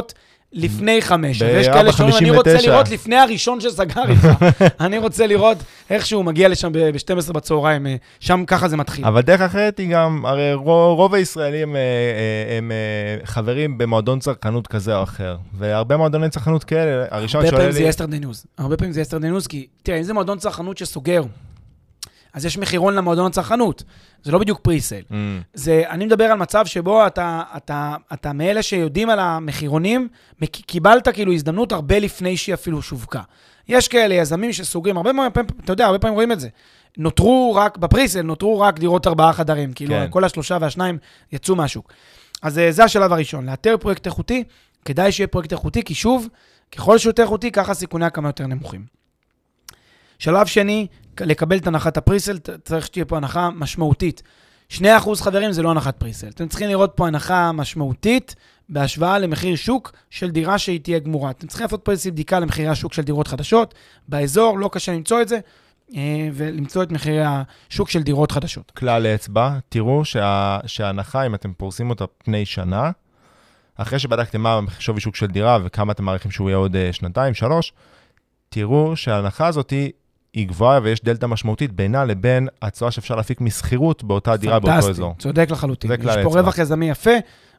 לפני 0.54 1.02
חמש. 1.02 1.42
ויש 1.42 1.68
כאלה 1.68 1.92
שאומרים, 1.92 2.18
אני 2.18 2.38
רוצה 2.38 2.58
לראות 2.62 2.90
לפני 2.90 3.16
הראשון 3.16 3.62
שסגר 3.62 4.04
איתך. 4.10 4.46
אני 4.86 4.98
רוצה 4.98 5.28
לראות 5.28 5.58
איך 5.90 6.06
שהוא 6.06 6.26
מגיע 6.26 6.50
לשם 6.50 6.72
ב-12 6.72 7.34
בצהריים, 7.34 7.88
אה, 7.88 7.96
שם 8.20 8.44
ככה 8.48 8.68
זה 8.68 8.78
מתחיל. 8.78 9.06
אבל 9.06 9.22
דרך 9.22 9.42
אחרת 9.42 9.78
היא 9.78 9.90
גם, 9.90 10.26
הרי 10.26 10.54
רוב 10.54 11.14
הישראלים 11.14 11.76
הם 12.58 12.72
חברים 13.24 13.78
במועדון 13.78 14.20
צרכנות 14.20 14.68
כזה 14.68 14.96
או 14.98 15.04
אחר, 15.04 15.38
והרבה 15.58 15.98
מועדוני 15.98 16.30
צרכנות 16.30 16.64
כאלה, 16.64 17.06
הראשון 17.12 17.42
שואל 17.42 17.44
לי... 17.44 17.48
הרבה 17.50 17.58
פעמים 17.58 17.72
זה 17.72 17.84
יסטרדי 17.84 18.20
ניוז. 18.20 18.46
הרבה 18.58 18.78
פעמים 18.78 18.94
זה 18.94 19.02
yesterday 19.02 19.28
news, 19.28 19.48
כי 19.48 19.68
תראה, 19.84 19.98
אם 19.98 20.04
זה 20.04 20.14
מועדון 20.14 20.38
צרכנות 20.38 20.78
שסוגר, 20.78 21.24
אז 22.34 22.46
יש 22.46 22.58
מחירון 22.58 22.96
למועדון 22.96 23.26
הצרכנות. 23.26 23.84
זה 24.24 24.32
לא 24.32 24.40
בדיוק 24.40 24.60
פריסייל. 24.60 25.04
Mm. 25.10 25.14
זה, 25.54 25.84
אני 25.90 26.06
מדבר 26.06 26.24
על 26.24 26.38
מצב 26.38 26.66
שבו 26.66 27.08
אתה, 27.08 27.42
אתה, 27.58 27.96
אתה 28.14 28.34
מאלה 28.34 28.64
שיודעים 28.64 29.10
על 29.10 29.20
המחירונים, 29.20 30.08
קיבלת 30.52 31.08
כאילו 31.08 31.34
הזדמנות 31.34 31.72
הרבה 31.72 32.00
לפני 32.00 32.38
שהיא 32.38 32.54
אפילו 32.54 32.82
שווקה. 32.82 33.22
יש 33.68 33.88
כאלה 33.88 34.16
יזמים 34.16 34.54
שסוגרים, 34.54 34.98
הרבה 34.98 35.12
פעמים, 35.34 35.48
אתה 35.64 35.74
יודע, 35.74 35.86
הרבה 35.86 36.00
פעמים 36.00 36.14
רואים 36.14 36.32
את 36.32 36.40
זה. 36.40 36.50
נותרו 36.98 37.56
רק, 37.56 37.78
בפריסל 37.78 38.22
נותרו 38.22 38.60
רק 38.60 38.80
דירות 38.80 39.08
ארבעה 39.08 39.34
חדרים. 39.34 39.74
כאילו, 39.74 39.96
כן. 39.96 40.08
כל 40.10 40.24
השלושה 40.24 40.58
והשניים 40.62 40.98
יצאו 41.32 41.56
מהשוק. 41.56 41.94
אז 42.42 42.60
אה, 42.60 42.72
זה 42.72 42.84
השלב 42.84 43.14
הראשון, 43.14 43.50
לאתר 43.50 43.78
פרויקט 43.78 44.06
איכותי, 44.06 44.44
כדאי 44.86 45.12
שיהיה 45.12 45.28
פרויקט 45.28 45.52
איכותי, 45.52 45.84
כי 45.84 45.96
שוב, 45.96 46.28
ככל 46.72 46.98
שהוא 46.98 47.10
יותר 47.10 47.24
איכותי, 47.24 47.52
ככה 47.52 47.74
סיכוני 47.74 48.06
הקמה 48.06 48.30
יותר 48.30 48.48
נמוכים. 48.48 48.86
שלב 50.20 50.46
שני, 50.46 50.88
לקבל 51.22 51.58
את 51.58 51.68
הנחת 51.68 51.98
הפריסל, 51.98 52.40
צריך 52.64 52.86
שתהיה 52.86 53.06
פה 53.06 53.18
הנחה 53.18 53.50
משמעותית. 53.50 54.24
2% 54.72 54.84
חברים 55.16 55.52
זה 55.52 55.62
לא 55.62 55.72
הנחת 55.72 55.98
פריסל. 55.98 56.28
אתם 56.28 56.48
צריכים 56.48 56.70
לראות 56.70 56.92
פה 56.96 57.08
הנחה 57.08 57.52
משמעותית 57.52 58.36
בהשוואה 58.70 59.20
למחיר 59.20 59.56
שוק 59.56 59.92
של 60.10 60.32
דירה 60.32 60.58
שהיא 60.58 60.80
תהיה 60.80 61.00
גמורה. 61.00 61.32
אתם 61.32 61.48
צריכים 61.48 61.64
לעשות 61.64 61.82
פה 61.86 61.92
איזושהי 61.92 62.12
בדיקה 62.12 62.40
למחירי 62.40 62.68
השוק 62.68 62.94
של 62.94 63.02
דירות 63.02 63.28
חדשות. 63.28 63.74
באזור 64.08 64.60
לא 64.60 64.70
קשה 64.74 64.94
למצוא 64.94 65.22
את 65.22 65.28
זה, 65.28 65.40
אה, 65.96 66.30
ולמצוא 66.34 66.84
את 66.84 66.92
מחירי 66.92 67.24
השוק 67.26 67.90
של 67.90 68.04
דירות 68.04 68.32
חדשות. 68.32 68.72
כלל 68.72 69.08
אצבע, 69.08 69.58
תראו 69.70 70.06
שה, 70.06 70.60
שההנחה, 70.66 71.26
אם 71.26 71.36
אתם 71.36 71.54
פורסים 71.54 71.90
אותה 71.90 72.06
פני 72.08 72.46
שנה, 72.46 72.92
אחרי 73.76 74.00
שבדקתם 74.00 74.42
מה 74.42 74.60
שווי 74.80 75.02
שוק 75.02 75.16
של 75.16 75.28
דירה 75.28 75.58
וכמה 75.64 75.92
אתם 75.92 76.04
מעריכים 76.04 76.32
שהוא 76.32 76.50
יהיה 76.50 76.58
עוד 76.58 76.76
אה, 76.76 76.94
שנתיים, 76.94 77.34
שלוש, 77.34 77.74
תראו 78.50 78.96
שההנחה 78.96 79.48
הזאת 79.48 79.74
היא 80.34 80.48
גבוהה 80.48 80.80
ויש 80.84 81.04
דלתא 81.04 81.26
משמעותית 81.26 81.72
בינה 81.72 82.06
לבין 82.06 82.48
התשואה 82.62 82.92
שאפשר 82.92 83.16
להפיק 83.16 83.42
משכירות 83.42 84.04
באותה 84.04 84.38
דירה 84.38 84.60
באותו 84.60 84.90
אזור. 84.90 85.10
פנטסטי, 85.10 85.24
צודק 85.24 85.48
לחלוטין. 85.52 85.92
יש 85.92 86.16
פה 86.24 86.30
רווח 86.30 86.58
יזמי 86.58 86.90
יפה. 86.90 87.12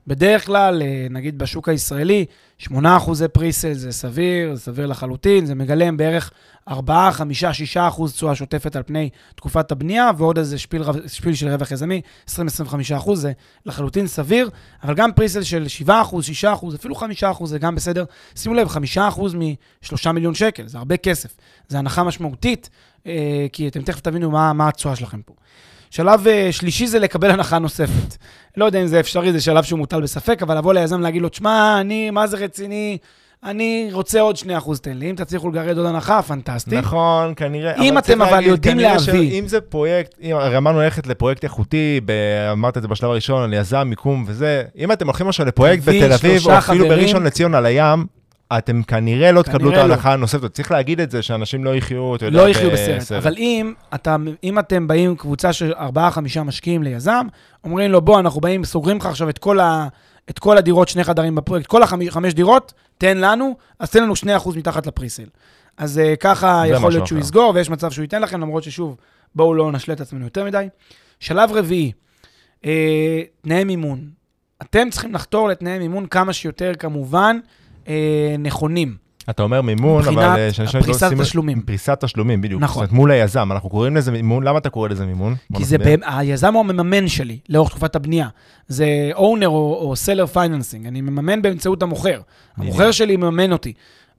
בדרך 0.06 0.46
כלל, 0.46 0.82
אה, 0.82 1.06
נגיד 1.10 1.38
בשוק 1.38 1.68
הישראלי, 1.68 2.24
8 2.58 2.96
אחוזי 2.96 3.28
פריסל 3.28 3.72
זה 3.72 3.92
סביר, 3.92 4.54
זה 4.54 4.60
סביר 4.60 4.86
לחלוטין, 4.86 5.46
זה 5.46 5.54
מגלם 5.54 5.96
בערך 5.96 6.30
4, 6.68 7.10
5, 7.12 7.44
6 7.44 7.76
אחוז 7.76 8.12
תשואה 8.12 8.34
שוטפת 8.34 8.76
על 8.76 8.82
פני 8.82 9.10
תקופת 9.34 9.72
הבנייה, 9.72 10.10
ועוד 10.18 10.38
איזה 10.38 10.58
שפיל, 10.58 10.82
שפיל 11.06 11.34
של 11.34 11.48
רווח 11.48 11.70
יזמי, 11.70 12.00
20-25 12.30 12.34
אחוז, 12.96 13.20
זה 13.20 13.32
לחלוטין 13.66 14.06
סביר, 14.06 14.50
אבל 14.82 14.94
גם 14.94 15.12
פריסל 15.12 15.42
של 15.42 15.68
7 15.68 16.00
אחוז, 16.00 16.24
6 16.24 16.44
אחוז, 16.44 16.74
אפילו 16.74 16.94
5 16.94 17.24
אחוז, 17.24 17.50
זה 17.50 17.58
גם 17.58 17.74
בסדר. 17.74 18.04
שימו 18.36 18.54
לב, 18.54 18.68
5 18.68 18.98
אחוז 18.98 19.34
מ-3 19.34 20.12
מיליון 20.12 20.34
שקל, 20.34 20.66
זה 20.66 20.78
הרבה 20.78 20.96
כסף. 20.96 21.36
זה 21.68 21.78
הנחה 21.78 22.02
משמעותית, 22.02 22.70
אה, 23.06 23.46
כי 23.52 23.68
אתם 23.68 23.82
תכף 23.82 24.00
תבינו 24.00 24.30
מה, 24.30 24.52
מה 24.52 24.68
התשואה 24.68 24.96
שלכם 24.96 25.22
פה. 25.22 25.34
שלב 25.94 26.26
uh, 26.26 26.52
שלישי 26.52 26.86
זה 26.86 26.98
לקבל 26.98 27.30
הנחה 27.30 27.58
נוספת. 27.58 28.16
לא 28.56 28.64
יודע 28.64 28.82
אם 28.82 28.86
זה 28.86 29.00
אפשרי, 29.00 29.32
זה 29.32 29.40
שלב 29.40 29.64
שהוא 29.64 29.78
מוטל 29.78 30.00
בספק, 30.00 30.42
אבל 30.42 30.58
לבוא 30.58 30.74
ליזם 30.74 31.00
להגיד 31.00 31.22
לו, 31.22 31.28
תשמע, 31.28 31.80
אני, 31.80 32.10
מה 32.10 32.26
זה 32.26 32.36
רציני? 32.36 32.98
אני 33.44 33.88
רוצה 33.92 34.20
עוד 34.20 34.36
2% 34.36 34.78
תן 34.82 34.96
לי. 34.96 35.10
אם 35.10 35.14
תצליחו 35.16 35.50
לגרד 35.50 35.78
עוד 35.78 35.86
הנחה, 35.86 36.22
פנטסטי. 36.22 36.76
נכון, 36.76 37.32
כנראה. 37.36 37.74
אם 37.76 37.98
אתם 37.98 38.22
אבל 38.22 38.30
להגיד, 38.30 38.48
יודעים 38.48 38.78
להביא... 38.78 39.38
אם 39.38 39.48
זה 39.48 39.60
פרויקט, 39.60 40.14
אם, 40.22 40.36
הרי 40.36 40.56
אמרנו 40.56 40.80
ללכת 40.80 41.06
לפרויקט 41.06 41.44
איכותי, 41.44 42.00
ב, 42.04 42.12
אמרת 42.52 42.76
את 42.76 42.82
זה 42.82 42.88
בשלב 42.88 43.10
הראשון, 43.10 43.42
על 43.42 43.52
יזם, 43.52 43.86
מיקום 43.90 44.24
וזה, 44.26 44.62
אם 44.78 44.92
אתם 44.92 45.06
הולכים 45.06 45.28
עכשיו 45.28 45.46
לפרויקט 45.46 45.82
בתל 45.82 46.12
אביב, 46.12 46.46
או 46.46 46.58
אפילו 46.58 46.88
בראשון 46.88 47.24
לציון 47.24 47.54
על 47.54 47.66
הים, 47.66 48.06
אתם 48.58 48.82
כנראה 48.82 49.32
לא 49.32 49.42
תקבלו 49.42 49.70
את 49.70 49.74
לא. 49.74 49.80
ההנחה 49.80 50.12
הנוספת. 50.12 50.54
צריך 50.54 50.70
להגיד 50.70 51.00
את 51.00 51.10
זה, 51.10 51.22
שאנשים 51.22 51.64
לא 51.64 51.74
יחיו, 51.76 52.16
אתה 52.16 52.26
יודע, 52.26 52.38
לא 52.38 52.48
יחיו 52.48 52.70
בסרט. 52.70 53.12
אבל 53.12 53.34
אם, 53.36 53.72
אתה, 53.94 54.16
אם 54.44 54.58
אתם 54.58 54.86
באים 54.86 55.16
קבוצה 55.16 55.52
של 55.52 55.72
4-5 55.72 56.40
משקיעים 56.44 56.82
ליזם, 56.82 57.26
אומרים 57.64 57.90
לו, 57.90 58.00
בוא, 58.00 58.20
אנחנו 58.20 58.40
באים, 58.40 58.64
סוגרים 58.64 58.96
לך 58.96 59.06
עכשיו 59.06 59.28
את 59.28 59.38
כל, 59.38 59.60
ה, 59.60 59.88
את 60.30 60.38
כל 60.38 60.58
הדירות, 60.58 60.88
שני 60.88 61.04
חדרים 61.04 61.34
בפרויקט, 61.34 61.66
כל 61.66 61.82
החמש 61.82 62.34
דירות, 62.34 62.72
תן 62.98 63.18
לנו, 63.18 63.56
אז 63.78 63.90
תן 63.90 64.02
לנו 64.02 64.12
2% 64.14 64.56
מתחת 64.56 64.86
לפריסל. 64.86 65.26
אז 65.76 66.00
uh, 66.00 66.16
ככה 66.16 66.62
יכול 66.66 66.90
להיות 66.90 67.06
שהוא 67.06 67.18
יסגור, 67.18 67.52
ויש 67.54 67.70
מצב 67.70 67.90
שהוא 67.90 68.02
ייתן 68.02 68.22
לכם, 68.22 68.40
למרות 68.40 68.62
ששוב, 68.62 68.96
בואו 69.34 69.54
לא 69.54 69.72
נשלה 69.72 69.94
את 69.94 70.00
עצמנו 70.00 70.24
יותר 70.24 70.44
מדי. 70.44 70.68
שלב 71.20 71.52
רביעי, 71.52 71.92
uh, 72.62 72.66
תנאי 73.42 73.64
מימון. 73.64 74.08
אתם 74.62 74.90
צריכים 74.90 75.14
לחתור 75.14 75.48
לתנאי 75.48 75.78
מימון 75.78 76.06
כמה 76.06 76.32
שיותר, 76.32 76.72
כמובן, 76.78 77.38
אה, 77.88 78.36
נכונים. 78.38 79.04
אתה 79.30 79.42
אומר 79.42 79.62
מימון, 79.62 80.08
אבל... 80.08 80.48
מבחינת 80.48 80.84
פריסת 80.84 81.12
תשלומים. 81.20 81.60
פריסת 81.60 82.04
תשלומים, 82.04 82.40
בדיוק. 82.40 82.62
נכון. 82.62 82.84
זאת 82.84 82.90
אומרת, 82.90 82.92
מול 82.92 83.10
היזם, 83.10 83.52
אנחנו 83.52 83.70
קוראים 83.70 83.96
לזה 83.96 84.12
מימון, 84.12 84.44
למה 84.44 84.58
אתה 84.58 84.70
קורא 84.70 84.88
לזה 84.88 85.06
מימון? 85.06 85.34
כי 85.56 85.64
זה, 85.64 85.78
ב... 85.78 85.94
היזם 86.02 86.54
הוא 86.54 86.60
המממן 86.60 87.08
שלי 87.08 87.38
לאורך 87.48 87.70
תקופת 87.70 87.96
הבנייה. 87.96 88.28
זה 88.68 89.10
owner 89.14 89.48
או, 89.48 89.92
seller 89.96 90.26
financing, 90.26 90.86
אני 90.86 91.00
מממן 91.00 91.42
באמצעות 91.42 91.82
המוכר. 91.82 92.20
המוכר 92.56 92.90
שלי 92.90 93.16
מממן 93.16 93.52
אותי. 93.52 93.72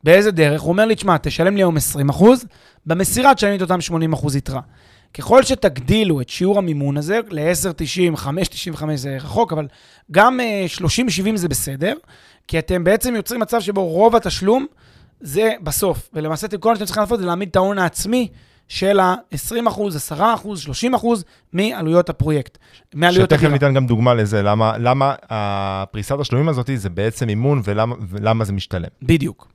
באיזה 0.04 0.32
דרך? 0.32 0.62
הוא 0.62 0.70
אומר 0.70 0.86
לי, 0.86 0.96
תשמע, 0.96 1.18
תשלם 1.18 1.56
לי 1.56 1.62
היום 1.62 1.78
20 1.78 2.10
אחוז, 2.10 2.46
במסירה 2.86 3.36
תשלם 3.36 3.50
לי 3.50 3.56
את 3.56 3.62
אותם 3.62 3.82
80 3.82 4.14
אחוז 4.14 4.36
יתרה. 4.36 4.62
ככל 5.18 5.44
שתגדילו 5.44 6.22
את 6.22 6.30
שיעור 6.30 6.58
המימון 6.58 6.98
הזה 6.98 7.20
ל-10.90, 7.30 8.18
5.95 8.78 8.84
זה 8.96 9.18
רחוק, 9.22 9.54
אבל 9.54 9.68
גם 10.12 10.40
30.70 10.78 11.28
אה, 11.32 11.38
זה 11.38 11.48
בסדר, 11.48 11.94
כי 12.48 12.60
אתם 12.60 12.84
בעצם 12.84 13.16
יוצרים 13.16 13.42
מצב 13.42 13.62
שבו 13.62 13.86
רוב 13.86 14.16
התשלום 14.16 14.66
זה 15.22 15.54
בסוף. 15.64 16.10
ולמעשה 16.14 16.48
כל 16.60 16.70
מה 16.70 16.76
שאתם 16.76 16.86
צריכים 16.86 17.04
לעשות 17.04 17.20
זה 17.20 17.26
להעמיד 17.26 17.50
את 17.50 17.56
ההון 17.56 17.80
העצמי 17.80 18.28
של 18.68 19.00
ה-20 19.00 19.68
אחוז, 19.68 19.96
10 19.96 20.34
אחוז, 20.34 20.60
30 20.60 20.96
אחוז 20.96 21.24
מעלויות 21.54 22.10
הפרויקט, 22.10 22.58
מעלויות 22.94 23.30
שתכף 23.30 23.48
ניתן 23.48 23.74
גם 23.74 23.88
דוגמה 23.88 24.14
לזה, 24.14 24.42
למה, 24.42 24.78
למה 24.78 25.16
הפריסת 25.30 26.20
השלומים 26.20 26.50
הזאת 26.50 26.70
זה 26.76 26.90
בעצם 26.90 27.30
אימון 27.30 27.62
ולמה, 27.64 27.96
ולמה 28.10 28.46
זה 28.46 28.54
משתלם. 28.54 28.90
בדיוק. 29.02 29.48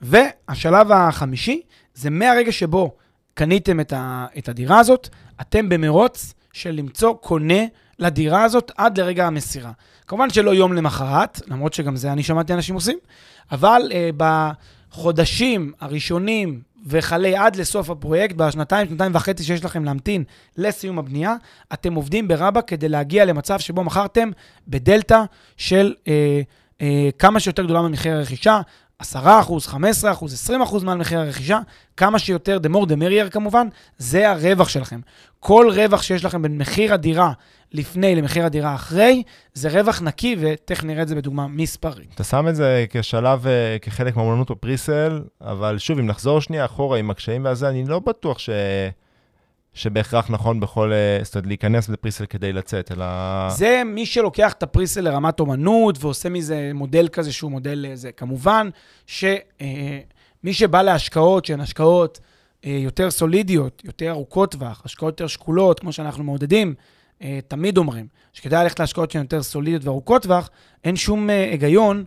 והשלב 0.00 0.92
החמישי 0.92 1.60
זה 1.94 2.10
מהרגע 2.10 2.52
שבו 2.52 2.96
קניתם 3.36 3.80
את, 3.80 3.92
ה, 3.92 4.26
את 4.38 4.48
הדירה 4.48 4.78
הזאת, 4.78 5.08
אתם 5.40 5.68
במרוץ 5.68 6.34
של 6.52 6.70
למצוא 6.70 7.14
קונה 7.14 7.62
לדירה 7.98 8.44
הזאת 8.44 8.72
עד 8.76 9.00
לרגע 9.00 9.26
המסירה. 9.26 9.72
כמובן 10.06 10.30
שלא 10.30 10.54
יום 10.54 10.72
למחרת, 10.72 11.40
למרות 11.46 11.74
שגם 11.74 11.96
זה 11.96 12.12
אני 12.12 12.22
שמעתי 12.22 12.54
אנשים 12.54 12.74
עושים, 12.74 12.98
אבל 13.52 13.90
אה, 13.92 14.10
בחודשים 14.16 15.72
הראשונים 15.80 16.60
וכלה 16.86 17.44
עד 17.44 17.56
לסוף 17.56 17.90
הפרויקט, 17.90 18.36
בשנתיים, 18.36 18.88
שנתיים 18.88 19.14
וחצי 19.14 19.44
שיש 19.44 19.64
לכם 19.64 19.84
להמתין 19.84 20.24
לסיום 20.56 20.98
הבנייה, 20.98 21.34
אתם 21.72 21.94
עובדים 21.94 22.28
ברבה 22.28 22.62
כדי 22.62 22.88
להגיע 22.88 23.24
למצב 23.24 23.58
שבו 23.58 23.84
מכרתם 23.84 24.30
בדלתא 24.68 25.22
של 25.56 25.94
אה, 26.08 26.40
אה, 26.80 27.08
כמה 27.18 27.40
שיותר 27.40 27.64
גדולה 27.64 27.82
ממחיר 27.82 28.12
הרכישה. 28.16 28.60
10 28.98 29.40
אחוז, 29.40 29.66
15 29.66 30.12
אחוז, 30.12 30.32
20 30.32 30.62
אחוז 30.62 30.84
מעל 30.84 30.98
מחיר 30.98 31.20
הרכישה, 31.20 31.58
כמה 31.96 32.18
שיותר, 32.18 32.58
the 32.62 32.68
more 32.68 32.86
the 32.86 33.00
merrier 33.00 33.30
כמובן, 33.30 33.68
זה 33.98 34.30
הרווח 34.30 34.68
שלכם. 34.68 35.00
כל 35.40 35.70
רווח 35.74 36.02
שיש 36.02 36.24
לכם 36.24 36.42
בין 36.42 36.58
מחיר 36.58 36.94
הדירה 36.94 37.32
לפני 37.72 38.16
למחיר 38.16 38.46
הדירה 38.46 38.74
אחרי, 38.74 39.22
זה 39.54 39.68
רווח 39.68 40.02
נקי, 40.02 40.36
ותכף 40.40 40.84
נראה 40.84 41.02
את 41.02 41.08
זה 41.08 41.14
בדוגמה 41.14 41.46
מספרית. 41.46 42.14
אתה 42.14 42.24
שם 42.24 42.48
את 42.48 42.56
זה 42.56 42.84
כשלב, 42.90 43.46
אה, 43.46 43.76
כחלק 43.82 44.16
מהאומנות 44.16 44.50
בפריסל, 44.50 45.22
אבל 45.40 45.78
שוב, 45.78 45.98
אם 45.98 46.06
נחזור 46.06 46.40
שנייה 46.40 46.64
אחורה 46.64 46.98
עם 46.98 47.10
הקשיים 47.10 47.44
והזה, 47.44 47.68
אני 47.68 47.84
לא 47.86 47.98
בטוח 47.98 48.38
ש... 48.38 48.50
שבהכרח 49.76 50.30
נכון 50.30 50.60
בכל, 50.60 50.92
אה, 50.92 51.18
זאת 51.22 51.34
אומרת, 51.34 51.46
להיכנס 51.46 51.88
לפריסל 51.88 52.26
כדי 52.26 52.52
לצאת, 52.52 52.92
אלא... 52.92 53.06
זה 53.50 53.82
מי 53.86 54.06
שלוקח 54.06 54.52
את 54.52 54.62
הפריסל 54.62 55.00
לרמת 55.00 55.40
אומנות 55.40 55.98
ועושה 56.00 56.28
מזה 56.28 56.70
מודל 56.74 57.08
כזה 57.08 57.32
שהוא 57.32 57.50
מודל 57.50 57.86
זה. 57.94 58.12
כמובן 58.12 58.68
שמי 59.06 60.52
שבא 60.52 60.82
להשקעות 60.82 61.44
שהן 61.44 61.60
השקעות 61.60 62.20
אה, 62.64 62.70
יותר 62.70 63.10
סולידיות, 63.10 63.82
יותר 63.84 64.10
ארוכות 64.10 64.52
טווח, 64.52 64.82
השקעות 64.84 65.20
יותר 65.20 65.26
שקולות, 65.26 65.80
כמו 65.80 65.92
שאנחנו 65.92 66.24
מעודדים, 66.24 66.74
אה, 67.22 67.38
תמיד 67.48 67.78
אומרים, 67.78 68.06
שכדאי 68.32 68.62
ללכת 68.62 68.80
להשקעות 68.80 69.10
שהן 69.10 69.22
יותר 69.22 69.42
סולידיות 69.42 69.84
וארוכות 69.84 70.22
טווח, 70.22 70.50
אין 70.84 70.96
שום 70.96 71.30
היגיון 71.30 72.04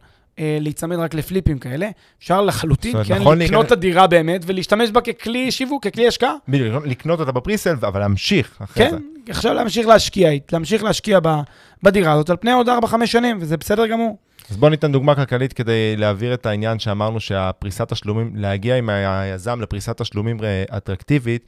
להיצמד 0.62 0.98
רק 0.98 1.14
לפליפים 1.14 1.58
כאלה. 1.60 1.90
אפשר 2.20 2.42
לחלוטין, 2.42 2.92
כן, 3.04 3.16
נכון 3.16 3.16
לקנות 3.18 3.38
להיכנס- 3.38 3.66
את 3.68 3.72
הדירה 3.72 4.08
באמת 4.08 4.42
ולהשתמש 4.46 4.90
בה 4.92 5.02
ככלי 5.02 5.52
שיווק, 5.52 5.88
ככלי 5.88 6.08
השקעה. 6.08 6.34
בדיוק, 6.48 6.86
לקנות 6.86 7.20
אותה 7.20 7.32
בפריסל, 7.32 7.76
אבל 7.88 8.00
להמשיך 8.00 8.58
אחרי 8.64 8.90
זה. 8.90 8.98
כן, 9.26 9.32
עכשיו 9.32 9.54
להמשיך 9.54 9.88
להשקיע, 9.88 10.30
להמשיך 10.52 10.84
להשקיע 10.84 11.20
ב- 11.24 11.40
בדירה 11.84 12.12
הזאת 12.14 12.30
על 12.30 12.38
פני 12.38 12.52
עוד 12.52 12.70
4-5 12.70 13.06
שנים, 13.06 13.38
וזה 13.42 13.58
בסדר 13.58 13.88
גמור. 13.88 14.18
אז 14.50 14.58
בוא 14.58 14.70
ניתן 14.70 14.92
דוגמה 14.92 15.16
כלכלית 15.16 15.54
כדי 15.54 15.96
להעביר 15.98 16.34
את 16.34 16.46
העניין 16.46 16.80
שאמרנו 16.80 17.20
שהפריסת 17.20 17.94
תשלומים, 17.94 18.32
להגיע 18.36 18.76
עם 18.78 18.90
היזם 18.90 19.62
לפריסת 19.62 20.02
תשלומים 20.02 20.38
אה, 20.44 20.64
אטרקטיבית, 20.78 21.46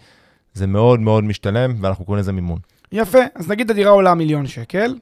זה 0.53 0.67
מאוד 0.67 0.99
מאוד 0.99 1.23
משתלם, 1.23 1.73
ואנחנו 1.81 2.05
קוראים 2.05 2.19
לזה 2.19 2.31
מימון. 2.31 2.59
יפה, 2.91 3.19
אז 3.35 3.49
נגיד 3.49 3.71
הדירה 3.71 3.91
עולה 3.91 4.13
מיליון 4.13 4.47
שקל, 4.47 4.95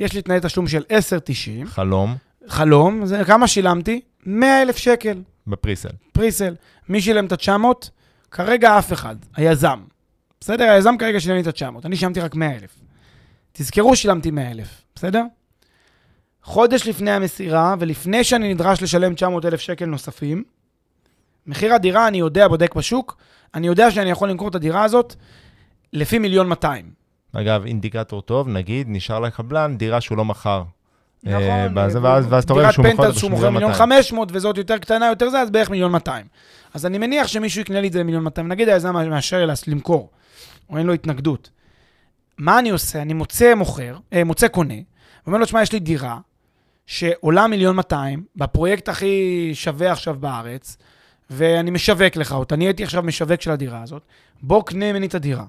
יש 0.00 0.12
לי 0.14 0.22
תנאי 0.22 0.38
תשלום 0.42 0.68
של 0.68 0.82
10.90, 0.88 1.66
חלום 1.66 2.14
חלום, 2.48 3.06
זה 3.06 3.24
כמה 3.24 3.46
שילמתי? 3.48 4.00
100 4.26 4.62
אלף 4.62 4.76
שקל, 4.76 5.22
בפריסל. 5.46 5.88
פריסל. 6.12 6.54
מי 6.88 7.00
שילם 7.00 7.26
את 7.26 7.32
ה-900? 7.32 7.88
כרגע 8.30 8.78
אף 8.78 8.92
אחד, 8.92 9.16
היזם. 9.36 9.80
בסדר? 10.40 10.64
היזם 10.64 10.94
כרגע 10.98 11.20
שילם 11.20 11.34
לי 11.34 11.40
את 11.40 11.46
ה-900, 11.46 11.80
אני 11.84 11.96
שילמתי 11.96 12.20
רק 12.20 12.34
100 12.34 12.56
אלף. 12.56 12.78
תזכרו 13.52 13.96
שילמתי 13.96 14.30
100 14.30 14.50
אלף, 14.50 14.82
בסדר? 14.94 15.24
חודש 16.42 16.88
לפני 16.88 17.10
המסירה, 17.10 17.74
ולפני 17.78 18.24
שאני 18.24 18.54
נדרש 18.54 18.82
לשלם 18.82 19.14
900 19.14 19.44
אלף 19.44 19.60
שקל 19.60 19.84
נוספים, 19.84 20.44
מחיר 21.46 21.74
הדירה, 21.74 22.08
אני 22.08 22.18
יודע, 22.18 22.48
בודק 22.48 22.74
בשוק, 22.74 23.16
אני 23.54 23.66
יודע 23.66 23.90
שאני 23.90 24.10
יכול 24.10 24.30
למכור 24.30 24.48
את 24.48 24.54
הדירה 24.54 24.84
הזאת 24.84 25.14
לפי 25.92 26.18
מיליון 26.18 26.48
200. 26.48 26.90
אגב, 27.32 27.64
אינדיקטור 27.64 28.22
טוב, 28.22 28.48
נגיד, 28.48 28.86
נשאר 28.90 29.20
לקבלן 29.20 29.76
דירה 29.76 30.00
שהוא 30.00 30.18
לא 30.18 30.24
מכר. 30.24 30.62
נכון, 31.24 31.42
אה, 31.42 31.66
ואז- 31.74 31.96
אה, 31.96 32.20
ואז 32.28 32.44
אתה 32.44 32.52
רואה 32.52 32.72
שהוא 32.72 32.84
מכר 32.84 32.96
פנטהאוז 32.96 33.18
שהוא 33.18 33.30
מוכר 33.30 33.50
מיליון 33.50 33.70
200. 33.70 33.88
500 33.88 34.28
וזאת 34.32 34.58
יותר 34.58 34.78
קטנה, 34.78 35.06
יותר 35.06 35.30
זה, 35.30 35.40
אז 35.40 35.50
בערך 35.50 35.70
מיליון 35.70 35.92
200. 35.92 36.26
אז 36.74 36.86
אני 36.86 36.98
מניח 36.98 37.26
שמישהו 37.26 37.60
יקנה 37.60 37.80
לי 37.80 37.88
את 37.88 37.92
זה 37.92 38.00
במיליון 38.00 38.24
200. 38.24 38.48
נגיד 38.48 38.68
היזם 38.68 38.92
מאשר 39.10 39.46
לי 39.46 39.52
למכור, 39.66 40.10
או 40.70 40.78
אין 40.78 40.86
לו 40.86 40.92
התנגדות. 40.92 41.50
מה 42.38 42.58
אני 42.58 42.70
עושה? 42.70 43.02
אני 43.02 43.12
מוצא 43.12 43.54
מוכר, 43.54 43.96
אה, 44.12 44.24
מוצא 44.24 44.48
קונה, 44.48 44.74
ואומר 45.26 45.38
לו, 45.38 45.44
תשמע, 45.44 45.62
יש 45.62 45.72
לי 45.72 45.80
דירה 45.80 46.18
שעולה 46.86 47.46
מיליון 47.46 47.76
200, 47.76 48.24
בפרויקט 48.36 48.88
הכי 48.88 49.50
שווה 49.54 49.92
עכשיו 49.92 50.14
בארץ, 50.20 50.76
ואני 51.30 51.70
משווק 51.70 52.16
לך 52.16 52.32
אותה, 52.32 52.54
אני 52.54 52.64
הייתי 52.64 52.84
עכשיו 52.84 53.02
משווק 53.02 53.40
של 53.40 53.50
הדירה 53.50 53.82
הזאת, 53.82 54.02
בוא 54.42 54.62
קנה 54.62 54.92
ממני 54.92 55.06
את 55.06 55.14
הדירה. 55.14 55.44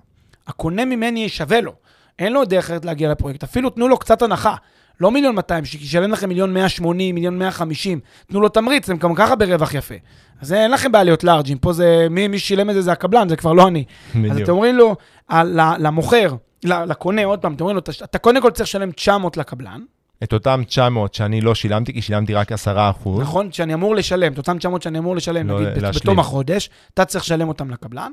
הקונה 0.47 0.85
ממני 0.85 1.29
שווה 1.29 1.61
לו, 1.61 1.73
אין 2.19 2.33
לו 2.33 2.45
דרך 2.45 2.63
אחרת 2.65 2.85
להגיע 2.85 3.11
לפרויקט, 3.11 3.43
אפילו 3.43 3.69
תנו 3.69 3.87
לו 3.87 3.97
קצת 3.97 4.21
הנחה. 4.21 4.55
לא 4.99 5.11
מיליון 5.11 5.35
200, 5.35 5.65
שישלם 5.65 6.11
לכם 6.11 6.29
מיליון 6.29 6.53
180, 6.53 7.15
מיליון 7.15 7.39
150, 7.39 7.99
תנו 8.27 8.41
לו 8.41 8.49
תמריץ, 8.49 8.89
הם 8.89 8.97
גם 8.97 9.15
ככה 9.15 9.35
ברווח 9.35 9.73
יפה. 9.73 9.95
אז 10.41 10.53
אין 10.53 10.71
לכם 10.71 10.91
בעיה 10.91 11.03
להיות 11.03 11.23
לארג'ים, 11.23 11.57
פה 11.57 11.73
זה, 11.73 12.07
מי, 12.09 12.27
מי 12.27 12.39
שילם 12.39 12.69
את 12.69 12.75
זה 12.75 12.81
זה 12.81 12.91
הקבלן, 12.91 13.29
זה 13.29 13.35
כבר 13.35 13.53
לא 13.53 13.67
אני. 13.67 13.83
אז 14.09 14.15
בדיוק. 14.21 14.37
אתם 14.43 14.51
אומרים 14.51 14.75
לו, 14.75 14.95
ה- 15.29 15.43
ל- 15.43 15.75
למוכר, 15.79 16.35
לקונה, 16.63 17.25
עוד 17.25 17.39
פעם, 17.39 17.53
אתם 17.53 17.61
אומרים 17.61 17.75
לו, 17.75 17.79
"אתה- 17.81 18.05
אתה 18.05 18.17
קודם 18.17 18.41
כל 18.41 18.51
צריך 18.51 18.69
לשלם 18.69 18.91
900 18.91 19.37
לקבלן, 19.37 19.81
את 20.23 20.33
אותם 20.33 20.61
900 20.67 21.13
שאני 21.13 21.41
לא 21.41 21.55
שילמתי, 21.55 21.93
כי 21.93 22.01
שילמתי 22.01 22.33
רק 22.33 22.51
10 22.51 22.89
אחוז. 22.89 23.21
נכון? 23.21 23.51
שאני 23.51 23.73
אמור 23.73 23.95
לשלם, 23.95 24.33
את 24.33 24.37
אותם 24.37 24.57
900 24.57 24.81
שאני 24.81 24.97
אמור 24.99 25.15
לשלם, 25.15 25.47
לא, 25.49 25.55
נגיד, 25.61 25.67
להשלים. 25.83 25.91
בתום 26.03 26.19
החודש, 26.19 26.69
אתה 26.93 27.05
צריך 27.05 27.23
לשלם 27.23 27.47
אותם 27.47 27.69
לקבלן, 27.69 28.11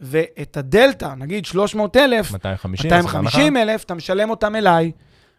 ואת 0.00 0.56
הדלתא, 0.56 1.08
נגיד 1.18 1.44
300 1.44 1.96
אלף, 1.96 2.32
250. 2.32 2.90
250 2.90 3.56
אלף, 3.56 3.84
אתה 3.84 3.94
משלם 3.94 4.30
אותם 4.30 4.56
אליי. 4.56 4.90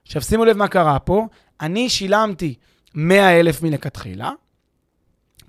עכשיו, 0.06 0.22
שימו 0.22 0.46
לב 0.46 0.58
מה 0.58 0.68
קרה 0.68 1.00
פה. 1.00 1.28
אני 1.62 1.90
שילמתי 1.90 2.56
100 2.96 3.40
אלף 3.40 3.62
מלכתחילה, 3.62 4.32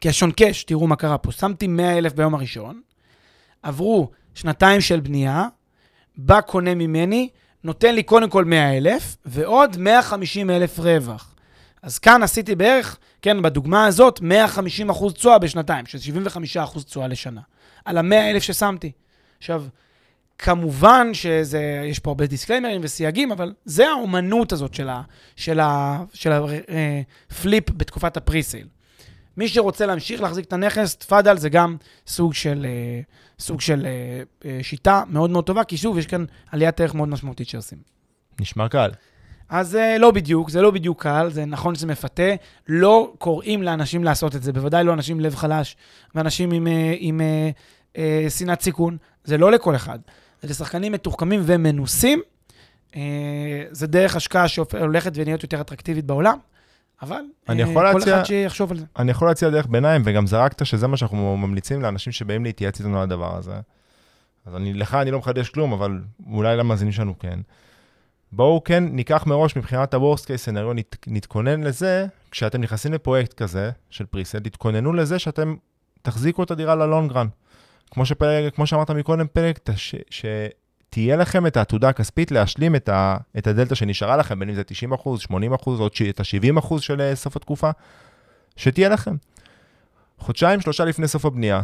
קאש 0.00 0.22
און 0.22 0.32
קאש, 0.32 0.64
תראו 0.64 0.86
מה 0.86 0.96
קרה 0.96 1.18
פה. 1.18 1.32
שמתי 1.32 1.66
100 1.66 1.98
אלף 1.98 2.12
ביום 2.12 2.34
הראשון, 2.34 2.80
עברו 3.62 4.10
שנתיים 4.34 4.80
של 4.80 5.00
בנייה, 5.00 5.46
בא 6.16 6.40
קונה 6.40 6.74
ממני, 6.74 7.28
נותן 7.64 7.94
לי 7.94 8.02
קודם 8.02 8.30
כל 8.30 8.44
100 8.44 8.76
אלף, 8.76 9.16
ועוד 9.24 9.76
150 9.76 10.50
אלף 10.50 10.78
רווח. 10.78 11.34
אז 11.82 11.98
כאן 11.98 12.22
עשיתי 12.22 12.54
בערך, 12.54 12.98
כן, 13.22 13.42
בדוגמה 13.42 13.86
הזאת, 13.86 14.20
150 14.20 14.90
אחוז 14.90 15.12
תשואה 15.12 15.38
בשנתיים, 15.38 15.86
שזה 15.86 16.04
75 16.04 16.56
אחוז 16.56 16.84
תשואה 16.84 17.08
לשנה, 17.08 17.40
על 17.84 17.98
ה-100 17.98 18.30
אלף 18.30 18.42
ששמתי. 18.42 18.92
עכשיו, 19.38 19.64
כמובן 20.38 21.10
שיש 21.14 21.98
פה 21.98 22.10
הרבה 22.10 22.26
דיסקליימרים 22.26 22.80
וסייגים, 22.84 23.32
אבל 23.32 23.52
זה 23.64 23.88
האומנות 23.88 24.52
הזאת 24.52 24.74
של 24.74 24.88
ה- 24.88 25.02
של 25.36 25.60
ה- 25.60 26.02
של 26.12 26.32
הפליפ 27.30 27.70
בתקופת 27.70 28.16
הפריסייל. 28.16 28.66
מי 29.36 29.48
שרוצה 29.48 29.86
להמשיך 29.86 30.22
להחזיק 30.22 30.44
את 30.44 30.52
הנכס, 30.52 30.96
תפאדל, 30.96 31.36
זה 31.38 31.48
גם 31.48 31.76
סוג 32.06 32.34
של, 32.34 32.66
אה, 32.68 33.00
סוג 33.38 33.60
של 33.60 33.86
אה, 33.86 34.22
אה, 34.50 34.58
שיטה 34.62 35.02
מאוד 35.08 35.30
מאוד 35.30 35.44
טובה, 35.44 35.64
כי 35.64 35.76
שוב, 35.76 35.98
יש 35.98 36.06
כאן 36.06 36.24
עליית 36.52 36.80
ערך 36.80 36.94
מאוד 36.94 37.08
משמעותית 37.08 37.48
שעושים. 37.48 37.78
נשמע 38.40 38.68
קל. 38.68 38.90
אז 39.48 39.76
אה, 39.76 39.98
לא 39.98 40.10
בדיוק, 40.10 40.50
זה 40.50 40.62
לא 40.62 40.70
בדיוק 40.70 41.02
קל, 41.02 41.28
זה 41.30 41.44
נכון 41.44 41.74
שזה 41.74 41.86
מפתה. 41.86 42.34
לא 42.68 43.12
קוראים 43.18 43.62
לאנשים 43.62 44.04
לעשות 44.04 44.36
את 44.36 44.42
זה, 44.42 44.52
בוודאי 44.52 44.84
לא 44.84 44.92
אנשים 44.92 45.16
עם 45.16 45.24
לב 45.24 45.34
חלש 45.34 45.76
ואנשים 46.14 46.50
עם, 46.50 46.66
אה, 46.66 46.94
עם 46.98 47.20
אה, 47.98 48.26
שנאת 48.38 48.60
סיכון. 48.62 48.96
זה 49.24 49.38
לא 49.38 49.52
לכל 49.52 49.76
אחד. 49.76 49.98
זה 50.42 50.48
לשחקנים 50.48 50.92
מתוחכמים 50.92 51.40
ומנוסים. 51.44 52.22
אה, 52.96 53.00
זה 53.70 53.86
דרך 53.86 54.16
השקעה 54.16 54.48
שהולכת 54.48 55.12
ונהיות 55.14 55.42
יותר 55.42 55.60
אטרקטיבית 55.60 56.04
בעולם, 56.04 56.38
אבל 57.02 57.20
אני 57.48 57.62
אה, 57.64 57.70
יכול 57.70 57.92
כל 57.92 57.98
להציע- 57.98 58.16
אחד 58.16 58.24
שיחשוב 58.24 58.70
על 58.70 58.78
זה. 58.78 58.84
אני 58.98 59.10
יכול 59.10 59.28
להציע 59.28 59.50
דרך 59.50 59.66
ביניים, 59.66 60.02
וגם 60.04 60.26
זרקת 60.26 60.66
שזה 60.66 60.86
מה 60.86 60.96
שאנחנו 60.96 61.36
ממליצים 61.36 61.82
לאנשים 61.82 62.12
שבאים 62.12 62.44
להתייעץ 62.44 62.80
איתנו 62.80 62.96
על 62.96 63.02
הדבר 63.02 63.36
הזה. 63.36 63.54
אז 64.46 64.56
אני, 64.56 64.74
לך 64.74 64.94
אני 64.94 65.10
לא 65.10 65.18
מחדש 65.18 65.48
כלום, 65.50 65.72
אבל 65.72 66.00
אולי 66.32 66.56
למאזינים 66.56 66.92
שלנו 66.92 67.18
כן. 67.18 67.38
בואו 68.32 68.64
כן 68.64 68.84
ניקח 68.84 69.26
מראש 69.26 69.56
מבחינת 69.56 69.94
ה-Worst 69.94 70.22
case 70.24 70.48
scenario, 70.48 70.74
נת, 70.74 70.96
נתכונן 71.06 71.62
לזה, 71.62 72.06
כשאתם 72.30 72.60
נכנסים 72.60 72.92
לפרויקט 72.92 73.32
כזה 73.34 73.70
של 73.90 74.06
פריסל, 74.06 74.38
תתכוננו 74.38 74.92
לזה 74.92 75.18
שאתם 75.18 75.54
תחזיקו 76.02 76.42
את 76.42 76.50
הדירה 76.50 76.74
ללונג 76.74 77.12
רן. 77.12 77.26
כמו, 77.92 78.06
שפלג, 78.06 78.52
כמו 78.54 78.66
שאמרת 78.66 78.90
מקודם, 78.90 79.26
פלג, 79.32 79.58
ש, 79.76 79.94
שתהיה 80.10 81.16
לכם 81.16 81.46
את 81.46 81.56
העתודה 81.56 81.88
הכספית 81.88 82.30
להשלים 82.30 82.76
את, 82.76 82.88
ה, 82.88 83.16
את 83.38 83.46
הדלתא 83.46 83.74
שנשארה 83.74 84.16
לכם, 84.16 84.38
בין 84.38 84.48
אם 84.48 84.54
זה 84.54 84.64
90 84.64 84.92
אחוז, 84.92 85.20
80 85.20 85.54
אחוז, 85.54 85.80
או 85.80 85.86
את 86.10 86.20
ה-70 86.20 86.58
אחוז 86.58 86.82
של 86.82 87.00
אה, 87.00 87.14
סוף 87.14 87.36
התקופה, 87.36 87.70
שתהיה 88.56 88.88
לכם. 88.88 89.16
חודשיים, 90.18 90.60
שלושה 90.60 90.84
לפני 90.84 91.08
סוף 91.08 91.24
הבנייה, 91.24 91.62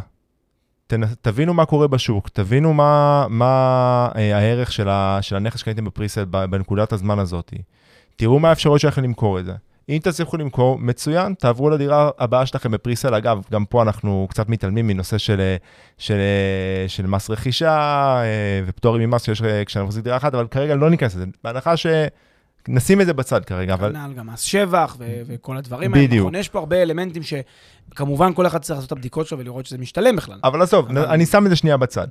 תנ... 0.86 1.00
תבינו 1.22 1.54
מה 1.54 1.66
קורה 1.66 1.88
בשוק, 1.88 2.28
תבינו 2.28 2.74
מה, 2.74 3.26
מה 3.28 4.08
אה, 4.16 4.36
הערך 4.36 4.72
של, 4.72 4.88
ה... 4.88 5.18
של 5.22 5.36
הנכס 5.36 5.60
שקניתם 5.60 5.84
בפריסל 5.84 6.24
בנקודת 6.24 6.92
הזמן 6.92 7.18
הזאת. 7.18 7.54
תראו 8.16 8.38
מה 8.38 8.48
האפשרויות 8.48 8.80
שלכם 8.80 9.02
למכור 9.02 9.38
את 9.38 9.44
זה. 9.44 9.52
אם 9.89 9.99
תצליחו 10.03 10.36
למכור, 10.36 10.78
מצוין, 10.78 11.34
תעברו 11.34 11.70
לדירה 11.70 12.11
הבאה 12.18 12.47
שלכם 12.47 12.70
בפריסל. 12.70 13.14
אגב, 13.14 13.43
גם 13.53 13.64
פה 13.64 13.82
אנחנו 13.82 14.26
קצת 14.30 14.49
מתעלמים 14.49 14.86
מנושא 14.86 15.18
של, 15.18 15.55
של, 15.99 16.18
של 16.89 17.07
מס 17.07 17.30
רכישה 17.30 17.76
אה, 18.22 18.61
ופטורים 18.66 19.11
ממס 19.11 19.22
שיש 19.22 19.43
כשאנחנו 19.66 19.86
מחזיק 19.86 20.05
דירה 20.05 20.16
אחת, 20.16 20.34
אבל 20.34 20.47
כרגע 20.47 20.74
לא 20.74 20.91
ניכנס 20.91 21.14
לזה. 21.14 21.24
בהנחה 21.45 21.76
ש... 21.76 21.86
נשים 22.68 23.01
את 23.01 23.07
זה 23.07 23.12
בצד 23.12 23.45
כרגע, 23.45 23.74
אבל 23.74 23.93
כנ"ל 23.93 24.12
גם 24.12 24.26
מס 24.26 24.41
שבח 24.41 24.97
ו- 24.99 25.22
וכל 25.26 25.57
הדברים 25.57 25.95
האלה. 25.95 26.07
בדיוק. 26.07 26.22
נכון, 26.26 26.34
יש 26.34 26.49
פה 26.49 26.59
הרבה 26.59 26.82
אלמנטים 26.82 27.22
שכמובן 27.22 28.34
כל 28.34 28.47
אחד 28.47 28.59
צריך 28.59 28.76
לעשות 28.76 28.86
את 28.86 28.93
הבדיקות 28.93 29.26
שלו 29.26 29.39
ולראות 29.39 29.66
שזה 29.66 29.78
משתלם 29.78 30.16
בכלל. 30.16 30.39
אבל 30.45 30.62
עזוב, 30.62 30.89
אבל- 30.89 31.07
אני 31.07 31.26
שם 31.26 31.45
את 31.45 31.51
זה 31.51 31.57
שנייה 31.57 31.76
בצד. 31.76 32.09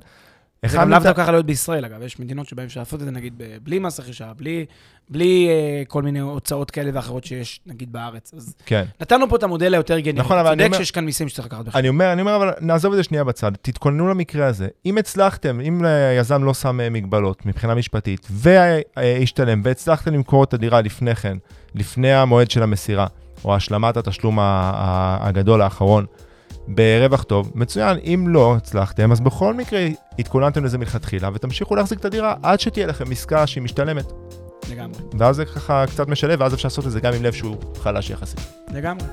זה 0.66 0.76
גם 0.78 0.90
לאו 0.90 0.98
דווקא 0.98 1.30
להיות 1.30 1.46
בישראל, 1.46 1.84
אגב, 1.84 2.02
יש 2.02 2.20
מדינות 2.20 2.48
שבהן 2.48 2.66
אפשר 2.66 2.80
לעשות 2.80 3.00
את 3.00 3.04
זה, 3.04 3.10
נגיד, 3.10 3.42
בלי 3.62 3.78
מס 3.78 4.00
רכישה, 4.00 4.32
בלי, 4.36 4.64
בלי 5.10 5.48
אה, 5.48 5.82
כל 5.88 6.02
מיני 6.02 6.18
הוצאות 6.18 6.70
כאלה 6.70 6.90
ואחרות 6.94 7.24
שיש, 7.24 7.60
נגיד, 7.66 7.92
בארץ. 7.92 8.34
אז 8.34 8.54
כן. 8.66 8.84
נתנו 9.00 9.28
פה 9.28 9.36
את 9.36 9.42
המודל 9.42 9.74
היותר 9.74 9.98
גנרי. 9.98 10.18
נכון, 10.20 10.38
אבל 10.38 10.48
אני 10.48 10.56
צודק 10.56 10.66
אומר- 10.66 10.78
שיש 10.78 10.90
כאן 10.90 11.04
מיסים 11.04 11.28
שצריך 11.28 11.46
לקחת 11.46 11.60
בחשבון. 11.64 11.78
אני 11.78 11.88
אומר, 11.88 12.12
אני 12.12 12.20
אומר, 12.20 12.36
אבל 12.36 12.50
נעזוב 12.60 12.92
את 12.92 12.96
זה 12.96 13.02
שנייה 13.02 13.24
בצד. 13.24 13.52
תתכוננו 13.62 14.08
למקרה 14.08 14.46
הזה. 14.46 14.68
אם 14.86 14.98
הצלחתם, 14.98 15.60
אם 15.60 15.84
היזם 15.84 16.44
לא 16.44 16.54
שם 16.54 16.80
אה, 16.80 16.90
מגבלות 16.90 17.46
מבחינה 17.46 17.74
משפטית, 17.74 18.28
והשתלם, 18.30 19.60
והצלחתם 19.64 20.14
למכור 20.14 20.44
את 20.44 20.54
הדירה 20.54 20.80
לפני 20.80 21.14
כן, 21.14 21.36
לפני 21.74 22.12
המועד 22.12 22.50
של 22.50 22.62
המסירה, 22.62 23.06
או 23.44 23.54
השלמת 23.54 23.96
התשלום 23.96 24.38
הגדול 24.40 25.62
האחרון, 25.62 26.06
ברווח 26.68 27.22
טוב, 27.22 27.52
מצוין. 27.54 27.98
אם 28.04 28.24
לא 28.28 28.56
הצלחתם, 28.56 29.12
אז 29.12 29.20
בכל 29.20 29.54
מקרה 29.54 29.86
התכוננתם 30.18 30.64
לזה 30.64 30.78
מלכתחילה, 30.78 31.30
ותמשיכו 31.34 31.76
להחזיק 31.76 32.00
את 32.00 32.04
הדירה 32.04 32.34
עד 32.42 32.60
שתהיה 32.60 32.86
לכם 32.86 33.12
עסקה 33.12 33.46
שהיא 33.46 33.62
משתלמת. 33.62 34.12
לגמרי. 34.70 34.98
ואז 35.18 35.36
זה 35.36 35.44
ככה 35.44 35.84
קצת 35.86 36.08
משלב, 36.08 36.40
ואז 36.40 36.54
אפשר 36.54 36.68
לעשות 36.68 36.86
את 36.86 36.90
זה 36.90 37.00
גם 37.00 37.14
עם 37.14 37.22
לב 37.22 37.32
שהוא 37.32 37.56
חלש 37.82 38.10
יחסית. 38.10 38.40
לגמרי. 38.74 39.06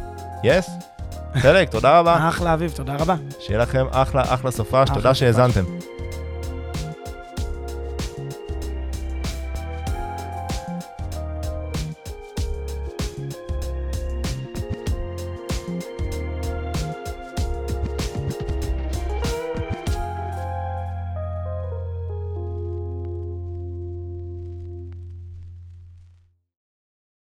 יס? 0.43 0.69
חלק, 1.35 1.69
תודה 1.75 1.99
רבה. 1.99 2.27
אחלה 2.29 2.53
אביב, 2.53 2.71
תודה 2.71 2.95
רבה. 2.95 3.15
שיהיה 3.39 3.59
לכם 3.59 3.85
אחלה 3.91 4.33
אחלה 4.33 4.51
סופש, 4.51 4.89
תודה. 4.93 5.13
שהאזנתם. 5.13 5.63